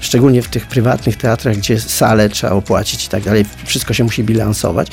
szczególnie 0.00 0.42
w 0.42 0.48
tych 0.48 0.66
prywatnych 0.66 1.16
teatrach, 1.16 1.56
gdzie 1.56 1.80
salę 1.80 2.28
trzeba 2.28 2.52
opłacić 2.52 3.04
i 3.04 3.08
tak 3.08 3.22
dalej, 3.22 3.44
wszystko 3.64 3.94
się 3.94 4.04
musi 4.04 4.24
bilansować, 4.24 4.88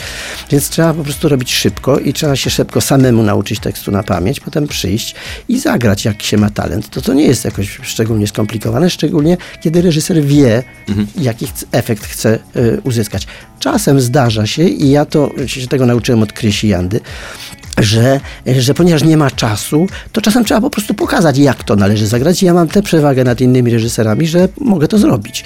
więc 0.52 0.70
trzeba 0.70 0.94
po 0.94 1.04
prostu 1.04 1.30
robić 1.30 1.54
szybko 1.54 2.00
i 2.00 2.14
trzeba 2.14 2.36
się 2.36 2.50
szybko 2.50 2.82
samemu 2.82 3.24
nauczyć 3.24 3.60
tekstu 3.60 3.92
na 3.92 4.04
pamięć, 4.04 4.40
potem 4.40 4.68
przyjść 4.68 5.16
i 5.50 5.60
zagrać, 5.60 6.06
jak 6.06 6.24
się 6.24 6.38
ma 6.38 6.50
talent. 6.50 6.90
To 6.90 7.02
to 7.02 7.14
nie 7.14 7.26
jest 7.26 7.46
jakoś 7.46 7.80
szczególnie 7.84 8.28
skomplikowane, 8.28 8.90
szczególnie 8.90 9.38
kiedy 9.62 9.82
reżyser 9.82 10.24
wie, 10.24 10.64
jaki 11.18 11.48
chce- 11.48 11.66
efekt 11.72 12.04
chce 12.06 12.40
y, 12.56 12.82
uzyskać. 12.84 13.28
Czasem 13.60 14.02
zdarza 14.02 14.48
się 14.48 14.64
i 14.64 14.90
ja 14.90 15.06
to 15.06 15.32
się 15.46 15.68
tego 15.68 15.86
nauczyłem 15.86 16.24
od 16.24 16.34
Krysi 16.34 16.68
Jandy, 16.68 17.00
że, 17.82 18.20
że 18.60 18.74
ponieważ 18.74 19.04
nie 19.04 19.18
ma 19.18 19.32
czasu, 19.32 19.88
to 20.12 20.22
czasem 20.22 20.46
trzeba 20.46 20.62
po 20.62 20.70
prostu 20.70 20.94
pokazać, 20.94 21.38
jak 21.38 21.64
to 21.64 21.76
należy 21.76 22.08
zagrać. 22.08 22.44
I 22.44 22.46
ja 22.46 22.54
mam 22.54 22.68
tę 22.68 22.82
przewagę 22.82 23.24
nad 23.24 23.42
innymi 23.42 23.72
reżyserami, 23.72 24.28
że 24.28 24.50
mogę 24.62 24.88
to 24.88 24.98
zrobić. 24.98 25.44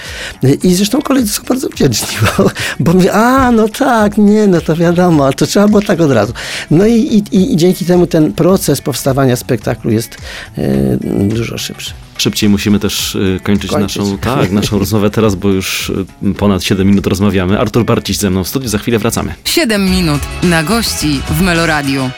I 0.63 0.74
zresztą 0.74 1.02
koledzy 1.02 1.34
są 1.34 1.44
bardzo 1.44 1.70
wdzięczni, 1.70 2.18
bo, 2.38 2.50
bo 2.80 2.94
mówię, 2.94 3.13
a 3.13 3.52
no 3.52 3.70
tak, 3.70 4.18
nie, 4.18 4.48
no 4.48 4.62
to 4.62 4.76
wiadomo, 4.76 5.34
to 5.34 5.46
trzeba 5.46 5.68
było 5.68 5.82
tak 5.82 6.02
od 6.02 6.12
razu. 6.12 6.34
No 6.72 6.88
i, 6.88 6.94
i, 6.94 7.54
i 7.54 7.58
dzięki 7.58 7.86
temu 7.86 8.08
ten 8.08 8.34
proces 8.34 8.82
powstawania 8.82 9.36
spektaklu 9.36 9.92
jest 9.92 10.18
e, 10.58 10.98
dużo 11.28 11.58
szybszy. 11.58 12.07
Szybciej 12.17 12.49
musimy 12.49 12.80
też 12.80 13.15
y, 13.15 13.39
kończyć, 13.43 13.71
Kończyć. 13.71 13.97
naszą, 13.97 14.17
tak, 14.17 14.51
naszą 14.51 14.80
rozmowę 14.84 15.10
teraz, 15.10 15.36
bo 15.36 15.49
już 15.49 15.89
y, 15.89 16.34
ponad 16.34 16.63
7 16.63 16.88
minut 16.88 17.08
rozmawiamy. 17.08 17.60
Artur 17.60 17.86
Barciś 17.86 18.17
ze 18.17 18.30
mną 18.30 18.43
w 18.43 18.47
studiu, 18.47 18.69
za 18.69 18.77
chwilę 18.77 18.99
wracamy. 18.99 19.36
7 19.45 19.86
minut 19.89 20.21
na 20.43 20.63
gości 20.63 21.21
w 21.30 21.41
Meloradiu. 21.41 22.10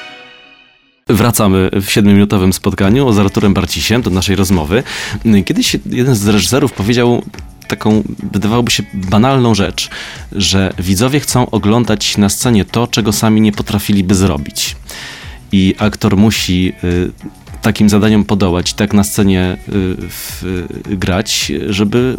Wracamy 1.07 1.69
w 1.73 1.85
7-minutowym 1.85 2.53
spotkaniu 2.53 3.13
z 3.13 3.19
Arturem 3.19 3.53
Barcisiem 3.53 4.01
do 4.01 4.09
naszej 4.09 4.35
rozmowy. 4.35 4.83
Kiedyś 5.45 5.77
jeden 5.85 6.15
z 6.15 6.27
reżyserów 6.27 6.73
powiedział 6.73 7.23
taką, 7.67 8.03
wydawałoby 8.33 8.71
się, 8.71 8.83
banalną 8.93 9.55
rzecz, 9.55 9.89
że 10.31 10.73
widzowie 10.79 11.19
chcą 11.19 11.49
oglądać 11.49 12.17
na 12.17 12.29
scenie 12.29 12.65
to, 12.65 12.87
czego 12.87 13.13
sami 13.13 13.41
nie 13.41 13.51
potrafiliby 13.51 14.15
zrobić. 14.15 14.75
I 15.51 15.75
aktor 15.77 16.17
musi 16.17 16.73
y, 16.83 17.11
takim 17.61 17.89
zadaniom 17.89 18.25
podołać, 18.25 18.73
tak 18.73 18.93
na 18.93 19.03
scenie 19.03 19.57
y, 19.69 19.95
w, 20.09 20.43
y, 20.91 20.97
grać, 20.97 21.51
żeby 21.69 22.17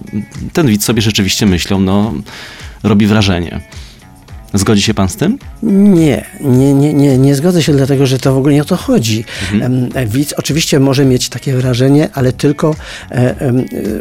ten 0.53 0.67
widz 0.67 0.85
sobie 0.85 1.03
rzeczywiście 1.03 1.47
myślał, 1.47 1.81
no, 1.81 2.15
robi 2.83 3.07
wrażenie. 3.07 3.61
Zgodzi 4.55 4.83
się 4.83 4.95
pan 4.95 5.09
z 5.09 5.17
tym? 5.17 5.39
Nie, 5.63 6.25
nie, 6.41 6.75
nie, 6.75 6.95
nie, 6.95 7.19
nie 7.19 7.35
zgodzę 7.35 7.63
się, 7.63 7.73
dlatego 7.73 8.07
że 8.07 8.19
to 8.19 8.35
w 8.35 8.39
ogóle 8.39 8.55
nie 8.55 8.63
o 8.63 8.65
to 8.65 8.77
chodzi. 8.77 9.25
Em, 9.61 9.89
Widz 10.07 10.33
oczywiście 10.33 10.81
może 10.81 11.05
mieć 11.05 11.29
takie 11.29 11.57
wrażenie, 11.57 12.09
ale 12.13 12.33
tylko 12.33 12.77
e, 13.11 13.15
e, 13.15 13.53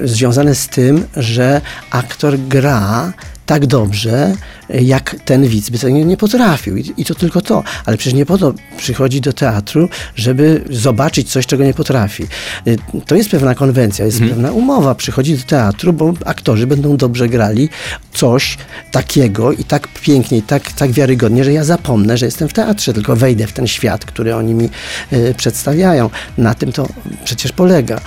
związane 0.04 0.56
z 0.56 0.68
tym, 0.68 1.06
że 1.16 1.62
aktor 1.92 2.38
gra 2.40 3.14
tak 3.50 3.66
dobrze, 3.66 4.34
e, 4.70 4.82
jak 4.82 5.16
ten 5.26 5.48
widz 5.48 5.70
by 5.70 5.80
tego 5.80 5.94
nie, 5.94 6.06
nie 6.06 6.18
potrafił. 6.18 6.78
I, 6.78 6.94
I 6.98 7.06
to 7.06 7.16
tylko 7.16 7.42
to. 7.42 7.64
Ale 7.86 7.98
przecież 7.98 8.14
nie 8.14 8.26
po 8.26 8.38
to 8.38 8.54
przychodzi 8.78 9.22
do 9.22 9.34
teatru, 9.34 9.90
żeby 10.16 10.64
zobaczyć 10.70 11.32
coś, 11.32 11.46
czego 11.46 11.64
nie 11.64 11.74
potrafi. 11.74 12.24
E, 12.24 13.02
To 13.06 13.16
jest 13.16 13.30
pewna 13.30 13.56
konwencja, 13.56 14.06
jest 14.06 14.20
pewna 14.20 14.52
umowa. 14.52 14.96
Przychodzi 14.96 15.38
do 15.38 15.44
teatru, 15.44 15.94
bo 15.94 16.14
aktorzy 16.26 16.68
będą 16.68 16.98
dobrze 16.98 17.30
grali 17.30 17.70
coś 18.14 18.58
takiego 18.92 19.52
i 19.54 19.64
tak 19.64 19.88
pięknie, 19.88 20.38
i 20.38 20.42
tak, 20.42 20.72
tak 20.72 20.92
wiarygodnie, 20.92 21.44
że 21.44 21.54
ja 21.54 21.64
zapomnę, 21.64 22.18
że 22.18 22.26
jestem 22.26 22.48
w 22.50 22.54
teatrze, 22.54 22.94
tylko 22.94 23.16
wejdę 23.16 23.48
w 23.48 23.54
ten 23.54 23.68
świat, 23.68 24.06
który 24.06 24.36
oni 24.36 24.54
mi 24.54 24.70
e, 25.12 25.34
przedstawiają. 25.34 26.10
Na 26.38 26.54
tym 26.54 26.72
to 26.72 26.88
przecież 27.26 27.52
polega. 27.52 28.02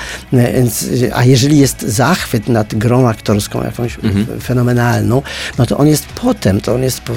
A 1.14 1.24
jeżeli 1.24 1.59
jest 1.59 1.83
zachwyt 1.83 2.48
nad 2.48 2.74
grą 2.74 3.09
aktorską, 3.09 3.64
jakąś 3.64 3.94
e, 3.94 4.40
fenomenalną, 4.40 5.22
no 5.59 5.66
to 5.66 5.79
on 5.79 5.87
jest 5.87 6.07
potem, 6.07 6.61
to 6.61 6.75
on 6.75 6.83
jest 6.83 7.01
po, 7.01 7.12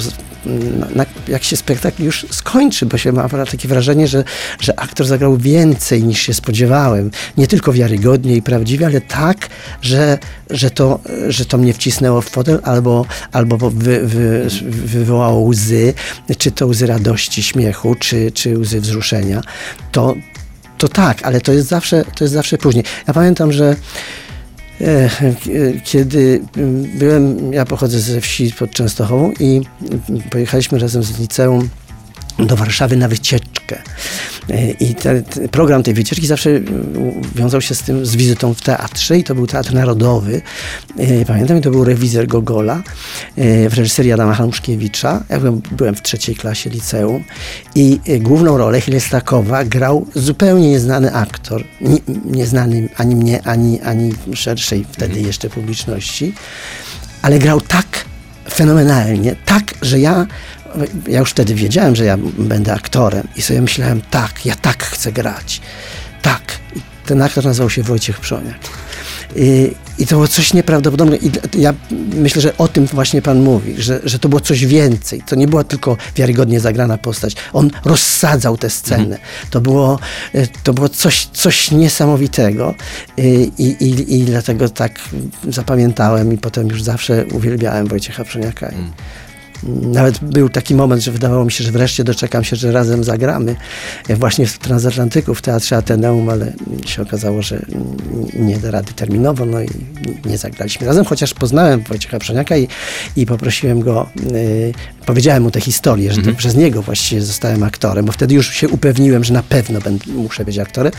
na, 0.80 0.88
na, 0.95 1.06
jak 1.28 1.43
się 1.43 1.58
spektakl 1.58 2.04
już 2.04 2.25
skończy, 2.32 2.86
bo 2.86 2.97
się 2.97 3.12
ma 3.12 3.30
takie 3.30 3.67
wrażenie, 3.67 4.08
że, 4.08 4.23
że 4.60 4.80
aktor 4.80 5.08
zagrał 5.08 5.38
więcej 5.38 6.04
niż 6.04 6.21
się 6.21 6.34
spodziewałem. 6.34 7.12
Nie 7.38 7.47
tylko 7.47 7.73
wiarygodnie 7.73 8.36
i 8.36 8.41
prawdziwie, 8.41 8.86
ale 8.86 9.01
tak, 9.01 9.49
że, 9.82 10.17
że, 10.49 10.69
to, 10.69 10.99
że 11.28 11.45
to 11.45 11.58
mnie 11.58 11.73
wcisnęło 11.73 12.21
w 12.21 12.30
fotel 12.30 12.60
albo, 12.63 13.06
albo 13.32 13.58
wy, 13.58 14.08
wy, 14.08 14.47
wywołało 14.86 15.39
łzy, 15.39 15.93
czy 16.38 16.51
to 16.51 16.67
łzy 16.67 16.88
radości, 16.88 17.43
śmiechu, 17.43 17.95
czy, 17.95 18.32
czy 18.32 18.58
łzy 18.58 18.82
wzruszenia. 18.82 19.41
To, 19.91 20.15
to 20.78 20.88
tak, 20.88 21.23
ale 21.23 21.41
to 21.41 21.54
jest 21.54 21.67
zawsze, 21.67 22.06
to 22.15 22.23
jest 22.23 22.34
zawsze 22.34 22.58
później. 22.58 22.84
Ja 23.08 23.13
pamiętam, 23.13 23.51
że 23.51 23.75
Kiedy 25.83 26.41
mm, 26.57 26.83
byłem, 26.83 27.53
ja 27.53 27.65
pochodzę 27.65 27.99
ze 27.99 28.21
wsi 28.21 28.51
pod 28.59 28.71
Częstochową 28.71 29.33
i 29.39 29.61
mm, 30.09 30.21
pojechaliśmy 30.29 30.79
razem 30.79 31.03
z 31.03 31.19
liceum 31.19 31.69
do 32.39 32.55
Warszawy 32.55 32.95
na 32.95 33.07
wycieczkę. 33.07 33.81
E, 34.49 34.71
I 34.71 34.95
te, 34.95 35.21
te, 35.21 35.47
program 35.47 35.83
tej 35.83 35.93
wycieczki 35.93 36.27
zawsze 36.27 36.49
mm, 36.49 37.21
wiązał 37.35 37.61
się 37.61 37.75
z 37.75 37.81
tym, 37.81 38.05
z 38.05 38.15
wizytą 38.15 38.53
w 38.53 38.61
teatrze 38.61 39.17
i 39.17 39.23
to 39.23 39.35
był 39.35 39.47
Teatr 39.47 39.73
Narodowy. 39.73 40.41
E, 40.97 41.25
Pamiętam, 41.25 41.61
to 41.61 41.71
był 41.71 41.83
rewizor 41.83 42.27
Gogola 42.27 42.83
e, 43.35 43.69
w 43.69 43.73
reżyserii 43.73 44.11
Adama 44.11 44.33
Hanuszkiewicza. 44.33 45.23
Ja 45.29 45.39
byłem, 45.39 45.61
byłem 45.71 45.95
w 45.95 46.01
trzeciej 46.01 46.35
klasie 46.35 46.69
liceum 46.69 47.23
i 47.75 47.99
e, 48.07 48.19
główną 48.19 48.57
rolę 48.57 48.81
Hilestakowa 48.81 49.65
grał 49.65 50.07
zupełnie 50.15 50.69
nieznany 50.69 51.13
aktor, 51.13 51.63
nie, 51.81 51.97
nieznany 52.25 52.89
ani 52.97 53.15
mnie, 53.15 53.41
ani, 53.43 53.81
ani 53.81 54.13
szerszej 54.33 54.85
wtedy 54.91 55.21
jeszcze 55.21 55.49
publiczności, 55.49 56.33
ale 57.21 57.39
grał 57.39 57.61
tak 57.61 58.05
fenomenalnie, 58.49 59.35
tak, 59.45 59.73
że 59.81 59.99
ja 59.99 60.27
ja 61.07 61.19
już 61.19 61.29
wtedy 61.29 61.55
wiedziałem, 61.55 61.95
że 61.95 62.05
ja 62.05 62.17
będę 62.38 62.73
aktorem 62.73 63.27
i 63.35 63.41
sobie 63.41 63.61
myślałem, 63.61 64.01
tak, 64.11 64.45
ja 64.45 64.55
tak 64.55 64.83
chcę 64.83 65.11
grać. 65.11 65.61
Tak. 66.21 66.41
I 66.75 66.81
ten 67.05 67.21
aktor 67.21 67.45
nazywał 67.45 67.69
się 67.69 67.83
Wojciech 67.83 68.19
Przoniak. 68.19 68.59
I, 69.35 69.71
I 69.97 70.07
to 70.07 70.15
było 70.15 70.27
coś 70.27 70.53
nieprawdopodobnego. 70.53 71.25
I 71.25 71.61
ja 71.61 71.73
myślę, 72.15 72.41
że 72.41 72.57
o 72.57 72.67
tym 72.67 72.85
właśnie 72.85 73.21
Pan 73.21 73.41
mówi, 73.41 73.75
że, 73.81 73.99
że 74.03 74.19
to 74.19 74.29
było 74.29 74.39
coś 74.39 74.65
więcej. 74.65 75.21
To 75.27 75.35
nie 75.35 75.47
była 75.47 75.63
tylko 75.63 75.97
wiarygodnie 76.15 76.59
zagrana 76.59 76.97
postać. 76.97 77.35
On 77.53 77.71
rozsadzał 77.85 78.57
tę 78.57 78.69
scenę. 78.69 79.17
To 79.49 79.61
było, 79.61 79.99
e, 80.33 80.47
to 80.47 80.73
było 80.73 80.89
coś, 80.89 81.27
coś 81.33 81.71
niesamowitego 81.71 82.75
I, 83.17 83.51
i, 83.57 83.83
i, 83.83 84.19
i 84.19 84.23
dlatego 84.23 84.69
tak 84.69 84.99
zapamiętałem 85.49 86.33
i 86.33 86.38
potem 86.38 86.67
już 86.67 86.83
zawsze 86.83 87.25
uwielbiałem 87.25 87.88
Wojciecha 87.88 88.23
Przoniaka. 88.23 88.71
Nawet 89.81 90.19
był 90.19 90.49
taki 90.49 90.75
moment, 90.75 91.03
że 91.03 91.11
wydawało 91.11 91.45
mi 91.45 91.51
się, 91.51 91.63
że 91.63 91.71
wreszcie 91.71 92.03
doczekam 92.03 92.43
się, 92.43 92.55
że 92.55 92.71
razem 92.71 93.03
zagramy. 93.03 93.55
E, 94.07 94.15
właśnie 94.15 94.47
w 94.47 94.59
Transatlantyku, 94.59 95.35
w 95.35 95.41
Teatrze 95.41 95.77
Ateneum, 95.77 96.29
ale 96.29 96.53
się 96.85 97.01
okazało, 97.01 97.41
że 97.41 97.65
nie 98.33 98.57
da 98.57 98.71
rady 98.71 98.93
terminowo, 98.93 99.45
no 99.45 99.61
i 99.61 99.67
nie 100.25 100.37
zagraliśmy 100.37 100.87
razem, 100.87 101.05
chociaż 101.05 101.33
poznałem 101.33 101.81
Wojciecha 101.81 102.19
Przoniaka 102.19 102.57
i, 102.57 102.67
i 103.15 103.25
poprosiłem 103.25 103.79
go, 103.79 104.09
yy, 104.31 104.73
powiedziałem 105.05 105.43
mu 105.43 105.51
tę 105.51 105.61
historię, 105.61 106.13
że 106.13 106.17
Mhm. 106.17 106.35
przez 106.35 106.55
niego 106.55 106.81
właściwie 106.81 107.21
zostałem 107.21 107.63
aktorem, 107.63 108.05
bo 108.05 108.11
wtedy 108.11 108.35
już 108.35 108.53
się 108.53 108.69
upewniłem, 108.69 109.23
że 109.23 109.33
na 109.33 109.43
pewno 109.43 109.81
będę, 109.81 110.05
muszę 110.07 110.45
być 110.45 110.59
aktorem. 110.59 110.91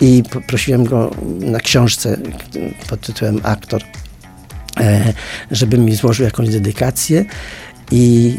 I 0.00 0.22
poprosiłem 0.30 0.84
go 0.84 1.10
na 1.40 1.60
książce 1.60 2.16
pod 2.88 3.00
tytułem 3.00 3.40
Aktor 3.42 3.82
e, 4.80 5.12
żeby 5.50 5.78
mi 5.78 5.94
złożył 5.96 6.24
jakąś 6.24 6.48
dedykację 6.48 7.24
i 7.90 8.38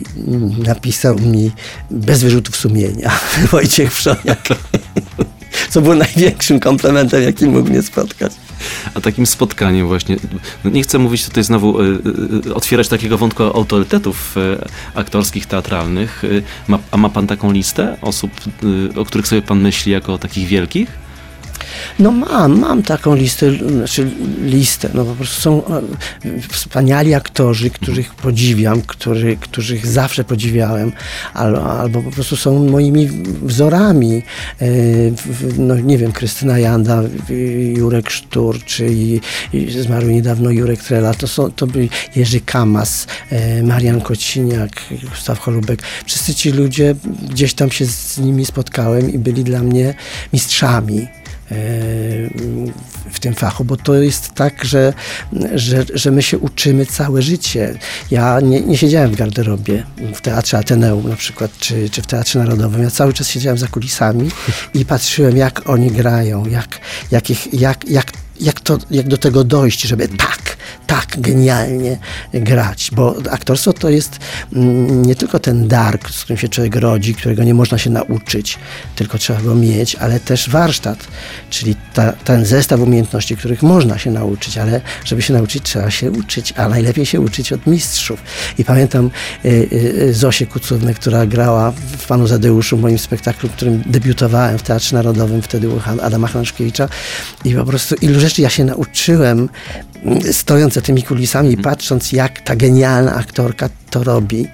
napisał 0.67 1.19
mi 1.19 1.51
bez 1.91 2.23
wyrzutów 2.23 2.55
sumienia 2.55 3.19
Wojciech 3.51 3.93
Wszoniak. 3.93 4.47
Co 5.69 5.81
było 5.81 5.95
największym 5.95 6.60
komplementem, 6.60 7.23
jaki 7.23 7.45
mógł 7.45 7.69
mnie 7.69 7.81
spotkać. 7.81 8.31
A 8.93 9.01
takim 9.01 9.25
spotkaniem 9.25 9.88
właśnie, 9.88 10.15
no 10.63 10.69
nie 10.69 10.83
chcę 10.83 10.99
mówić 10.99 11.25
tutaj 11.25 11.43
znowu, 11.43 11.81
y, 11.81 11.99
y, 12.47 12.55
otwierać 12.55 12.88
takiego 12.88 13.17
wątku 13.17 13.43
autorytetów 13.43 14.36
y, 14.38 14.57
aktorskich, 14.95 15.45
teatralnych, 15.45 16.23
ma, 16.67 16.79
a 16.91 16.97
ma 16.97 17.10
pan 17.10 17.27
taką 17.27 17.51
listę 17.51 17.97
osób, 18.01 18.31
o 18.95 19.05
których 19.05 19.27
sobie 19.27 19.41
pan 19.41 19.62
myśli 19.62 19.91
jako 19.91 20.17
takich 20.17 20.47
wielkich? 20.47 21.07
No 22.00 22.12
mam, 22.12 22.60
mam 22.60 22.84
taką 22.84 23.16
listę, 23.16 23.52
znaczy 23.70 24.10
listę, 24.42 24.90
no 24.94 25.06
po 25.06 25.16
prostu 25.16 25.42
są 25.42 25.63
e, 25.68 25.82
wspaniali 26.52 27.13
aktorzy, 27.13 27.70
których 27.70 28.13
podziwiam, 28.16 28.82
który, 28.82 29.38
których 29.38 29.88
zawsze 29.88 30.24
podziwiałem, 30.24 30.92
albo, 31.34 31.80
albo 31.80 32.02
po 32.02 32.12
prostu 32.12 32.36
są 32.36 32.70
moimi 32.70 33.08
wzorami. 33.42 34.24
E, 34.62 34.68
No 35.58 35.76
nie 35.76 35.98
wiem, 35.98 36.12
Krystyna 36.12 36.60
Janda, 36.60 37.04
y, 37.30 37.74
Jurek 37.78 38.10
Sztur, 38.10 38.63
czy 38.66 38.90
zmarł 39.82 40.08
niedawno 40.08 40.50
Jurek 40.50 40.84
Trela, 40.84 41.13
to 41.13 41.28
są, 41.28 41.52
to 41.52 41.68
byli 41.68 41.90
Jerzy 42.16 42.42
Kamas, 42.42 43.08
e, 43.30 43.63
Marian 43.63 44.02
Kociniak, 44.02 44.72
Gustaw 45.10 45.40
Holubek. 45.40 45.82
Wszyscy 46.06 46.36
ci 46.36 46.52
ludzie, 46.52 46.96
gdzieś 47.30 47.54
tam 47.54 47.72
się 47.72 47.86
z 47.86 48.18
nimi 48.18 48.46
spotkałem 48.46 49.13
i 49.13 49.18
byli 49.18 49.44
dla 49.44 49.60
mnie 49.60 49.94
mistrzami 50.34 51.08
w 53.12 53.19
tym 53.19 53.33
fachu, 53.33 53.65
bo 53.65 53.77
to 53.77 53.93
jest 53.93 54.33
tak, 54.33 54.65
że, 54.65 54.93
że, 55.55 55.86
że 55.93 56.12
my 56.12 56.21
się 56.21 56.38
uczymy 56.38 56.86
całe 56.86 57.21
życie. 57.21 57.77
Ja 58.12 58.39
nie, 58.39 58.62
nie 58.62 58.77
siedziałem 58.77 59.12
w 59.12 59.15
garderobie 59.15 59.83
w 60.15 60.21
Teatrze 60.21 60.57
Ateneum 60.57 61.10
na 61.10 61.15
przykład, 61.15 61.51
czy, 61.60 61.89
czy 61.89 62.01
w 62.01 62.07
Teatrze 62.07 62.39
Narodowym. 62.39 62.83
Ja 62.83 62.91
cały 62.91 63.13
czas 63.13 63.29
siedziałem 63.29 63.57
za 63.57 63.67
kulisami 63.67 64.29
i 64.73 64.86
patrzyłem, 64.86 65.38
jak 65.38 65.69
oni 65.69 65.91
grają, 65.91 66.45
jak, 66.45 66.79
jak, 67.12 67.29
ich, 67.29 67.53
jak, 67.53 67.89
jak, 67.89 68.12
jak, 68.41 68.60
to, 68.60 68.77
jak 68.91 69.07
do 69.07 69.17
tego 69.17 69.43
dojść, 69.43 69.81
żeby 69.81 70.07
tak, 70.07 70.46
tak 70.88 71.21
genialnie 71.21 71.97
grać, 72.34 72.89
bo 72.93 73.15
aktorstwo 73.32 73.73
to 73.73 73.89
jest 73.89 74.19
mm, 74.53 75.06
nie 75.06 75.15
tylko 75.15 75.39
ten 75.39 75.67
dar, 75.67 75.99
z 76.12 76.23
którym 76.23 76.38
się 76.38 76.49
człowiek 76.49 76.75
rodzi, 76.75 77.13
którego 77.15 77.43
nie 77.43 77.53
można 77.53 77.77
się 77.77 77.89
nauczyć, 77.89 78.60
tylko 78.95 79.17
trzeba 79.17 79.41
go 79.41 79.56
mieć, 79.56 79.95
ale 79.95 80.19
też 80.19 80.49
warsztat, 80.49 81.08
czyli 81.49 81.75
ta, 81.93 82.12
ten 82.12 82.45
zestaw 82.45 82.80
umiejętności, 82.80 83.38
których 83.38 83.63
można 83.63 83.97
się 83.97 84.12
nauczyć, 84.12 84.58
ale 84.58 84.82
żeby 85.06 85.21
się 85.21 85.34
nauczyć, 85.34 85.63
trzeba 85.63 85.91
się 85.91 86.12
uczyć, 86.12 86.53
a 86.58 86.69
najlepiej 86.69 87.06
się 87.06 87.19
uczyć 87.19 87.53
od 87.53 87.67
mistrzów. 87.67 88.23
I 88.58 88.65
pamiętam 88.65 89.10
y, 89.45 89.67
y, 89.71 90.13
Zosię 90.13 90.45
Kucównę, 90.45 90.93
która 90.93 91.25
grała 91.25 91.71
w 91.71 92.08
Panu 92.08 92.27
Zadeuszu, 92.27 92.77
w 92.77 92.82
moim 92.82 92.99
spektaklu, 92.99 93.49
w 93.49 93.51
którym 93.51 93.84
debiutowałem 93.86 94.58
w 94.58 94.63
Teatrze 94.63 94.95
Narodowym, 94.95 95.41
wtedy 95.41 95.69
u 95.69 95.82
Adama 96.01 96.27
Hanaszkiewicza 96.27 96.89
i 97.45 97.56
po 97.56 97.65
prostu 97.65 97.95
ilu 98.01 98.19
rzeczy 98.19 98.41
ja 98.41 98.49
się 98.49 98.65
nauczyłem, 98.65 99.49
mm, 100.03 100.34
stojąc 100.58 100.74
za 100.74 100.82
tymi 100.82 101.04
kulisami 101.04 101.52
i 101.52 101.58
patrząc, 101.58 102.12
jak 102.12 102.41
ta 102.41 102.56
genialna 102.56 103.15
aktorka 103.15 103.70
to 103.89 104.04
robi, 104.04 104.48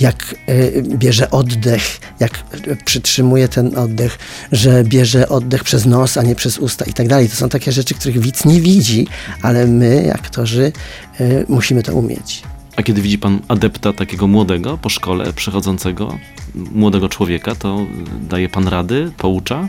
jak 0.00 0.34
y, 0.48 0.82
bierze 0.88 1.30
oddech, 1.30 2.00
jak 2.20 2.44
y, 2.68 2.76
przytrzymuje 2.84 3.48
ten 3.48 3.78
oddech, 3.78 4.18
że 4.52 4.84
bierze 4.84 5.28
oddech 5.28 5.64
przez 5.64 5.86
nos, 5.86 6.16
a 6.16 6.22
nie 6.22 6.34
przez 6.34 6.58
usta 6.58 6.84
i 6.84 6.92
tak 6.92 7.08
dalej. 7.08 7.28
To 7.28 7.36
są 7.36 7.48
takie 7.48 7.72
rzeczy, 7.72 7.94
których 7.94 8.20
widz 8.20 8.44
nie 8.44 8.60
widzi, 8.60 9.06
ale 9.42 9.66
my, 9.66 10.12
aktorzy, 10.14 10.72
y, 11.20 11.44
musimy 11.48 11.82
to 11.82 11.94
umieć. 11.94 12.42
A 12.76 12.82
kiedy 12.82 13.02
widzi 13.02 13.18
pan 13.18 13.40
adepta 13.48 13.92
takiego 13.92 14.26
młodego 14.26 14.78
po 14.78 14.88
szkole 14.88 15.32
przechodzącego, 15.32 16.18
młodego 16.54 17.08
człowieka, 17.08 17.54
to 17.54 17.86
daje 18.28 18.48
pan 18.48 18.68
rady, 18.68 19.10
poucza? 19.16 19.68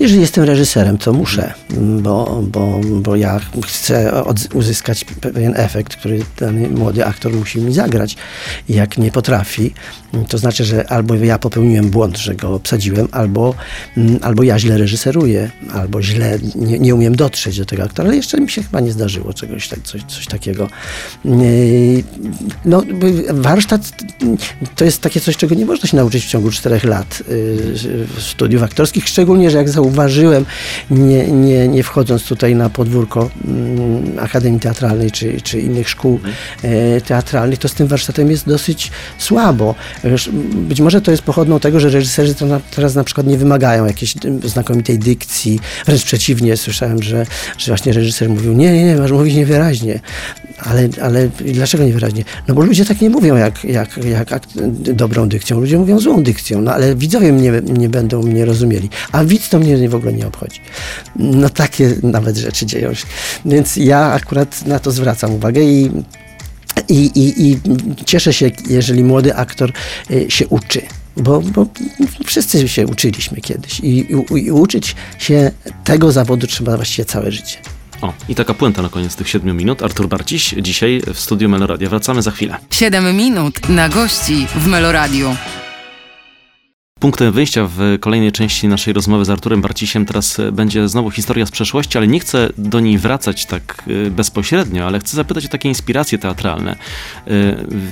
Jeżeli 0.00 0.20
jestem 0.20 0.44
reżyserem, 0.44 0.98
to 0.98 1.12
muszę, 1.12 1.54
bo, 2.02 2.42
bo, 2.42 2.80
bo 2.84 3.16
ja 3.16 3.40
chcę 3.66 4.22
uzyskać 4.54 5.04
pewien 5.04 5.52
efekt, 5.56 5.96
który 5.96 6.20
ten 6.36 6.74
młody 6.74 7.06
aktor 7.06 7.32
musi 7.32 7.60
mi 7.60 7.74
zagrać. 7.74 8.16
Jak 8.68 8.98
nie 8.98 9.10
potrafi, 9.10 9.74
to 10.28 10.38
znaczy, 10.38 10.64
że 10.64 10.90
albo 10.90 11.14
ja 11.14 11.38
popełniłem 11.38 11.90
błąd, 11.90 12.18
że 12.18 12.34
go 12.34 12.54
obsadziłem, 12.54 13.08
albo, 13.12 13.54
mm, 13.96 14.18
albo 14.22 14.42
ja 14.42 14.58
źle 14.58 14.78
reżyseruję, 14.78 15.50
albo 15.72 16.02
źle 16.02 16.38
nie, 16.54 16.78
nie 16.78 16.94
umiem 16.94 17.16
dotrzeć 17.16 17.58
do 17.58 17.64
tego 17.64 17.82
aktora, 17.82 18.08
ale 18.08 18.16
jeszcze 18.16 18.40
mi 18.40 18.50
się 18.50 18.62
chyba 18.62 18.80
nie 18.80 18.92
zdarzyło 18.92 19.32
czegoś, 19.32 19.68
tak, 19.68 19.80
coś, 19.82 20.02
coś 20.02 20.26
takiego. 20.26 20.68
Yy, 21.24 22.04
No, 22.64 22.82
warsztat 23.30 23.92
to 24.76 24.84
jest 24.84 25.00
takie 25.00 25.20
coś, 25.20 25.36
czego 25.36 25.54
nie 25.54 25.66
można 25.66 25.88
się 25.88 25.96
nauczyć 25.96 26.24
w 26.24 26.28
ciągu 26.28 26.50
czterech 26.50 26.84
lat 26.84 27.22
yy, 27.28 28.06
studiów 28.18 28.62
aktorskich, 28.62 29.08
szczególnie, 29.08 29.50
że 29.50 29.58
jak 29.58 29.68
zauważyłem, 29.84 30.46
nie, 30.90 31.28
nie, 31.28 31.68
nie 31.68 31.82
wchodząc 31.82 32.24
tutaj 32.24 32.54
na 32.54 32.70
podwórko 32.70 33.30
mm, 33.44 34.18
Akademii 34.18 34.60
Teatralnej 34.60 35.10
czy, 35.10 35.40
czy 35.40 35.60
innych 35.60 35.88
szkół 35.88 36.20
e, 36.62 37.00
teatralnych, 37.00 37.58
to 37.58 37.68
z 37.68 37.74
tym 37.74 37.86
warsztatem 37.86 38.30
jest 38.30 38.46
dosyć 38.46 38.90
słabo. 39.18 39.74
Być 40.54 40.80
może 40.80 41.00
to 41.00 41.10
jest 41.10 41.22
pochodną 41.22 41.60
tego, 41.60 41.80
że 41.80 41.90
reżyserzy 41.90 42.34
teraz 42.76 42.94
na 42.94 43.04
przykład 43.04 43.26
nie 43.26 43.38
wymagają 43.38 43.86
jakiejś 43.86 44.16
y, 44.44 44.48
znakomitej 44.48 44.98
dykcji. 44.98 45.60
Wręcz 45.86 46.04
przeciwnie, 46.04 46.56
słyszałem, 46.56 47.02
że, 47.02 47.26
że 47.58 47.72
właśnie 47.72 47.92
reżyser 47.92 48.28
mówił, 48.28 48.52
nie, 48.52 48.72
nie, 48.72 48.84
nie, 48.84 48.96
masz 48.96 49.12
mówić 49.12 49.34
niewyraźnie. 49.34 50.00
Ale, 50.58 50.88
ale 51.02 51.28
dlaczego 51.54 51.84
niewyraźnie? 51.84 52.24
No 52.48 52.54
bo 52.54 52.62
ludzie 52.62 52.84
tak 52.84 53.00
nie 53.00 53.10
mówią 53.10 53.36
jak, 53.36 53.64
jak, 53.64 54.04
jak 54.04 54.32
ak- 54.32 54.48
dobrą 54.94 55.28
dykcją. 55.28 55.60
Ludzie 55.60 55.78
mówią 55.78 55.98
złą 55.98 56.22
dykcją, 56.22 56.60
no 56.60 56.72
ale 56.72 56.94
widzowie 56.96 57.32
mnie, 57.32 57.52
nie 57.78 57.88
będą 57.88 58.22
mnie 58.22 58.44
rozumieli. 58.44 58.90
A 59.12 59.24
widz 59.24 59.48
to 59.48 59.58
mnie 59.58 59.73
w 59.88 59.94
ogóle 59.94 60.12
nie 60.12 60.26
obchodzi. 60.26 60.60
No 61.16 61.48
takie 61.48 61.94
nawet 62.02 62.36
rzeczy 62.36 62.66
dzieją 62.66 62.94
się. 62.94 63.06
Więc 63.44 63.76
ja 63.76 64.12
akurat 64.12 64.66
na 64.66 64.78
to 64.78 64.90
zwracam 64.90 65.32
uwagę 65.34 65.62
i 65.62 65.90
i, 66.88 67.10
i, 67.14 67.50
I 67.50 67.60
cieszę 68.04 68.32
się, 68.32 68.50
jeżeli 68.68 69.04
młody 69.04 69.36
aktor 69.36 69.72
y, 70.10 70.26
się 70.28 70.46
uczy. 70.46 70.82
Bo, 71.16 71.40
bo 71.40 71.66
wszyscy 72.26 72.68
się 72.68 72.86
uczyliśmy 72.86 73.40
kiedyś 73.40 73.80
i, 73.80 73.88
i, 73.88 74.44
i 74.44 74.50
uczyć 74.50 74.94
się 75.18 75.50
tego 75.84 76.12
zawodu 76.12 76.46
trzeba 76.46 76.76
właściwie 76.76 77.04
całe 77.04 77.32
życie. 77.32 77.56
O, 78.00 78.12
i 78.28 78.34
taka 78.34 78.54
puenta 78.54 78.82
na 78.82 78.88
koniec 78.88 79.16
tych 79.16 79.28
siedmiu 79.28 79.54
minut. 79.54 79.82
Artur 79.82 80.08
Barciś, 80.08 80.54
dzisiaj 80.62 81.02
w 81.14 81.20
studiu 81.20 81.48
Meloradia. 81.48 81.88
Wracamy 81.88 82.22
za 82.22 82.30
chwilę. 82.30 82.56
7 82.70 83.16
minut 83.16 83.68
na 83.68 83.88
gości 83.88 84.46
w 84.54 84.66
Meloradiu. 84.66 85.36
Punktem 87.04 87.32
wyjścia 87.32 87.68
w 87.76 87.78
kolejnej 88.00 88.32
części 88.32 88.68
naszej 88.68 88.94
rozmowy 88.94 89.24
z 89.24 89.30
Arturem 89.30 89.62
Barcisiem 89.62 90.06
teraz 90.06 90.40
e, 90.40 90.52
będzie 90.52 90.88
znowu 90.88 91.10
historia 91.10 91.46
z 91.46 91.50
przeszłości, 91.50 91.98
ale 91.98 92.06
nie 92.06 92.20
chcę 92.20 92.48
do 92.58 92.80
niej 92.80 92.98
wracać 92.98 93.46
tak 93.46 93.82
e, 94.06 94.10
bezpośrednio, 94.10 94.86
ale 94.86 94.98
chcę 94.98 95.16
zapytać 95.16 95.46
o 95.46 95.48
takie 95.48 95.68
inspiracje 95.68 96.18
teatralne. 96.18 96.72
E, 96.72 96.76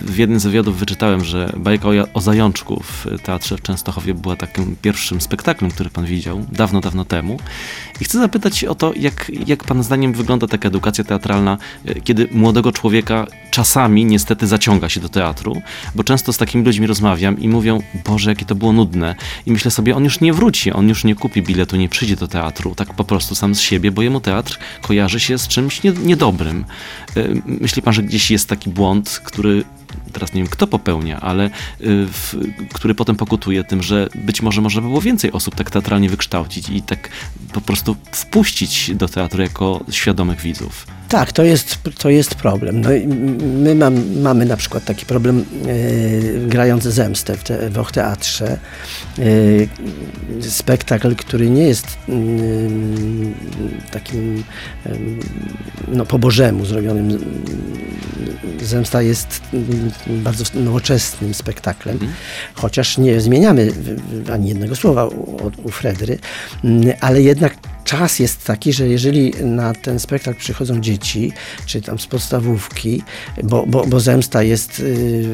W 0.04 0.18
jednym 0.18 0.40
z 0.40 0.46
wywiadów 0.46 0.78
wyczytałem, 0.78 1.24
że 1.24 1.52
bajka 1.56 1.88
o, 2.14 2.20
Zajączku 2.20 2.82
w 2.84 3.06
Teatrze 3.22 3.56
w 3.56 3.62
Częstochowie 3.62 4.14
była 4.14 4.36
takim 4.36 4.76
pierwszym 4.82 5.20
spektaklem, 5.20 5.70
który 5.70 5.90
pan 5.90 6.04
widział 6.04 6.46
dawno, 6.52 6.80
dawno 6.80 7.04
temu. 7.04 7.38
I 8.00 8.04
chcę 8.04 8.18
zapytać 8.18 8.64
o 8.64 8.74
to, 8.74 8.92
jak, 8.96 9.32
jak 9.46 9.64
pan 9.64 9.82
zdaniem 9.82 10.12
wygląda 10.12 10.46
taka 10.46 10.68
edukacja 10.68 11.04
teatralna, 11.04 11.58
kiedy 12.04 12.28
młodego 12.30 12.72
człowieka 12.72 13.26
czasami 13.50 14.04
niestety 14.04 14.46
zaciąga 14.46 14.88
się 14.88 15.00
do 15.00 15.08
teatru, 15.08 15.62
bo 15.94 16.04
często 16.04 16.32
z 16.32 16.38
takimi 16.38 16.64
ludźmi 16.64 16.86
rozmawiam 16.86 17.40
i 17.40 17.48
mówią, 17.48 17.82
Boże, 18.04 18.30
jakie 18.30 18.44
to 18.44 18.54
było 18.54 18.72
nudne. 18.72 19.01
I 19.46 19.52
myślę 19.52 19.70
sobie, 19.70 19.96
on 19.96 20.04
już 20.04 20.20
nie 20.20 20.32
wróci, 20.32 20.72
on 20.72 20.88
już 20.88 21.04
nie 21.04 21.14
kupi 21.14 21.42
biletu, 21.42 21.76
nie 21.76 21.88
przyjdzie 21.88 22.16
do 22.16 22.28
teatru, 22.28 22.74
tak 22.74 22.94
po 22.94 23.04
prostu 23.04 23.34
sam 23.34 23.54
z 23.54 23.60
siebie, 23.60 23.90
bo 23.90 24.02
jemu 24.02 24.20
teatr 24.20 24.58
kojarzy 24.82 25.20
się 25.20 25.38
z 25.38 25.48
czymś 25.48 25.82
nie, 25.82 25.92
niedobrym. 25.92 26.64
E, 27.16 27.28
Myśli 27.46 27.82
pan, 27.82 27.92
że 27.92 28.02
gdzieś 28.02 28.30
jest 28.30 28.48
taki 28.48 28.70
błąd, 28.70 29.20
który 29.24 29.64
teraz 30.12 30.34
nie 30.34 30.42
wiem 30.42 30.50
kto 30.50 30.66
popełnia, 30.66 31.20
ale 31.20 31.46
y, 31.46 31.50
w, 32.06 32.34
który 32.74 32.94
potem 32.94 33.16
pokutuje 33.16 33.64
tym, 33.64 33.82
że 33.82 34.08
być 34.14 34.42
może 34.42 34.60
można 34.60 34.82
by 34.82 34.88
było 34.88 35.00
więcej 35.00 35.32
osób 35.32 35.54
tak 35.54 35.70
teatralnie 35.70 36.08
wykształcić 36.08 36.68
i 36.68 36.82
tak 36.82 37.08
po 37.52 37.60
prostu 37.60 37.96
wpuścić 38.12 38.90
do 38.94 39.08
teatru 39.08 39.42
jako 39.42 39.84
świadomych 39.90 40.40
widzów. 40.40 40.86
Tak, 41.12 41.32
to 41.32 41.44
jest, 41.44 41.78
to 41.98 42.10
jest 42.10 42.34
problem. 42.34 42.80
No, 42.80 42.88
my 43.42 43.74
mam, 43.74 44.20
mamy 44.20 44.44
na 44.44 44.56
przykład 44.56 44.84
taki 44.84 45.06
problem 45.06 45.44
e, 45.66 46.48
grając 46.48 46.84
zemstę 46.84 47.36
w, 47.36 47.44
te, 47.44 47.70
w 47.70 47.78
Och 47.78 47.92
Teatrze. 47.92 48.58
E, 49.18 49.22
spektakl, 50.40 51.16
który 51.16 51.50
nie 51.50 51.62
jest 51.62 51.86
e, 51.86 52.12
takim 53.90 54.44
no, 55.88 56.06
po 56.06 56.18
bożemu 56.18 56.64
zrobionym. 56.64 57.18
Zemsta 58.62 59.02
jest 59.02 59.40
bardzo 60.06 60.44
nowoczesnym 60.54 61.34
spektaklem, 61.34 61.96
mm. 61.96 62.12
chociaż 62.54 62.98
nie 62.98 63.20
zmieniamy 63.20 63.72
ani 64.32 64.48
jednego 64.48 64.76
słowa 64.76 65.06
u, 65.06 65.50
u 65.64 65.70
Fredry, 65.70 66.18
ale 67.00 67.22
jednak 67.22 67.54
czas 67.84 68.18
jest 68.18 68.44
taki, 68.44 68.72
że 68.72 68.88
jeżeli 68.88 69.30
na 69.44 69.74
ten 69.74 69.98
spektakl 69.98 70.38
przychodzą 70.38 70.80
dzieci, 70.80 71.32
czy 71.66 71.82
tam 71.82 71.98
z 71.98 72.06
podstawówki, 72.06 73.02
bo, 73.42 73.64
bo, 73.66 73.86
bo 73.86 74.00
zemsta 74.00 74.42
jest 74.42 74.80
y, 74.80 75.26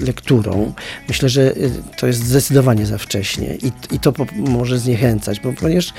lekturą, 0.00 0.72
myślę, 1.08 1.28
że 1.28 1.56
y, 1.56 1.70
to 1.96 2.06
jest 2.06 2.24
zdecydowanie 2.24 2.86
za 2.86 2.98
wcześnie 2.98 3.56
i, 3.62 3.94
i 3.94 4.00
to 4.00 4.12
może 4.36 4.78
zniechęcać, 4.78 5.40
bo 5.40 5.52
ponieważ 5.52 5.92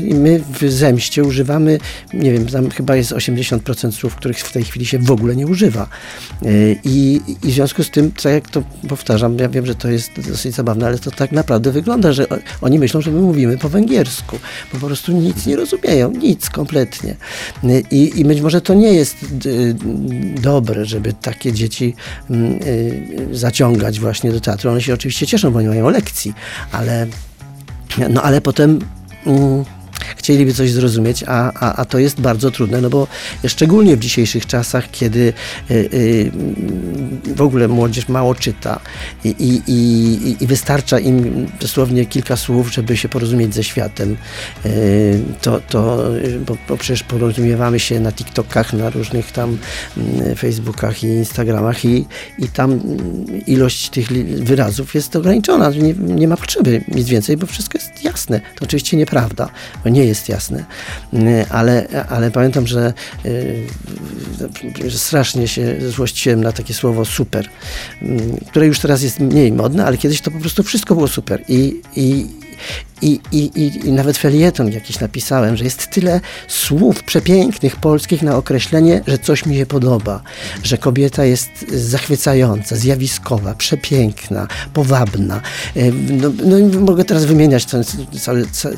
my 0.00 0.40
w 0.60 0.70
zemście 0.72 1.24
używamy, 1.24 1.78
nie 2.14 2.32
wiem, 2.32 2.46
tam 2.46 2.70
chyba 2.70 2.96
jest 2.96 3.12
80% 3.12 3.92
słów, 3.92 4.16
których 4.16 4.38
w 4.38 4.52
tej 4.52 4.64
chwili 4.64 4.86
się 4.86 4.98
w 4.98 5.10
ogóle 5.10 5.36
nie 5.36 5.46
używa. 5.46 5.88
Y, 6.46 6.76
I, 6.84 7.20
I 7.42 7.50
w 7.50 7.54
związku 7.54 7.84
z 7.84 7.90
tym, 7.90 8.12
co 8.16 8.28
jak 8.28 8.50
to 8.50 8.62
powtarzam, 8.88 9.38
ja 9.38 9.48
wiem, 9.48 9.66
że 9.66 9.74
to 9.74 9.88
jest 9.88 10.20
dosyć 10.30 10.54
zabawne, 10.54 10.86
ale 10.86 10.98
to 10.98 11.10
tak 11.10 11.32
naprawdę 11.32 11.72
wygląda, 11.72 12.12
że 12.12 12.26
oni 12.60 12.78
myślą, 12.78 13.00
że 13.00 13.10
my 13.10 13.20
mówimy 13.20 13.58
po 13.58 13.68
węgiersku, 13.68 14.38
po 14.72 14.78
prostu 14.78 14.99
prostu 15.02 15.20
nic 15.20 15.46
nie 15.46 15.56
rozumieją, 15.56 16.10
nic 16.10 16.50
kompletnie. 16.50 17.16
I, 17.90 18.12
i 18.20 18.24
być 18.24 18.40
może 18.40 18.60
to 18.60 18.74
nie 18.74 18.92
jest 18.92 19.16
y, 19.46 19.74
dobre, 20.40 20.84
żeby 20.84 21.12
takie 21.12 21.52
dzieci 21.52 21.94
mm, 22.30 22.62
y, 22.62 23.28
zaciągać 23.32 24.00
właśnie 24.00 24.32
do 24.32 24.40
teatru. 24.40 24.70
One 24.70 24.82
się 24.82 24.94
oczywiście 24.94 25.26
cieszą, 25.26 25.50
bo 25.50 25.62
nie 25.62 25.68
mają 25.68 25.90
lekcji, 25.90 26.34
ale, 26.72 27.06
no, 28.10 28.22
ale 28.22 28.40
potem 28.40 28.78
mm, 29.26 29.64
chcieliby 30.16 30.54
coś 30.54 30.72
zrozumieć, 30.72 31.24
a, 31.26 31.52
a, 31.54 31.76
a 31.76 31.84
to 31.84 31.98
jest 31.98 32.20
bardzo 32.20 32.50
trudne, 32.50 32.80
no 32.80 32.90
bo 32.90 33.06
szczególnie 33.46 33.96
w 33.96 34.00
dzisiejszych 34.00 34.46
czasach, 34.46 34.90
kiedy 34.90 35.32
y, 35.70 35.74
y, 35.74 36.30
w 37.34 37.42
ogóle 37.42 37.68
młodzież 37.68 38.08
mało 38.08 38.34
czyta 38.34 38.80
i, 39.24 39.28
i, 39.38 40.44
i, 40.44 40.46
wystarcza 40.46 40.98
im 40.98 41.46
dosłownie 41.60 42.06
kilka 42.06 42.36
słów, 42.36 42.72
żeby 42.72 42.96
się 42.96 43.08
porozumieć 43.08 43.54
ze 43.54 43.64
światem, 43.64 44.16
y, 44.66 45.20
to, 45.40 45.60
to 45.60 46.04
bo, 46.46 46.56
bo 46.68 46.76
przecież 46.76 47.02
porozumiewamy 47.02 47.80
się 47.80 48.00
na 48.00 48.12
TikTokach, 48.12 48.72
na 48.72 48.90
różnych 48.90 49.32
tam 49.32 49.58
mm, 49.96 50.36
Facebookach 50.36 51.04
i 51.04 51.06
Instagramach 51.06 51.84
i, 51.84 52.06
i 52.38 52.48
tam 52.48 52.80
ilość 53.46 53.90
tych 53.90 54.08
wyrazów 54.44 54.94
jest 54.94 55.16
ograniczona, 55.16 55.70
nie, 55.70 55.94
nie 55.94 56.28
ma 56.28 56.36
potrzeby 56.36 56.84
nic 56.88 57.08
więcej, 57.08 57.36
bo 57.36 57.46
wszystko 57.46 57.78
jest 57.78 58.04
jasne. 58.04 58.40
To 58.40 58.64
oczywiście 58.64 58.96
nieprawda, 58.96 59.48
bo 59.84 59.89
nie 59.90 60.04
jest 60.04 60.28
jasne, 60.28 60.64
mm, 61.12 61.46
ale, 61.50 61.86
ale 62.08 62.30
pamiętam, 62.30 62.66
że, 62.66 62.92
że 64.86 64.98
strasznie 64.98 65.48
się 65.48 65.90
złościłem 65.90 66.44
na 66.44 66.52
takie 66.52 66.74
słowo 66.74 67.04
super, 67.04 67.48
mm, 68.02 68.36
które 68.50 68.66
już 68.66 68.78
teraz 68.78 69.02
jest 69.02 69.20
mniej 69.20 69.52
modne, 69.52 69.84
ale 69.84 69.98
kiedyś 69.98 70.20
to 70.20 70.30
po 70.30 70.38
prostu 70.38 70.62
wszystko 70.62 70.94
było 70.94 71.08
super. 71.08 71.44
I, 71.48 71.80
i 71.96 72.26
i, 73.02 73.20
i, 73.32 73.50
i, 73.56 73.92
nawet 73.92 74.18
felieton 74.18 74.72
jakiś 74.72 75.00
napisałem, 75.00 75.56
że 75.56 75.64
jest 75.64 75.90
tyle 75.90 76.20
słów 76.48 77.02
przepięknych 77.02 77.76
polskich 77.76 78.22
na 78.22 78.36
określenie, 78.36 79.02
że 79.06 79.18
coś 79.18 79.46
mi 79.46 79.56
się 79.56 79.66
podoba, 79.66 80.22
że 80.62 80.78
kobieta 80.78 81.24
jest 81.24 81.50
zachwycająca, 81.68 82.76
zjawiskowa, 82.76 83.54
przepiękna, 83.54 84.48
powabna. 84.72 85.40
E, 85.76 85.92
no, 85.92 86.32
no 86.44 86.80
mogę 86.80 87.04
teraz 87.04 87.24
wymieniać 87.24 87.64
całą 87.64 87.84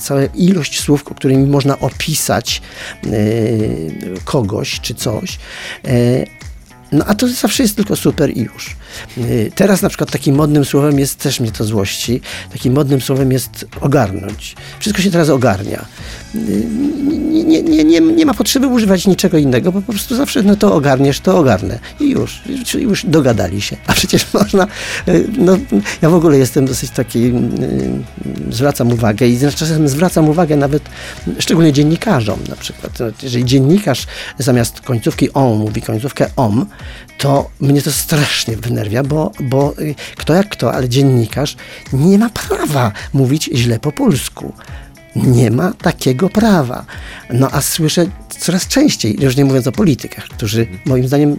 całe, 0.00 0.26
ilość 0.26 0.80
słów, 0.80 1.04
którymi 1.04 1.46
można 1.46 1.78
opisać 1.78 2.62
e, 3.04 3.10
kogoś 4.24 4.80
czy 4.80 4.94
coś. 4.94 5.38
No 6.92 7.04
a 7.04 7.14
to 7.14 7.28
zawsze 7.28 7.62
jest 7.62 7.76
tylko 7.76 7.96
super 7.96 8.36
i 8.36 8.40
już. 8.40 8.76
Y, 9.18 9.52
teraz 9.54 9.82
na 9.82 9.88
przykład 9.88 10.10
takim 10.10 10.34
modnym 10.34 10.64
słowem 10.64 10.98
jest, 10.98 11.18
też 11.18 11.40
mnie 11.40 11.52
to 11.52 11.64
złości, 11.64 12.20
takim 12.52 12.72
modnym 12.72 13.00
słowem 13.00 13.32
jest 13.32 13.66
ogarnąć. 13.80 14.56
Wszystko 14.78 15.02
się 15.02 15.10
teraz 15.10 15.28
ogarnia. 15.28 15.84
Y, 16.34 16.66
nie, 17.30 17.62
nie, 17.62 17.84
nie, 17.84 18.00
nie, 18.00 18.26
ma 18.26 18.34
potrzeby 18.34 18.66
używać 18.66 19.06
niczego 19.06 19.38
innego, 19.38 19.72
bo 19.72 19.82
po 19.82 19.92
prostu 19.92 20.16
zawsze 20.16 20.42
no 20.42 20.56
to 20.56 20.74
ogarniesz, 20.74 21.20
to 21.20 21.38
ogarnę. 21.38 21.78
I 22.00 22.10
już, 22.10 22.42
już 22.78 23.06
dogadali 23.06 23.60
się. 23.60 23.76
A 23.86 23.92
przecież 23.92 24.26
można, 24.34 24.66
y, 25.08 25.28
no 25.38 25.58
ja 26.02 26.10
w 26.10 26.14
ogóle 26.14 26.38
jestem 26.38 26.66
dosyć 26.66 26.90
taki, 26.90 27.32
zwracam 28.50 28.92
uwagę 28.92 29.28
i 29.28 29.38
czasem 29.56 29.88
zwracam 29.88 30.28
uwagę 30.28 30.56
nawet 30.56 30.82
szczególnie 31.38 31.72
dziennikarzom 31.72 32.38
na 32.48 32.56
przykład. 32.56 32.98
Jeżeli 33.22 33.44
dziennikarz 33.44 34.06
zamiast 34.38 34.80
końcówki 34.80 35.32
on 35.32 35.58
mówi 35.58 35.82
końcówkę 35.82 36.26
om, 36.36 36.66
to 37.18 37.50
mnie 37.60 37.82
to 37.82 37.92
strasznie 37.92 38.56
wnerwia, 38.56 39.02
bo, 39.02 39.32
bo 39.40 39.74
y, 39.78 39.94
kto 40.16 40.34
jak 40.34 40.48
kto, 40.48 40.74
ale 40.74 40.88
dziennikarz 40.88 41.56
nie 41.92 42.18
ma 42.18 42.30
prawa 42.30 42.92
mówić 43.12 43.50
źle 43.54 43.78
po 43.80 43.92
polsku. 43.92 44.52
Nie 45.16 45.50
ma 45.50 45.72
takiego 45.72 46.28
prawa. 46.28 46.84
No 47.30 47.48
a 47.52 47.60
słyszę 47.60 48.06
coraz 48.38 48.68
częściej, 48.68 49.16
już 49.20 49.36
nie 49.36 49.44
mówiąc 49.44 49.66
o 49.66 49.72
politykach, 49.72 50.24
którzy 50.24 50.66
moim 50.84 51.08
zdaniem 51.08 51.38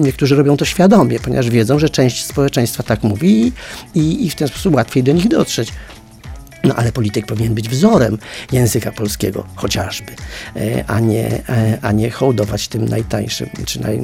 niektórzy 0.00 0.36
robią 0.36 0.56
to 0.56 0.64
świadomie, 0.64 1.20
ponieważ 1.20 1.50
wiedzą, 1.50 1.78
że 1.78 1.88
część 1.88 2.24
społeczeństwa 2.24 2.82
tak 2.82 3.02
mówi 3.02 3.52
i, 3.94 4.26
i 4.26 4.30
w 4.30 4.34
ten 4.34 4.48
sposób 4.48 4.74
łatwiej 4.74 5.02
do 5.02 5.12
nich 5.12 5.28
dotrzeć. 5.28 5.72
No 6.64 6.74
ale 6.74 6.92
polityk 6.92 7.26
powinien 7.26 7.54
być 7.54 7.68
wzorem 7.68 8.18
języka 8.52 8.92
polskiego, 8.92 9.44
chociażby, 9.54 10.12
e, 10.56 10.84
a 10.86 11.00
nie, 11.00 11.48
e, 11.48 11.78
a 11.82 11.92
nie 11.92 12.10
hołdować 12.10 12.68
tym 12.68 12.84
najtańszym 12.84 13.48
czy 13.66 13.80
naj, 13.80 14.00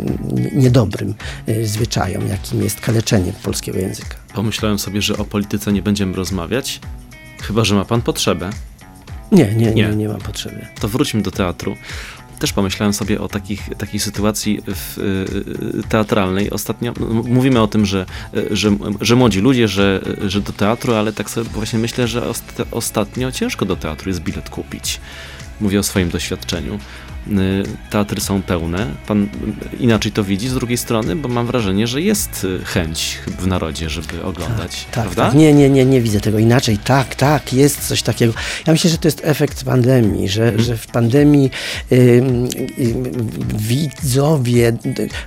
niedobrym 0.53 1.15
e, 1.47 1.65
zwyczajom, 1.65 2.29
jakim 2.29 2.63
jest 2.63 2.81
kaleczenie 2.81 3.33
polskiego 3.43 3.79
języka. 3.79 4.17
Pomyślałem 4.35 4.79
sobie, 4.79 5.03
że 5.03 5.17
o 5.17 5.25
polityce 5.25 5.73
nie 5.73 5.83
będziemy 5.83 6.17
rozmawiać, 6.17 6.81
chyba 7.43 7.65
że 7.65 7.75
ma 7.75 7.85
pan 7.85 8.03
potrzebę. 8.03 8.51
Nie, 9.33 9.55
nie, 9.55 9.67
nie, 9.67 9.73
nie, 9.75 9.97
nie 9.97 10.09
mam 10.09 10.21
potrzeby. 10.21 10.67
To 10.81 10.89
wróćmy 10.89 11.23
do 11.23 11.31
teatru 11.31 11.77
też 12.45 12.53
pomyślałem 12.53 12.93
sobie 12.93 13.21
o 13.21 13.29
takich, 13.29 13.69
takiej 13.79 14.01
sytuacji 14.01 14.61
w, 14.67 14.99
y, 14.99 15.89
teatralnej. 15.89 16.51
Ostatnio 16.51 16.93
mówimy 17.25 17.61
o 17.61 17.67
tym, 17.67 17.87
że, 17.87 18.07
że, 18.51 18.77
że 19.01 19.17
młodzi 19.17 19.41
ludzie, 19.41 19.69
że, 19.69 20.01
że 20.27 20.41
do 20.41 20.53
teatru, 20.53 20.95
ale 20.95 21.13
tak 21.13 21.31
sobie 21.31 21.51
właśnie 21.51 21.79
myślę, 21.79 22.09
że 22.09 22.23
ostatnio 22.71 23.33
ciężko 23.33 23.65
do 23.65 23.77
teatru 23.77 24.11
jest 24.11 24.21
bilet 24.21 24.51
kupić. 24.51 25.01
Mówię 25.61 25.79
o 25.81 25.83
swoim 25.83 26.09
doświadczeniu. 26.09 26.79
Y, 27.29 27.63
teatry 27.91 28.21
są 28.21 28.43
pełne. 28.43 28.87
Pan 29.07 29.29
inaczej 29.81 30.13
to 30.13 30.25
widzi 30.25 30.49
z 30.49 30.55
drugiej 30.55 30.79
strony, 30.79 31.17
bo 31.17 31.29
mam 31.29 31.47
wrażenie, 31.47 31.87
że 31.87 32.03
jest 32.03 32.45
y, 32.45 32.65
chęć 32.65 33.19
w 33.39 33.47
narodzie, 33.47 33.91
żeby 33.91 34.25
oglądać. 34.25 34.85
Tak, 34.85 34.93
prawda? 34.93 35.27
Tak. 35.27 35.35
Nie, 35.35 35.53
nie, 35.53 35.71
nie, 35.71 35.85
nie 35.85 36.01
widzę 36.01 36.21
tego 36.21 36.39
inaczej. 36.39 36.79
Tak, 36.79 37.15
tak, 37.15 37.53
jest 37.53 37.89
coś 37.89 38.03
takiego. 38.03 38.33
Ja 38.67 38.73
myślę, 38.73 38.91
że 38.91 38.99
to 38.99 39.09
jest 39.09 39.21
efekt 39.25 39.65
pandemii, 39.65 40.29
że, 40.29 40.45
hmm. 40.45 40.63
że 40.63 40.77
w 40.77 40.87
pandemii 40.87 41.51
y, 41.93 41.97
y, 41.97 42.95
widzowie 43.55 44.77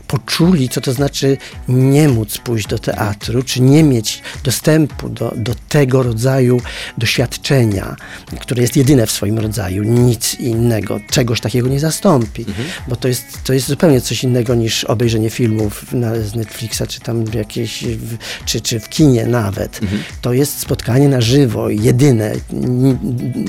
poczuli, 0.07 0.69
co 0.69 0.81
to 0.81 0.93
znaczy 0.93 1.38
nie 1.67 2.10
móc 2.10 2.38
pójść 2.38 2.67
do 2.67 2.79
teatru, 2.79 3.43
czy 3.43 3.62
nie 3.62 3.83
mieć 3.83 4.21
dostępu 4.43 5.10
do, 5.10 5.33
do 5.36 5.55
tego 5.69 6.03
rodzaju 6.03 6.62
doświadczenia, 6.97 7.95
które 8.41 8.62
jest 8.62 8.77
jedyne 8.77 9.07
w 9.07 9.12
swoim 9.12 9.39
rodzaju, 9.39 9.83
nic 9.83 10.39
innego, 10.39 10.99
czegoś 11.10 11.41
takiego 11.41 11.67
nie 11.67 11.79
zastąpi, 11.88 12.41
mhm. 12.47 12.67
bo 12.88 12.95
to 12.95 13.08
jest, 13.08 13.26
to 13.43 13.54
jest 13.54 13.67
zupełnie 13.67 14.02
coś 14.02 14.23
innego 14.23 14.56
niż 14.56 14.84
obejrzenie 14.84 15.30
filmów 15.30 15.93
na, 15.93 16.15
z 16.15 16.36
Netflixa, 16.36 16.82
czy 16.88 17.00
tam 17.00 17.26
w 17.26 17.34
jakiejś, 17.34 17.84
w, 17.84 18.17
czy, 18.45 18.62
czy 18.62 18.80
w 18.80 18.89
kinie 18.89 19.26
nawet. 19.26 19.80
Mhm. 19.82 20.04
To 20.21 20.34
jest 20.34 20.60
spotkanie 20.60 21.10
na 21.10 21.21
żywo, 21.21 21.69
jedyne. 21.69 22.34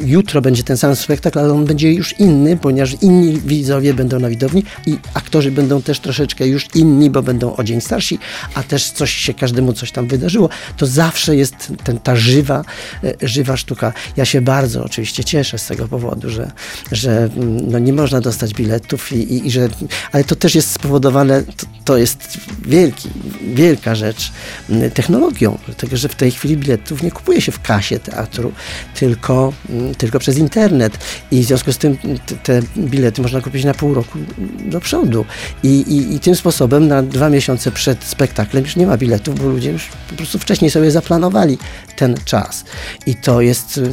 Jutro 0.05 0.40
będzie 0.40 0.62
ten 0.62 0.77
sam 0.77 0.96
spektakl, 0.96 1.38
ale 1.38 1.53
on 1.53 1.64
będzie 1.64 1.92
już 1.92 2.14
inny, 2.18 2.57
ponieważ 2.57 2.96
inni 3.03 3.40
widzowie 3.40 3.94
będą 3.94 4.20
na 4.20 4.29
widowni 4.29 4.64
i 4.87 4.98
aktorzy 5.14 5.51
będą 5.51 5.83
też 5.83 6.01
troszeczkę 6.01 6.46
już 6.46 6.66
inni, 6.74 7.11
bo 7.11 7.22
będą 7.22 7.57
o 7.57 7.64
dzień 7.64 7.81
starsi, 7.81 8.18
a 8.55 8.62
też 8.62 8.90
coś 8.90 9.12
się 9.12 9.35
każdemu 9.35 9.72
coś 9.72 9.92
tam 9.92 10.07
wydarzyło. 10.07 10.48
To 10.77 10.87
zawsze 10.87 11.37
jest 11.37 11.72
ten, 11.85 11.98
ta 11.98 12.16
żywa, 12.16 12.64
e, 13.05 13.29
żywa 13.29 13.57
sztuka. 13.57 13.92
Ja 14.16 14.24
się 14.24 14.40
bardzo 14.40 14.85
oczywiście 14.85 15.24
cieszę 15.24 15.59
z 15.59 15.66
tego 15.66 15.88
powodu, 15.88 16.31
że, 16.31 16.51
że 16.92 17.11
mm, 17.37 17.70
no 17.70 17.79
nie 17.79 17.92
można 17.92 18.20
do 18.20 18.27
dostać 18.28 18.54
biletów, 18.54 19.12
i, 19.12 19.16
i, 19.16 19.46
i 19.46 19.50
że, 19.50 19.68
ale 20.12 20.24
to 20.24 20.36
też 20.36 20.54
jest 20.54 20.70
spowodowane, 20.70 21.42
to, 21.42 21.66
to 21.84 21.96
jest 21.96 22.38
wielki, 22.66 23.08
wielka 23.54 23.94
rzecz, 23.94 24.32
m, 24.70 24.90
technologią, 24.90 25.58
dlatego 25.66 25.96
że 25.96 26.08
w 26.08 26.14
tej 26.14 26.31
chwili 26.31 26.56
biletów 26.56 27.02
nie 27.02 27.10
kupuje 27.10 27.40
się 27.40 27.52
w 27.52 27.60
kasie 27.60 27.98
teatru, 27.98 28.52
tylko, 28.94 29.52
m, 29.70 29.94
tylko 29.94 30.18
przez 30.18 30.38
internet. 30.38 30.98
I 31.31 31.42
w 31.42 31.46
związku 31.46 31.72
z 31.72 31.79
tym 31.79 31.98
te, 32.26 32.35
te 32.35 32.62
bilety 32.76 33.22
można 33.22 33.40
kupić 33.40 33.64
na 33.64 33.74
pół 33.74 33.94
roku 33.94 34.18
do 34.64 34.81
przodu. 34.81 35.24
I, 35.62 35.68
i, 35.68 36.14
i 36.14 36.20
tym 36.20 36.37
sposobem 36.37 36.88
na 36.88 37.02
dwa 37.02 37.31
miesiące 37.31 37.70
przed 37.70 38.04
spektaklem 38.04 38.64
już 38.64 38.76
nie 38.76 38.87
ma 38.87 38.96
biletów, 38.96 39.38
bo 39.38 39.48
ludzie 39.48 39.72
już 39.72 39.88
po 40.10 40.16
prostu 40.16 40.38
wcześniej 40.38 40.70
sobie 40.70 40.90
zaplanowali 40.90 41.58
ten 41.96 42.16
czas. 42.24 42.64
I 43.06 43.14
to 43.14 43.40
jest 43.40 43.79
y, 43.79 43.90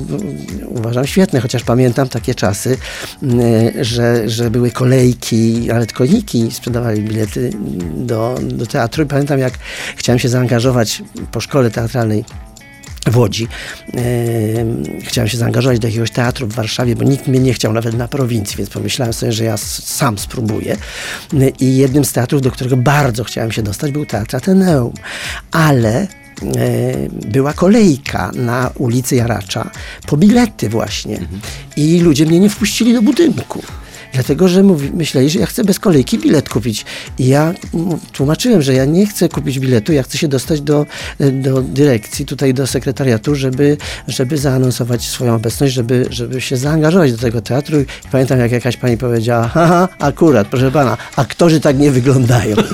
uważam 0.68 1.08
świetne, 1.08 1.40
chociaż 1.40 1.64
pamiętam 1.64 2.10
takie 2.10 2.36
czasy, 2.36 2.78
że, 3.82 4.25
że 4.26 4.52
były 4.52 4.72
kolejki, 4.72 5.72
ale 5.72 5.88
koniki 5.88 6.52
sprzedawali 6.52 7.02
bilety 7.02 7.50
do, 7.96 8.40
do 8.42 8.66
teatru 8.66 9.04
i 9.04 9.08
pamiętam 9.08 9.40
jak 9.40 9.54
chciałem 9.96 10.20
się 10.20 10.30
zaangażować 10.30 11.04
po 11.32 11.42
szkole 11.42 11.72
teatralnej 11.72 12.26
w 13.12 13.18
Łodzi. 13.18 13.48
Yy, 13.94 14.02
chciałem 15.02 15.28
się 15.28 15.38
zaangażować 15.38 15.80
do 15.80 15.88
jakiegoś 15.88 16.12
teatru 16.12 16.48
w 16.48 16.54
Warszawie, 16.54 16.96
bo 16.96 17.04
nikt 17.04 17.28
mnie 17.28 17.40
nie 17.40 17.54
chciał 17.54 17.74
nawet 17.74 17.98
na 17.98 18.08
prowincji, 18.08 18.58
więc 18.58 18.70
pomyślałem 18.70 19.14
sobie, 19.14 19.32
że 19.32 19.44
ja 19.44 19.58
sam 19.58 20.18
spróbuję. 20.18 20.78
Yy, 21.34 21.54
I 21.60 21.78
jednym 21.78 22.06
z 22.06 22.14
teatrów, 22.14 22.42
do 22.42 22.52
którego 22.52 22.78
bardzo 22.78 23.24
chciałem 23.24 23.52
się 23.52 23.64
dostać, 23.64 23.92
był 23.92 24.06
Teatr 24.06 24.36
Ateneum. 24.36 24.94
Ale 25.52 26.02
e, 26.02 26.08
była 27.10 27.54
kolejka 27.54 28.32
na 28.36 28.72
ulicy 28.78 29.16
Jaracza 29.16 29.72
po 30.08 30.18
bilety 30.18 30.70
właśnie 30.70 31.20
i 31.78 32.00
ludzie 32.00 32.26
mnie 32.26 32.40
nie 32.40 32.50
wpuścili 32.50 32.94
do 32.94 33.02
budynku. 33.02 33.64
Dlatego, 34.16 34.48
że 34.48 34.64
mówi, 34.64 34.92
myśleli, 34.94 35.30
że 35.30 35.40
ja 35.40 35.46
chcę 35.46 35.64
bez 35.64 35.80
kolejki 35.80 36.20
bilet 36.20 36.50
kupić. 36.50 36.86
I 37.20 37.28
ja 37.28 37.54
tłumaczyłem, 38.12 38.62
że 38.62 38.74
ja 38.74 38.86
nie 38.86 39.08
chcę 39.08 39.30
kupić 39.30 39.60
biletu, 39.60 39.94
ja 39.94 40.04
chcę 40.04 40.18
się 40.18 40.28
dostać 40.28 40.62
do, 40.62 40.86
do 41.20 41.62
dyrekcji, 41.62 42.26
tutaj 42.26 42.54
do 42.54 42.68
sekretariatu, 42.68 43.36
żeby, 43.36 43.78
żeby 44.08 44.38
zaanonsować 44.38 45.04
swoją 45.04 45.36
obecność, 45.36 45.74
żeby, 45.74 46.06
żeby 46.10 46.42
się 46.42 46.58
zaangażować 46.58 47.12
do 47.12 47.18
tego 47.18 47.42
teatru. 47.42 47.82
I 47.82 47.86
pamiętam, 48.12 48.40
jak 48.40 48.52
jakaś 48.52 48.78
pani 48.78 48.98
powiedziała, 48.98 49.48
haha, 49.48 49.88
akurat, 50.00 50.48
proszę 50.48 50.72
pana, 50.72 50.98
aktorzy 51.16 51.60
tak 51.60 51.80
nie 51.80 51.92
wyglądają. 51.92 52.56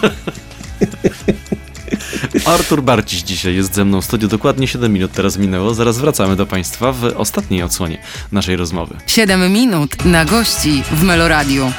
Artur 2.46 2.84
Barciś 2.84 3.22
dzisiaj 3.22 3.56
jest 3.56 3.76
ze 3.76 3.86
mną 3.86 4.02
w 4.02 4.06
studiu. 4.06 4.28
Dokładnie 4.28 4.68
7 4.68 4.94
minut 4.94 5.12
teraz 5.12 5.38
minęło. 5.38 5.74
Zaraz 5.74 5.98
wracamy 5.98 6.36
do 6.36 6.46
Państwa 6.46 6.92
w 6.92 7.04
ostatniej 7.04 7.64
odsłonie 7.64 8.02
naszej 8.32 8.56
rozmowy. 8.56 8.96
7 9.08 9.54
minut 9.54 10.06
na 10.06 10.26
gości 10.26 10.84
w 10.92 11.04
Meloradiu. 11.04 11.72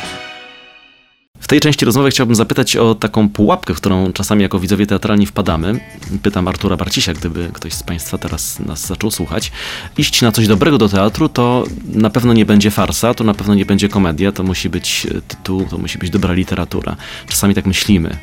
W 1.40 1.46
tej 1.46 1.60
części 1.60 1.84
rozmowy 1.84 2.10
chciałbym 2.10 2.36
zapytać 2.36 2.76
o 2.76 2.94
taką 2.94 3.28
pułapkę, 3.28 3.74
w 3.74 3.76
którą 3.76 4.12
czasami 4.12 4.42
jako 4.42 4.58
widzowie 4.58 4.86
teatralni 4.86 5.26
wpadamy. 5.26 5.80
Pytam 6.22 6.48
Artura 6.48 6.76
Barcisia, 6.76 7.12
gdyby 7.12 7.50
ktoś 7.52 7.72
z 7.72 7.82
Państwa 7.82 8.18
teraz 8.18 8.58
nas 8.58 8.86
zaczął 8.86 9.10
słuchać. 9.10 9.52
Iść 9.98 10.22
na 10.22 10.32
coś 10.32 10.46
dobrego 10.46 10.78
do 10.78 10.88
teatru 10.88 11.28
to 11.28 11.64
na 11.84 12.10
pewno 12.10 12.32
nie 12.32 12.46
będzie 12.46 12.70
farsa, 12.70 13.14
to 13.14 13.24
na 13.24 13.34
pewno 13.34 13.54
nie 13.54 13.66
będzie 13.66 13.88
komedia, 13.88 14.32
to 14.32 14.42
musi 14.42 14.70
być 14.70 15.06
e, 15.06 15.20
tytuł, 15.20 15.66
to 15.70 15.78
musi 15.78 15.98
być 15.98 16.10
dobra 16.10 16.32
literatura. 16.34 16.96
Czasami 17.28 17.54
tak 17.54 17.66
myślimy. 17.66 18.16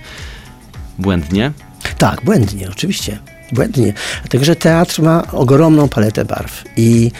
Błędnie? 0.99 1.51
Tak, 1.97 2.21
błędnie, 2.25 2.69
oczywiście. 2.69 3.19
Błędnie. 3.51 3.93
Dlatego, 4.21 4.45
że 4.45 4.55
teatr 4.55 5.01
ma 5.01 5.31
ogromną 5.31 5.89
paletę 5.89 6.25
barw 6.25 6.63
i, 6.77 7.11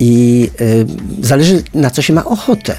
i 0.00 0.50
y, 0.60 0.86
zależy 1.20 1.62
na 1.74 1.90
co 1.90 2.02
się 2.02 2.12
ma 2.12 2.24
ochotę. 2.24 2.76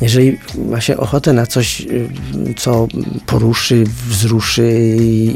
Jeżeli 0.00 0.38
ma 0.68 0.80
się 0.80 0.96
ochotę 0.96 1.32
na 1.32 1.46
coś, 1.46 1.80
y, 1.80 2.08
co 2.56 2.88
poruszy, 3.26 3.84
wzruszy 4.08 4.96
i, 5.00 5.26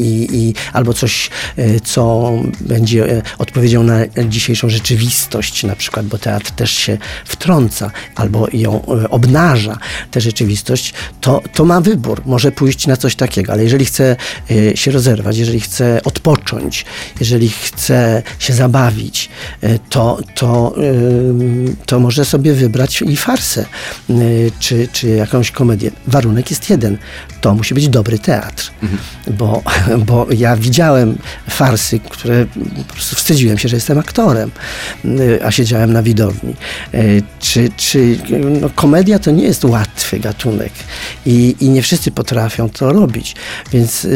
i, 0.00 0.36
i, 0.36 0.54
albo 0.72 0.94
coś, 0.94 1.30
y, 1.58 1.80
co 1.84 2.32
będzie 2.60 3.12
y, 3.12 3.22
odpowiedzią 3.38 3.82
na 3.82 3.98
dzisiejszą 4.28 4.68
rzeczywistość, 4.68 5.64
na 5.64 5.76
przykład, 5.76 6.06
bo 6.06 6.18
teatr 6.18 6.50
też 6.50 6.70
się 6.70 6.98
wtrąca 7.24 7.90
albo 8.14 8.46
ją 8.52 8.84
obnaża, 9.10 9.78
tę 10.10 10.20
rzeczywistość, 10.20 10.94
to, 11.20 11.42
to 11.54 11.64
ma 11.64 11.80
wybór. 11.80 12.22
Może 12.26 12.52
pójść 12.52 12.86
na 12.86 12.96
coś 12.96 13.16
takiego, 13.16 13.52
ale 13.52 13.62
jeżeli 13.62 13.84
chce 13.84 14.16
się 14.74 14.90
rozerwać, 14.90 15.38
jeżeli 15.38 15.60
chce 15.60 16.00
odpocząć, 16.04 16.84
jeżeli 17.20 17.48
chce 17.48 18.22
się 18.38 18.52
zabawić, 18.52 19.28
to, 19.90 20.18
to, 20.34 20.74
to 21.86 22.00
może 22.00 22.24
sobie 22.24 22.54
wybrać 22.54 23.02
i 23.02 23.16
farsę, 23.16 23.66
czy, 24.58 24.88
czy 24.92 25.08
jakąś 25.08 25.50
komedię. 25.50 25.90
Warunek 26.06 26.50
jest 26.50 26.70
jeden. 26.70 26.98
To 27.40 27.54
musi 27.54 27.74
być 27.74 27.88
dobry 27.88 28.18
teatr. 28.18 28.70
Bo, 29.30 29.62
bo 30.06 30.26
ja 30.36 30.56
widziałem 30.56 31.18
farsy, 31.48 32.00
które 32.00 32.46
po 32.88 32.92
prostu 32.94 33.16
wstydziłem 33.16 33.58
się, 33.58 33.68
że 33.68 33.76
jestem 33.76 33.98
aktorem, 33.98 34.50
y, 35.04 35.44
a 35.44 35.50
siedziałem 35.50 35.92
na 35.92 36.02
widowni. 36.02 36.54
Y, 36.94 37.22
Czy, 37.40 37.70
czy 37.76 38.18
no, 38.60 38.70
komedia 38.70 39.18
to 39.18 39.30
nie 39.30 39.44
jest 39.44 39.64
łatwy 39.64 40.20
gatunek 40.20 40.72
i, 41.26 41.56
i 41.60 41.68
nie 41.68 41.82
wszyscy 41.82 42.10
potrafią 42.10 42.68
to 42.70 42.92
robić. 42.92 43.36
Więc 43.72 44.06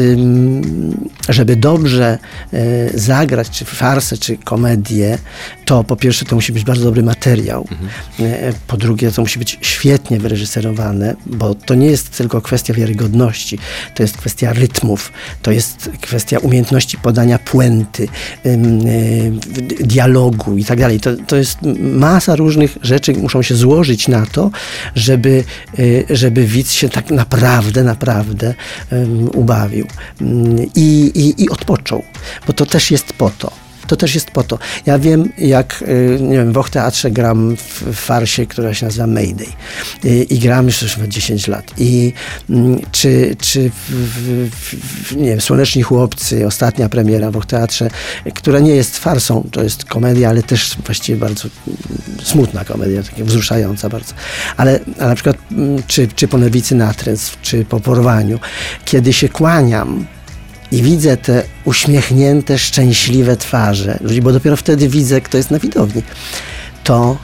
żeby 1.29 1.55
dobrze 1.55 2.17
y, 2.53 2.91
zagrać, 2.95 3.49
czy 3.49 3.65
farsę, 3.65 4.17
czy 4.17 4.37
komedię, 4.37 5.17
to 5.65 5.83
po 5.83 5.95
pierwsze 5.95 6.25
to 6.25 6.35
musi 6.35 6.53
być 6.53 6.63
bardzo 6.63 6.83
dobry 6.83 7.03
materiał. 7.03 7.67
Y, 8.19 8.53
Po 8.67 8.77
drugie 8.77 9.11
to 9.11 9.21
musi 9.21 9.39
być 9.39 9.46
świetnie 9.61 10.19
wyreżyserowane, 10.19 11.15
bo 11.25 11.55
to 11.55 11.75
nie 11.75 11.87
jest 11.87 12.17
tylko 12.17 12.41
kwestia 12.41 12.73
wiarygodności, 12.73 13.59
to 13.95 14.03
jest 14.03 14.17
kwestia 14.17 14.53
rytmów, 14.53 15.11
to 15.41 15.51
jest 15.51 15.89
kwestia 16.01 16.39
umiejętności 16.39 16.97
podania 16.97 17.39
puenty, 17.39 18.07
y, 18.45 18.59
dialogu 19.79 20.57
i 20.57 20.65
tak 20.65 20.79
dalej. 20.79 20.99
To, 21.27 21.35
jest 21.35 21.57
masa 21.79 22.35
różnych 22.35 22.77
rzeczy, 22.81 23.13
muszą 23.13 23.41
się 23.41 23.55
złożyć 23.55 24.07
na 24.07 24.25
to, 24.25 24.51
żeby, 24.95 25.43
y, 25.79 26.05
żeby 26.09 26.45
widz 26.45 26.71
się 26.71 26.89
tak 26.89 27.11
naprawdę, 27.11 27.83
naprawdę 27.83 28.53
ubawił 29.33 29.87
i, 30.75 31.11
i, 31.15 31.43
i 31.43 31.49
odpoczął, 31.49 32.03
bo 32.47 32.53
to 32.53 32.65
też 32.65 32.91
jest 32.91 33.13
po 33.13 33.29
to. 33.29 33.66
To 33.87 33.95
też 33.95 34.15
jest 34.15 34.31
po 34.31 34.43
to. 34.43 34.59
Ja 34.85 34.99
wiem, 34.99 35.31
jak 35.37 35.81
y, 35.87 36.17
nie 36.21 36.37
wiem, 36.37 36.53
w 36.53 36.57
Och 36.57 36.69
gram 37.11 37.55
w, 37.57 37.93
farsie, 37.93 38.45
która 38.45 38.73
się 38.73 38.85
nazywa 38.85 39.07
Mayday. 39.07 39.47
I, 40.03 40.27
i 40.29 40.39
gram 40.39 40.65
już 40.65 40.77
chyba 40.77 41.07
10 41.07 41.47
lat. 41.47 41.73
I 41.77 42.13
mm, 42.49 42.79
czy, 42.91 43.35
czy 43.39 43.71
w, 43.89 44.49
w, 44.51 45.15
nie 45.15 45.29
wiem, 45.29 45.41
Słoneczni 45.41 45.81
Chłopcy, 45.81 46.47
ostatnia 46.47 46.89
premiera 46.89 47.31
w 47.31 47.37
Och 47.37 47.45
która 48.35 48.59
nie 48.59 48.75
jest 48.75 48.97
farsą, 48.97 49.49
to 49.51 49.63
jest 49.63 49.85
komedia, 49.85 50.29
ale 50.29 50.43
też 50.43 50.77
właściwie 50.85 51.19
bardzo 51.19 51.49
mm, 51.67 51.77
smutna 52.23 52.65
komedia, 52.65 53.03
taka 53.03 53.23
wzruszająca 53.23 53.89
bardzo. 53.89 54.13
Ale, 54.57 54.79
ale 54.99 55.09
na 55.09 55.15
przykład 55.15 55.37
mm, 55.51 55.83
czy, 55.87 56.07
czy 56.07 56.27
po 56.27 56.37
Nerwicy 56.37 56.75
Natręt, 56.75 57.37
czy 57.41 57.65
po 57.65 57.79
Porwaniu, 57.79 58.39
kiedy 58.85 59.13
się 59.13 59.29
kłaniam, 59.29 60.05
i 60.71 60.81
widzę 60.81 61.17
te 61.17 61.43
uśmiechnięte, 61.65 62.57
szczęśliwe 62.57 63.37
twarze 63.37 63.97
ludzi, 64.01 64.21
bo 64.21 64.31
dopiero 64.31 64.55
wtedy 64.55 64.89
widzę, 64.89 65.21
kto 65.21 65.37
jest 65.37 65.51
na 65.51 65.59
widowni, 65.59 66.03
to, 66.83 67.17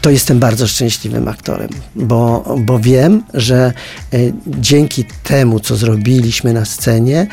to 0.00 0.10
jestem 0.10 0.38
bardzo 0.38 0.66
szczęśliwym 0.66 1.28
aktorem, 1.28 1.68
bo, 1.96 2.54
bo 2.58 2.78
wiem, 2.78 3.22
że 3.34 3.72
e, 4.12 4.18
dzięki 4.46 5.04
temu, 5.22 5.60
co 5.60 5.76
zrobiliśmy 5.76 6.52
na 6.52 6.64
scenie, 6.64 7.26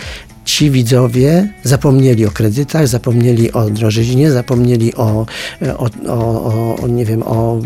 ci 0.53 0.71
widzowie 0.71 1.47
zapomnieli 1.63 2.25
o 2.25 2.31
kredytach, 2.31 2.87
zapomnieli 2.87 3.51
o 3.51 3.69
drożyźnie, 3.69 4.31
zapomnieli 4.31 4.95
o, 4.95 5.25
o, 5.77 5.89
o, 6.07 6.43
o, 6.43 6.75
o 6.83 6.87
nie 6.87 7.05
wiem, 7.05 7.23
o 7.23 7.59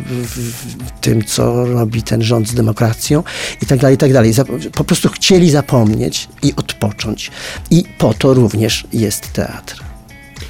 tym, 1.02 1.24
co 1.26 1.66
robi 1.66 2.04
ten 2.04 2.24
rząd 2.24 2.48
z 2.48 2.54
demokracją 2.54 3.24
i 3.62 3.66
tak 3.66 3.80
dalej, 3.80 3.96
i 3.96 3.98
tak 3.98 4.14
dalej. 4.14 4.34
Po 4.74 4.84
prostu 4.84 5.10
chcieli 5.10 5.50
zapomnieć 5.50 6.28
i 6.44 6.54
odpocząć. 6.56 7.32
I 7.72 7.84
po 7.98 8.14
to 8.14 8.34
również 8.34 8.88
jest 8.94 9.34
teatr. 9.34 9.84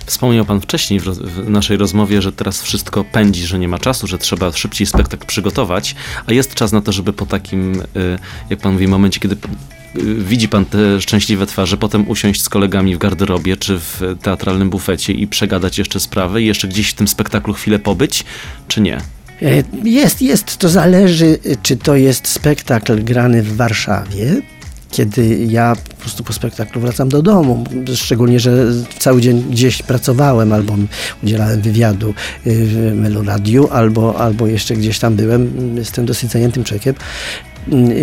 Wspomniał 0.06 0.46
Pan 0.46 0.62
wcześniej 0.62 1.00
w, 1.00 1.50
naszej 1.50 1.78
rozmowie, 1.78 2.22
że 2.22 2.32
teraz 2.32 2.62
wszystko 2.62 3.04
pędzi, 3.04 3.46
że 3.46 3.60
nie 3.60 3.68
ma 3.68 3.80
czasu, 3.80 4.08
że 4.08 4.18
trzeba 4.18 4.52
szybciej 4.52 4.88
spektakl 4.88 5.26
przygotować, 5.26 5.96
a 6.26 6.34
jest 6.34 6.54
czas 6.54 6.72
na 6.72 6.82
to, 6.82 6.92
żeby 6.92 7.14
po 7.14 7.26
takim, 7.26 7.82
y, 7.82 7.86
jak 8.50 8.60
Pan 8.60 8.74
mówi, 8.74 8.88
momencie, 8.88 9.20
kiedy 9.20 9.38
widzi 10.18 10.50
Pan 10.50 10.66
te 10.66 11.02
szczęśliwe 11.02 11.46
twarze, 11.46 11.78
potem 11.78 12.10
usiąść 12.10 12.42
z 12.42 12.50
kolegami 12.50 12.96
w 12.96 12.98
garderobie 12.98 13.58
czy 13.58 13.80
w 13.80 14.02
teatralnym 14.22 14.70
bufecie 14.70 15.14
i 15.14 15.28
przegadać 15.28 15.78
jeszcze 15.78 16.00
sprawy 16.00 16.44
jeszcze 16.44 16.68
gdzieś 16.68 16.90
w 16.90 16.94
tym 16.94 17.08
spektaklu 17.08 17.54
chwilę 17.54 17.80
pobyć, 17.80 18.24
czy 18.68 18.82
nie? 18.82 18.98
E, 19.42 19.64
Jest, 19.84 20.22
jest. 20.22 20.58
To 20.58 20.70
zależy, 20.70 21.38
czy 21.64 21.78
to 21.78 21.96
jest 21.96 22.28
spektakl 22.28 23.04
grany 23.04 23.44
w 23.44 23.56
Warszawie, 23.56 24.42
kiedy 24.92 25.46
ja 25.46 25.76
po 25.90 25.96
prostu 25.96 26.24
po 26.24 26.34
spektaklu 26.34 26.82
wracam 26.82 27.10
do 27.10 27.22
domu, 27.22 27.64
szczególnie, 27.96 28.40
że 28.40 28.66
cały 29.00 29.22
dzień 29.22 29.44
gdzieś 29.52 29.82
pracowałem 29.82 30.54
albo 30.54 30.78
udzielałem 31.24 31.62
wywiadu 31.62 32.14
w 32.46 32.92
Meloradiu, 32.96 33.68
albo, 33.72 34.20
albo 34.20 34.48
jeszcze 34.48 34.76
gdzieś 34.76 35.00
tam 35.00 35.16
byłem, 35.16 35.76
jestem 35.78 36.06
dosyć 36.06 36.32
zajętym 36.32 36.64
człowiekiem, 36.64 36.96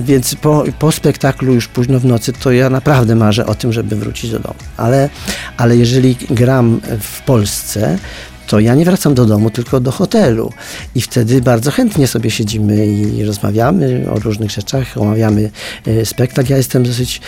więc 0.01 0.35
po, 0.35 0.65
po 0.79 0.93
spektaklu 0.93 1.55
już 1.55 1.69
późno 1.69 2.01
w 2.01 2.05
nocy, 2.05 2.33
to 2.33 2.53
ja 2.53 2.71
naprawdę 2.71 3.15
marzę 3.15 3.47
o 3.47 3.55
tym, 3.55 3.73
żeby 3.73 3.97
wrócić 3.97 4.31
do 4.31 4.39
domu. 4.39 4.55
Ale, 4.77 5.11
ale 5.57 5.77
jeżeli 5.77 6.17
gram 6.31 6.81
w 7.01 7.23
Polsce, 7.23 7.99
to 8.47 8.61
ja 8.61 8.75
nie 8.75 8.85
wracam 8.85 9.15
do 9.15 9.25
domu, 9.25 9.51
tylko 9.51 9.81
do 9.81 9.91
hotelu. 9.91 10.53
I 10.95 11.01
wtedy 11.01 11.41
bardzo 11.41 11.71
chętnie 11.71 12.07
sobie 12.07 12.31
siedzimy 12.31 12.87
i 12.87 13.25
rozmawiamy 13.25 14.07
o 14.11 14.19
różnych 14.19 14.51
rzeczach, 14.51 14.99
omawiamy 14.99 15.51
e, 15.87 16.07
spektakl. 16.07 16.51
Ja 16.51 16.57
jestem 16.57 16.83
dosyć 16.83 17.21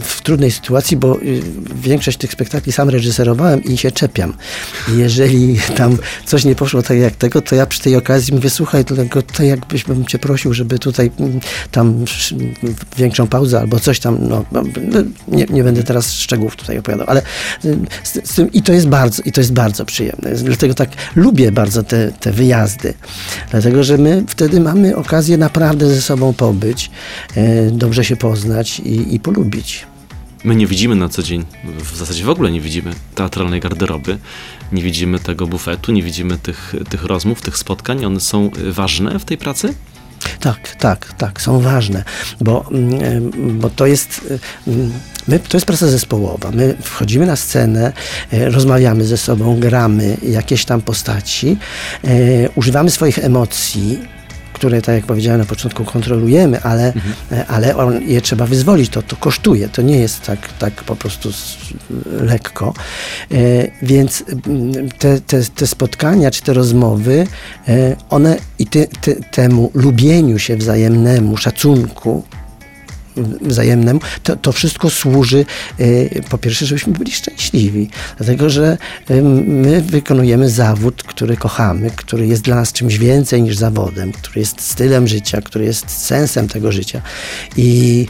w 0.00 0.22
trudnej 0.22 0.50
sytuacji, 0.50 0.96
bo 0.96 1.16
y, 1.16 1.42
większość 1.74 2.18
tych 2.18 2.32
spektakli 2.32 2.72
sam 2.72 2.90
reżyserowałem 2.90 3.64
i 3.64 3.76
się 3.76 3.90
czepiam. 3.90 4.34
Jeżeli 4.96 5.58
tam 5.78 5.98
coś 6.26 6.44
nie 6.44 6.54
poszło 6.54 6.82
tak 6.82 6.98
jak 6.98 7.16
tego, 7.16 7.42
to 7.42 7.54
ja 7.54 7.66
przy 7.66 7.80
tej 7.80 7.96
okazji 7.96 8.34
mówię, 8.34 8.50
słuchaj, 8.50 8.84
tylko 8.84 9.22
to 9.22 9.42
jakbyś 9.42 9.84
cię 10.08 10.18
prosił, 10.18 10.54
żeby 10.54 10.78
tutaj 10.78 11.10
mm, 11.18 11.40
tam 11.70 12.04
większą 12.96 13.26
pauzę 13.26 13.60
albo 13.60 13.80
coś 13.80 14.00
tam, 14.00 14.18
no, 14.20 14.44
no, 14.52 14.62
no, 14.62 14.98
nie, 15.28 15.44
nie 15.50 15.64
będę 15.64 15.82
teraz 15.82 16.12
szczegółów 16.12 16.56
tutaj 16.56 16.78
opowiadał, 16.78 17.06
ale 17.08 17.22
y, 17.64 17.78
z, 18.04 18.30
z 18.30 18.34
tym, 18.34 18.52
i 18.52 18.62
to 18.62 18.72
jest 18.72 18.88
bardzo, 18.88 19.22
i 19.24 19.32
to 19.32 19.40
jest 19.40 19.52
bardzo 19.52 19.84
przyjemne 19.84 19.95
przyjemne. 19.96 20.30
Dlatego 20.34 20.74
tak 20.74 20.90
lubię 21.16 21.52
bardzo 21.52 21.82
te, 21.82 22.12
te 22.12 22.32
wyjazdy. 22.32 22.94
Dlatego, 23.50 23.84
że 23.84 23.98
my 23.98 24.24
wtedy 24.28 24.60
mamy 24.60 24.96
okazję 24.96 25.36
naprawdę 25.38 25.86
ze 25.88 26.02
sobą 26.02 26.32
pobyć, 26.32 26.90
e, 27.36 27.70
dobrze 27.70 28.04
się 28.04 28.16
poznać 28.16 28.80
i, 28.80 29.14
i 29.14 29.20
polubić. 29.20 29.86
My 30.44 30.56
nie 30.56 30.66
widzimy 30.66 30.96
na 30.96 31.08
co 31.08 31.22
dzień, 31.22 31.44
w 31.64 31.96
zasadzie 31.96 32.24
w 32.24 32.28
ogóle 32.28 32.52
nie 32.52 32.60
widzimy 32.60 32.92
teatralnej 33.14 33.60
garderoby, 33.60 34.18
nie 34.72 34.82
widzimy 34.82 35.18
tego 35.18 35.46
bufetu, 35.46 35.92
nie 35.92 36.02
widzimy 36.02 36.38
tych, 36.38 36.74
tych 36.88 37.04
rozmów, 37.04 37.42
tych 37.42 37.56
spotkań. 37.58 38.04
One 38.04 38.20
są 38.20 38.50
ważne 38.70 39.18
w 39.18 39.24
tej 39.24 39.38
pracy? 39.38 39.74
Tak, 40.40 40.76
tak, 40.78 41.12
tak, 41.18 41.40
są 41.40 41.60
ważne, 41.60 42.04
bo, 42.40 42.64
mm, 42.70 43.60
bo 43.60 43.70
to 43.70 43.86
jest. 43.86 44.20
Mm, 44.66 44.92
my, 45.28 45.38
to 45.38 45.56
jest 45.56 45.66
praca 45.66 45.86
zespołowa. 45.86 46.50
My 46.50 46.76
wchodzimy 46.82 47.26
na 47.26 47.36
scenę, 47.36 47.92
e, 48.32 48.50
rozmawiamy 48.50 49.04
ze 49.04 49.16
sobą, 49.16 49.60
gramy 49.60 50.16
jakieś 50.22 50.64
tam 50.64 50.82
postaci, 50.82 51.56
e, 52.04 52.08
używamy 52.54 52.90
swoich 52.90 53.18
emocji, 53.18 54.15
które, 54.56 54.82
tak 54.82 54.94
jak 54.94 55.06
powiedziałem 55.06 55.40
na 55.40 55.46
początku, 55.46 55.84
kontrolujemy, 55.84 56.62
ale, 56.62 56.86
mhm. 56.86 57.14
E, 57.32 57.46
ale 57.46 57.76
on, 57.76 58.02
je 58.02 58.20
trzeba 58.20 58.46
wyzwolić. 58.46 58.90
To, 58.90 59.02
to 59.02 59.16
kosztuje. 59.16 59.68
To 59.68 59.82
nie 59.82 59.98
jest 59.98 60.22
tak, 60.22 60.52
tak 60.58 60.72
po 60.72 60.96
prostu 60.96 61.30
lekko. 62.20 62.74
E, 63.32 63.36
więc 63.82 64.24
mm, 64.46 64.88
te, 64.88 65.20
te, 65.20 65.42
te 65.44 65.66
spotkania 65.66 66.30
czy 66.30 66.42
te 66.42 66.52
rozmowy, 66.52 67.26
e, 67.68 67.96
one 68.10 68.36
i 68.58 68.66
te, 68.66 68.86
te, 68.86 69.14
temu 69.14 69.70
lubieniu 69.74 70.38
się 70.38 70.56
wzajemnemu, 70.56 71.36
szacunku, 71.36 72.22
wzajemnemu, 73.40 74.00
to, 74.22 74.36
to 74.36 74.52
wszystko 74.52 74.90
służy 74.90 75.44
y, 75.80 76.22
po 76.28 76.38
pierwsze, 76.38 76.66
żebyśmy 76.66 76.92
byli 76.92 77.12
szczęśliwi, 77.12 77.90
dlatego 78.16 78.50
że 78.50 78.78
y, 79.10 79.22
my 79.22 79.80
wykonujemy 79.80 80.50
zawód, 80.50 81.02
który 81.02 81.36
kochamy, 81.36 81.90
który 81.90 82.26
jest 82.26 82.42
dla 82.42 82.56
nas 82.56 82.72
czymś 82.72 82.98
więcej 82.98 83.42
niż 83.42 83.56
zawodem, 83.56 84.12
który 84.12 84.40
jest 84.40 84.60
stylem 84.60 85.08
życia, 85.08 85.40
który 85.40 85.64
jest 85.64 85.90
sensem 85.90 86.48
tego 86.48 86.72
życia. 86.72 87.02
I 87.56 88.06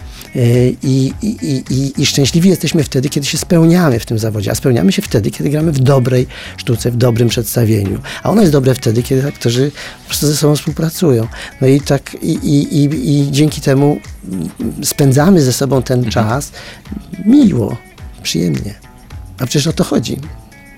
i, 0.82 1.12
i, 1.22 1.62
i, 1.70 2.02
I 2.02 2.06
szczęśliwi 2.06 2.48
jesteśmy 2.48 2.84
wtedy, 2.84 3.08
kiedy 3.08 3.26
się 3.26 3.38
spełniamy 3.38 4.00
w 4.00 4.06
tym 4.06 4.18
zawodzie, 4.18 4.50
a 4.50 4.54
spełniamy 4.54 4.92
się 4.92 5.02
wtedy, 5.02 5.30
kiedy 5.30 5.50
gramy 5.50 5.72
w 5.72 5.78
dobrej 5.78 6.26
sztuce, 6.56 6.90
w 6.90 6.96
dobrym 6.96 7.28
przedstawieniu. 7.28 7.98
A 8.22 8.30
ono 8.30 8.40
jest 8.40 8.52
dobre 8.52 8.74
wtedy, 8.74 9.02
kiedy 9.02 9.28
aktorzy 9.28 9.70
po 10.02 10.06
prostu 10.06 10.26
ze 10.26 10.36
sobą 10.36 10.56
współpracują. 10.56 11.28
No 11.60 11.66
i 11.66 11.80
tak, 11.80 12.16
i, 12.22 12.32
i, 12.32 12.76
i, 12.78 13.10
i 13.10 13.32
dzięki 13.32 13.60
temu 13.60 14.00
spędzamy 14.82 15.42
ze 15.42 15.52
sobą 15.52 15.82
ten 15.82 15.98
mhm. 15.98 16.12
czas 16.12 16.52
miło, 17.24 17.76
przyjemnie. 18.22 18.74
A 19.38 19.46
przecież 19.46 19.66
o 19.66 19.72
to 19.72 19.84
chodzi. 19.84 20.16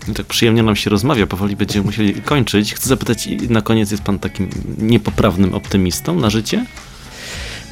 No 0.08 0.14
tak 0.14 0.26
przyjemnie 0.26 0.62
nam 0.62 0.76
się 0.76 0.90
rozmawia, 0.90 1.26
powoli 1.26 1.56
będziemy 1.56 1.86
musieli 1.86 2.14
kończyć. 2.14 2.74
Chcę 2.74 2.88
zapytać, 2.88 3.28
na 3.48 3.62
koniec 3.62 3.90
jest 3.90 4.02
pan 4.02 4.18
takim 4.18 4.50
niepoprawnym 4.78 5.54
optymistą 5.54 6.14
na 6.14 6.30
życie? 6.30 6.64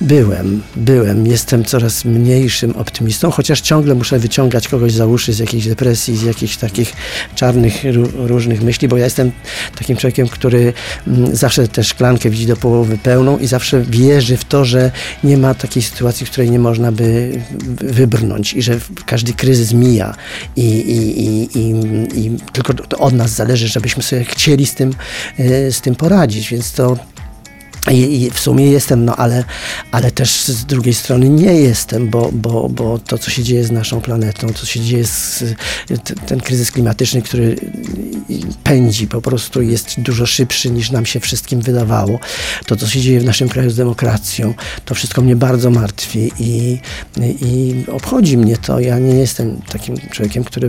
Byłem, 0.01 0.63
byłem. 0.77 1.27
Jestem 1.27 1.65
coraz 1.65 2.05
mniejszym 2.05 2.77
optymistą, 2.77 3.31
chociaż 3.31 3.61
ciągle 3.61 3.95
muszę 3.95 4.19
wyciągać 4.19 4.69
kogoś 4.69 4.93
za 4.93 5.07
uszy 5.07 5.33
z 5.33 5.39
jakiejś 5.39 5.69
depresji, 5.69 6.17
z 6.17 6.23
jakichś 6.23 6.57
takich 6.57 6.93
czarnych, 7.35 7.75
różnych 8.15 8.63
myśli, 8.63 8.89
bo 8.89 8.97
ja 8.97 9.05
jestem 9.05 9.33
takim 9.79 9.97
człowiekiem, 9.97 10.29
który 10.29 10.73
mm, 11.07 11.37
zawsze 11.37 11.69
tę 11.69 11.85
szklankę 11.85 12.31
widzi 12.31 12.47
do 12.47 12.57
połowy 12.57 12.99
pełną 12.99 13.39
i 13.39 13.47
zawsze 13.47 13.83
wierzy 13.83 14.37
w 14.37 14.45
to, 14.45 14.65
że 14.65 14.91
nie 15.25 15.37
ma 15.37 15.55
takiej 15.55 15.83
sytuacji, 15.83 16.27
w 16.27 16.31
której 16.31 16.51
nie 16.51 16.59
można 16.59 16.93
by 16.93 17.41
wybrnąć 17.81 18.55
i 18.55 18.63
że 18.63 18.81
każdy 19.07 19.33
kryzys 19.33 19.73
mija 19.73 20.15
i, 20.57 20.63
i, 20.63 21.27
i, 21.27 21.49
i, 21.59 21.75
i 22.27 22.37
tylko 22.53 22.75
od 22.99 23.15
nas 23.15 23.31
zależy, 23.31 23.69
żebyśmy 23.69 24.03
sobie 24.03 24.25
chcieli 24.25 24.67
z 24.67 24.75
tym, 24.75 24.95
e, 25.39 25.73
z 25.73 25.81
tym 25.81 25.95
poradzić, 25.95 26.49
więc 26.51 26.73
to 26.73 26.97
i, 27.93 28.31
w 28.31 28.41
sumie 28.41 28.71
jestem, 28.71 29.05
no 29.05 29.17
ale, 29.17 29.45
ale 29.93 30.11
też 30.11 30.45
z 30.45 30.65
drugiej 30.65 30.95
strony 30.95 31.29
nie 31.29 31.55
jestem, 31.55 32.11
bo, 32.11 32.31
bo, 32.33 32.69
bo 32.69 32.99
to, 32.99 33.19
co 33.19 33.31
się 33.31 33.43
dzieje 33.43 33.65
z 33.65 33.71
naszą 33.71 34.01
planetą, 34.01 34.49
co 34.49 34.67
się 34.67 34.81
dzieje 34.81 35.05
z 35.05 35.45
ten 36.27 36.41
kryzys 36.41 36.71
klimatyczny, 36.71 37.23
który 37.23 37.57
pędzi 38.65 39.07
po 39.07 39.23
prostu, 39.23 39.63
jest 39.63 40.01
dużo 40.01 40.27
szybszy 40.27 40.71
niż 40.71 40.91
nam 40.91 41.07
się 41.07 41.21
wszystkim 41.21 41.61
wydawało. 41.61 42.19
To, 42.67 42.77
co 42.77 42.87
się 42.87 43.01
dzieje 43.01 43.21
w 43.21 43.25
naszym 43.25 43.49
kraju 43.49 43.71
z 43.71 43.77
demokracją, 43.77 44.55
to 44.85 44.95
wszystko 44.95 45.23
mnie 45.23 45.37
bardzo 45.37 45.71
martwi 45.71 46.33
i, 46.39 46.79
i 47.21 47.85
obchodzi 47.93 48.39
mnie 48.39 48.57
to. 48.57 48.81
Ja 48.81 48.99
nie 48.99 49.15
jestem 49.15 49.61
takim 49.69 49.97
człowiekiem, 50.11 50.45
który, 50.45 50.69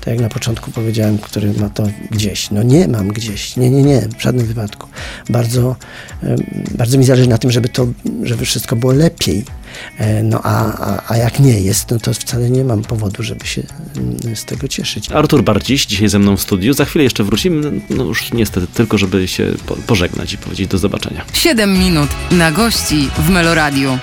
tak 0.00 0.06
jak 0.06 0.20
na 0.20 0.28
początku 0.28 0.70
powiedziałem, 0.70 1.18
który 1.18 1.52
ma 1.52 1.68
to 1.68 1.88
gdzieś. 2.10 2.50
No 2.50 2.62
nie 2.62 2.88
mam 2.88 3.08
gdzieś. 3.08 3.56
Nie, 3.56 3.70
nie, 3.70 3.82
nie, 3.82 4.08
w 4.18 4.22
żadnym 4.22 4.46
wypadku. 4.46 4.88
Bardzo 5.28 5.76
bardzo 6.70 6.98
mi 6.98 7.04
zależy 7.04 7.28
na 7.28 7.38
tym, 7.38 7.50
żeby 7.50 7.68
to, 7.68 7.86
żeby 8.22 8.44
wszystko 8.44 8.76
było 8.76 8.92
lepiej. 8.92 9.44
E, 9.98 10.22
no 10.22 10.40
a, 10.42 10.78
a, 10.78 11.02
a 11.08 11.16
jak 11.16 11.40
nie 11.40 11.60
jest, 11.60 11.90
no 11.90 11.98
to 11.98 12.14
wcale 12.14 12.50
nie 12.50 12.64
mam 12.64 12.82
powodu, 12.82 13.22
żeby 13.22 13.46
się 13.46 13.62
mm, 13.96 14.36
z 14.36 14.44
tego 14.44 14.68
cieszyć. 14.68 15.10
Artur 15.10 15.42
Bardziś 15.42 15.86
dzisiaj 15.86 16.08
ze 16.08 16.18
mną 16.18 16.36
w 16.36 16.40
studiu. 16.40 16.72
Za 16.72 16.84
chwilę 16.84 17.04
jeszcze 17.04 17.24
wrócimy, 17.24 17.72
no 17.90 18.04
już 18.04 18.32
niestety 18.32 18.66
tylko, 18.66 18.98
żeby 18.98 19.28
się 19.28 19.46
pożegnać 19.86 20.32
i 20.32 20.38
powiedzieć 20.38 20.68
do 20.68 20.78
zobaczenia. 20.78 21.24
7 21.32 21.78
minut 21.78 22.08
na 22.30 22.52
gości 22.52 23.08
w 23.18 23.30
Meloradiu. 23.30 23.98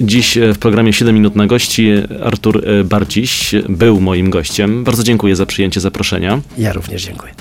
Dziś 0.00 0.36
e, 0.36 0.54
w 0.54 0.58
programie 0.58 0.92
7 0.92 1.14
minut 1.14 1.36
na 1.36 1.46
gości 1.46 1.90
Artur 2.22 2.68
e, 2.68 2.84
Bardziś 2.84 3.54
był 3.68 4.00
moim 4.00 4.30
gościem. 4.30 4.84
Bardzo 4.84 5.02
dziękuję 5.02 5.36
za 5.36 5.46
przyjęcie 5.46 5.80
zaproszenia. 5.80 6.40
Ja 6.58 6.72
również 6.72 7.04
dziękuję. 7.04 7.32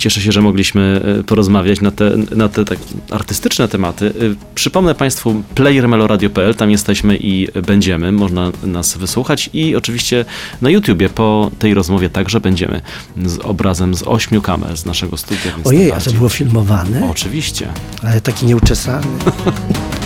Cieszę 0.00 0.20
się, 0.20 0.32
że 0.32 0.42
mogliśmy 0.42 1.00
e, 1.20 1.24
porozmawiać 1.24 1.80
na 1.80 1.90
te, 1.90 2.16
na 2.36 2.48
te 2.48 2.64
tak 2.64 2.78
artystyczne 3.10 3.68
tematy. 3.68 4.06
E, 4.06 4.12
przypomnę 4.54 4.94
Państwu 4.94 5.42
playermeloradio.pl, 5.54 6.54
tam 6.54 6.70
jesteśmy 6.70 7.16
i 7.16 7.48
będziemy, 7.66 8.12
można 8.12 8.52
nas 8.62 8.96
wysłuchać 8.96 9.50
i 9.52 9.76
oczywiście 9.76 10.24
na 10.62 10.70
YouTubie 10.70 11.08
po 11.08 11.50
tej 11.58 11.74
rozmowie 11.74 12.10
także 12.10 12.40
będziemy 12.40 12.80
z 13.24 13.38
obrazem 13.38 13.94
z 13.94 14.02
ośmiu 14.02 14.42
kamer 14.42 14.76
z 14.76 14.86
naszego 14.86 15.16
studia. 15.16 15.52
Ojej, 15.64 15.92
a 15.92 16.00
to 16.00 16.12
było 16.12 16.28
filmowane? 16.28 17.08
Oczywiście. 17.10 17.68
Ale 18.02 18.20
taki 18.20 18.46
nieuczesany. 18.46 19.06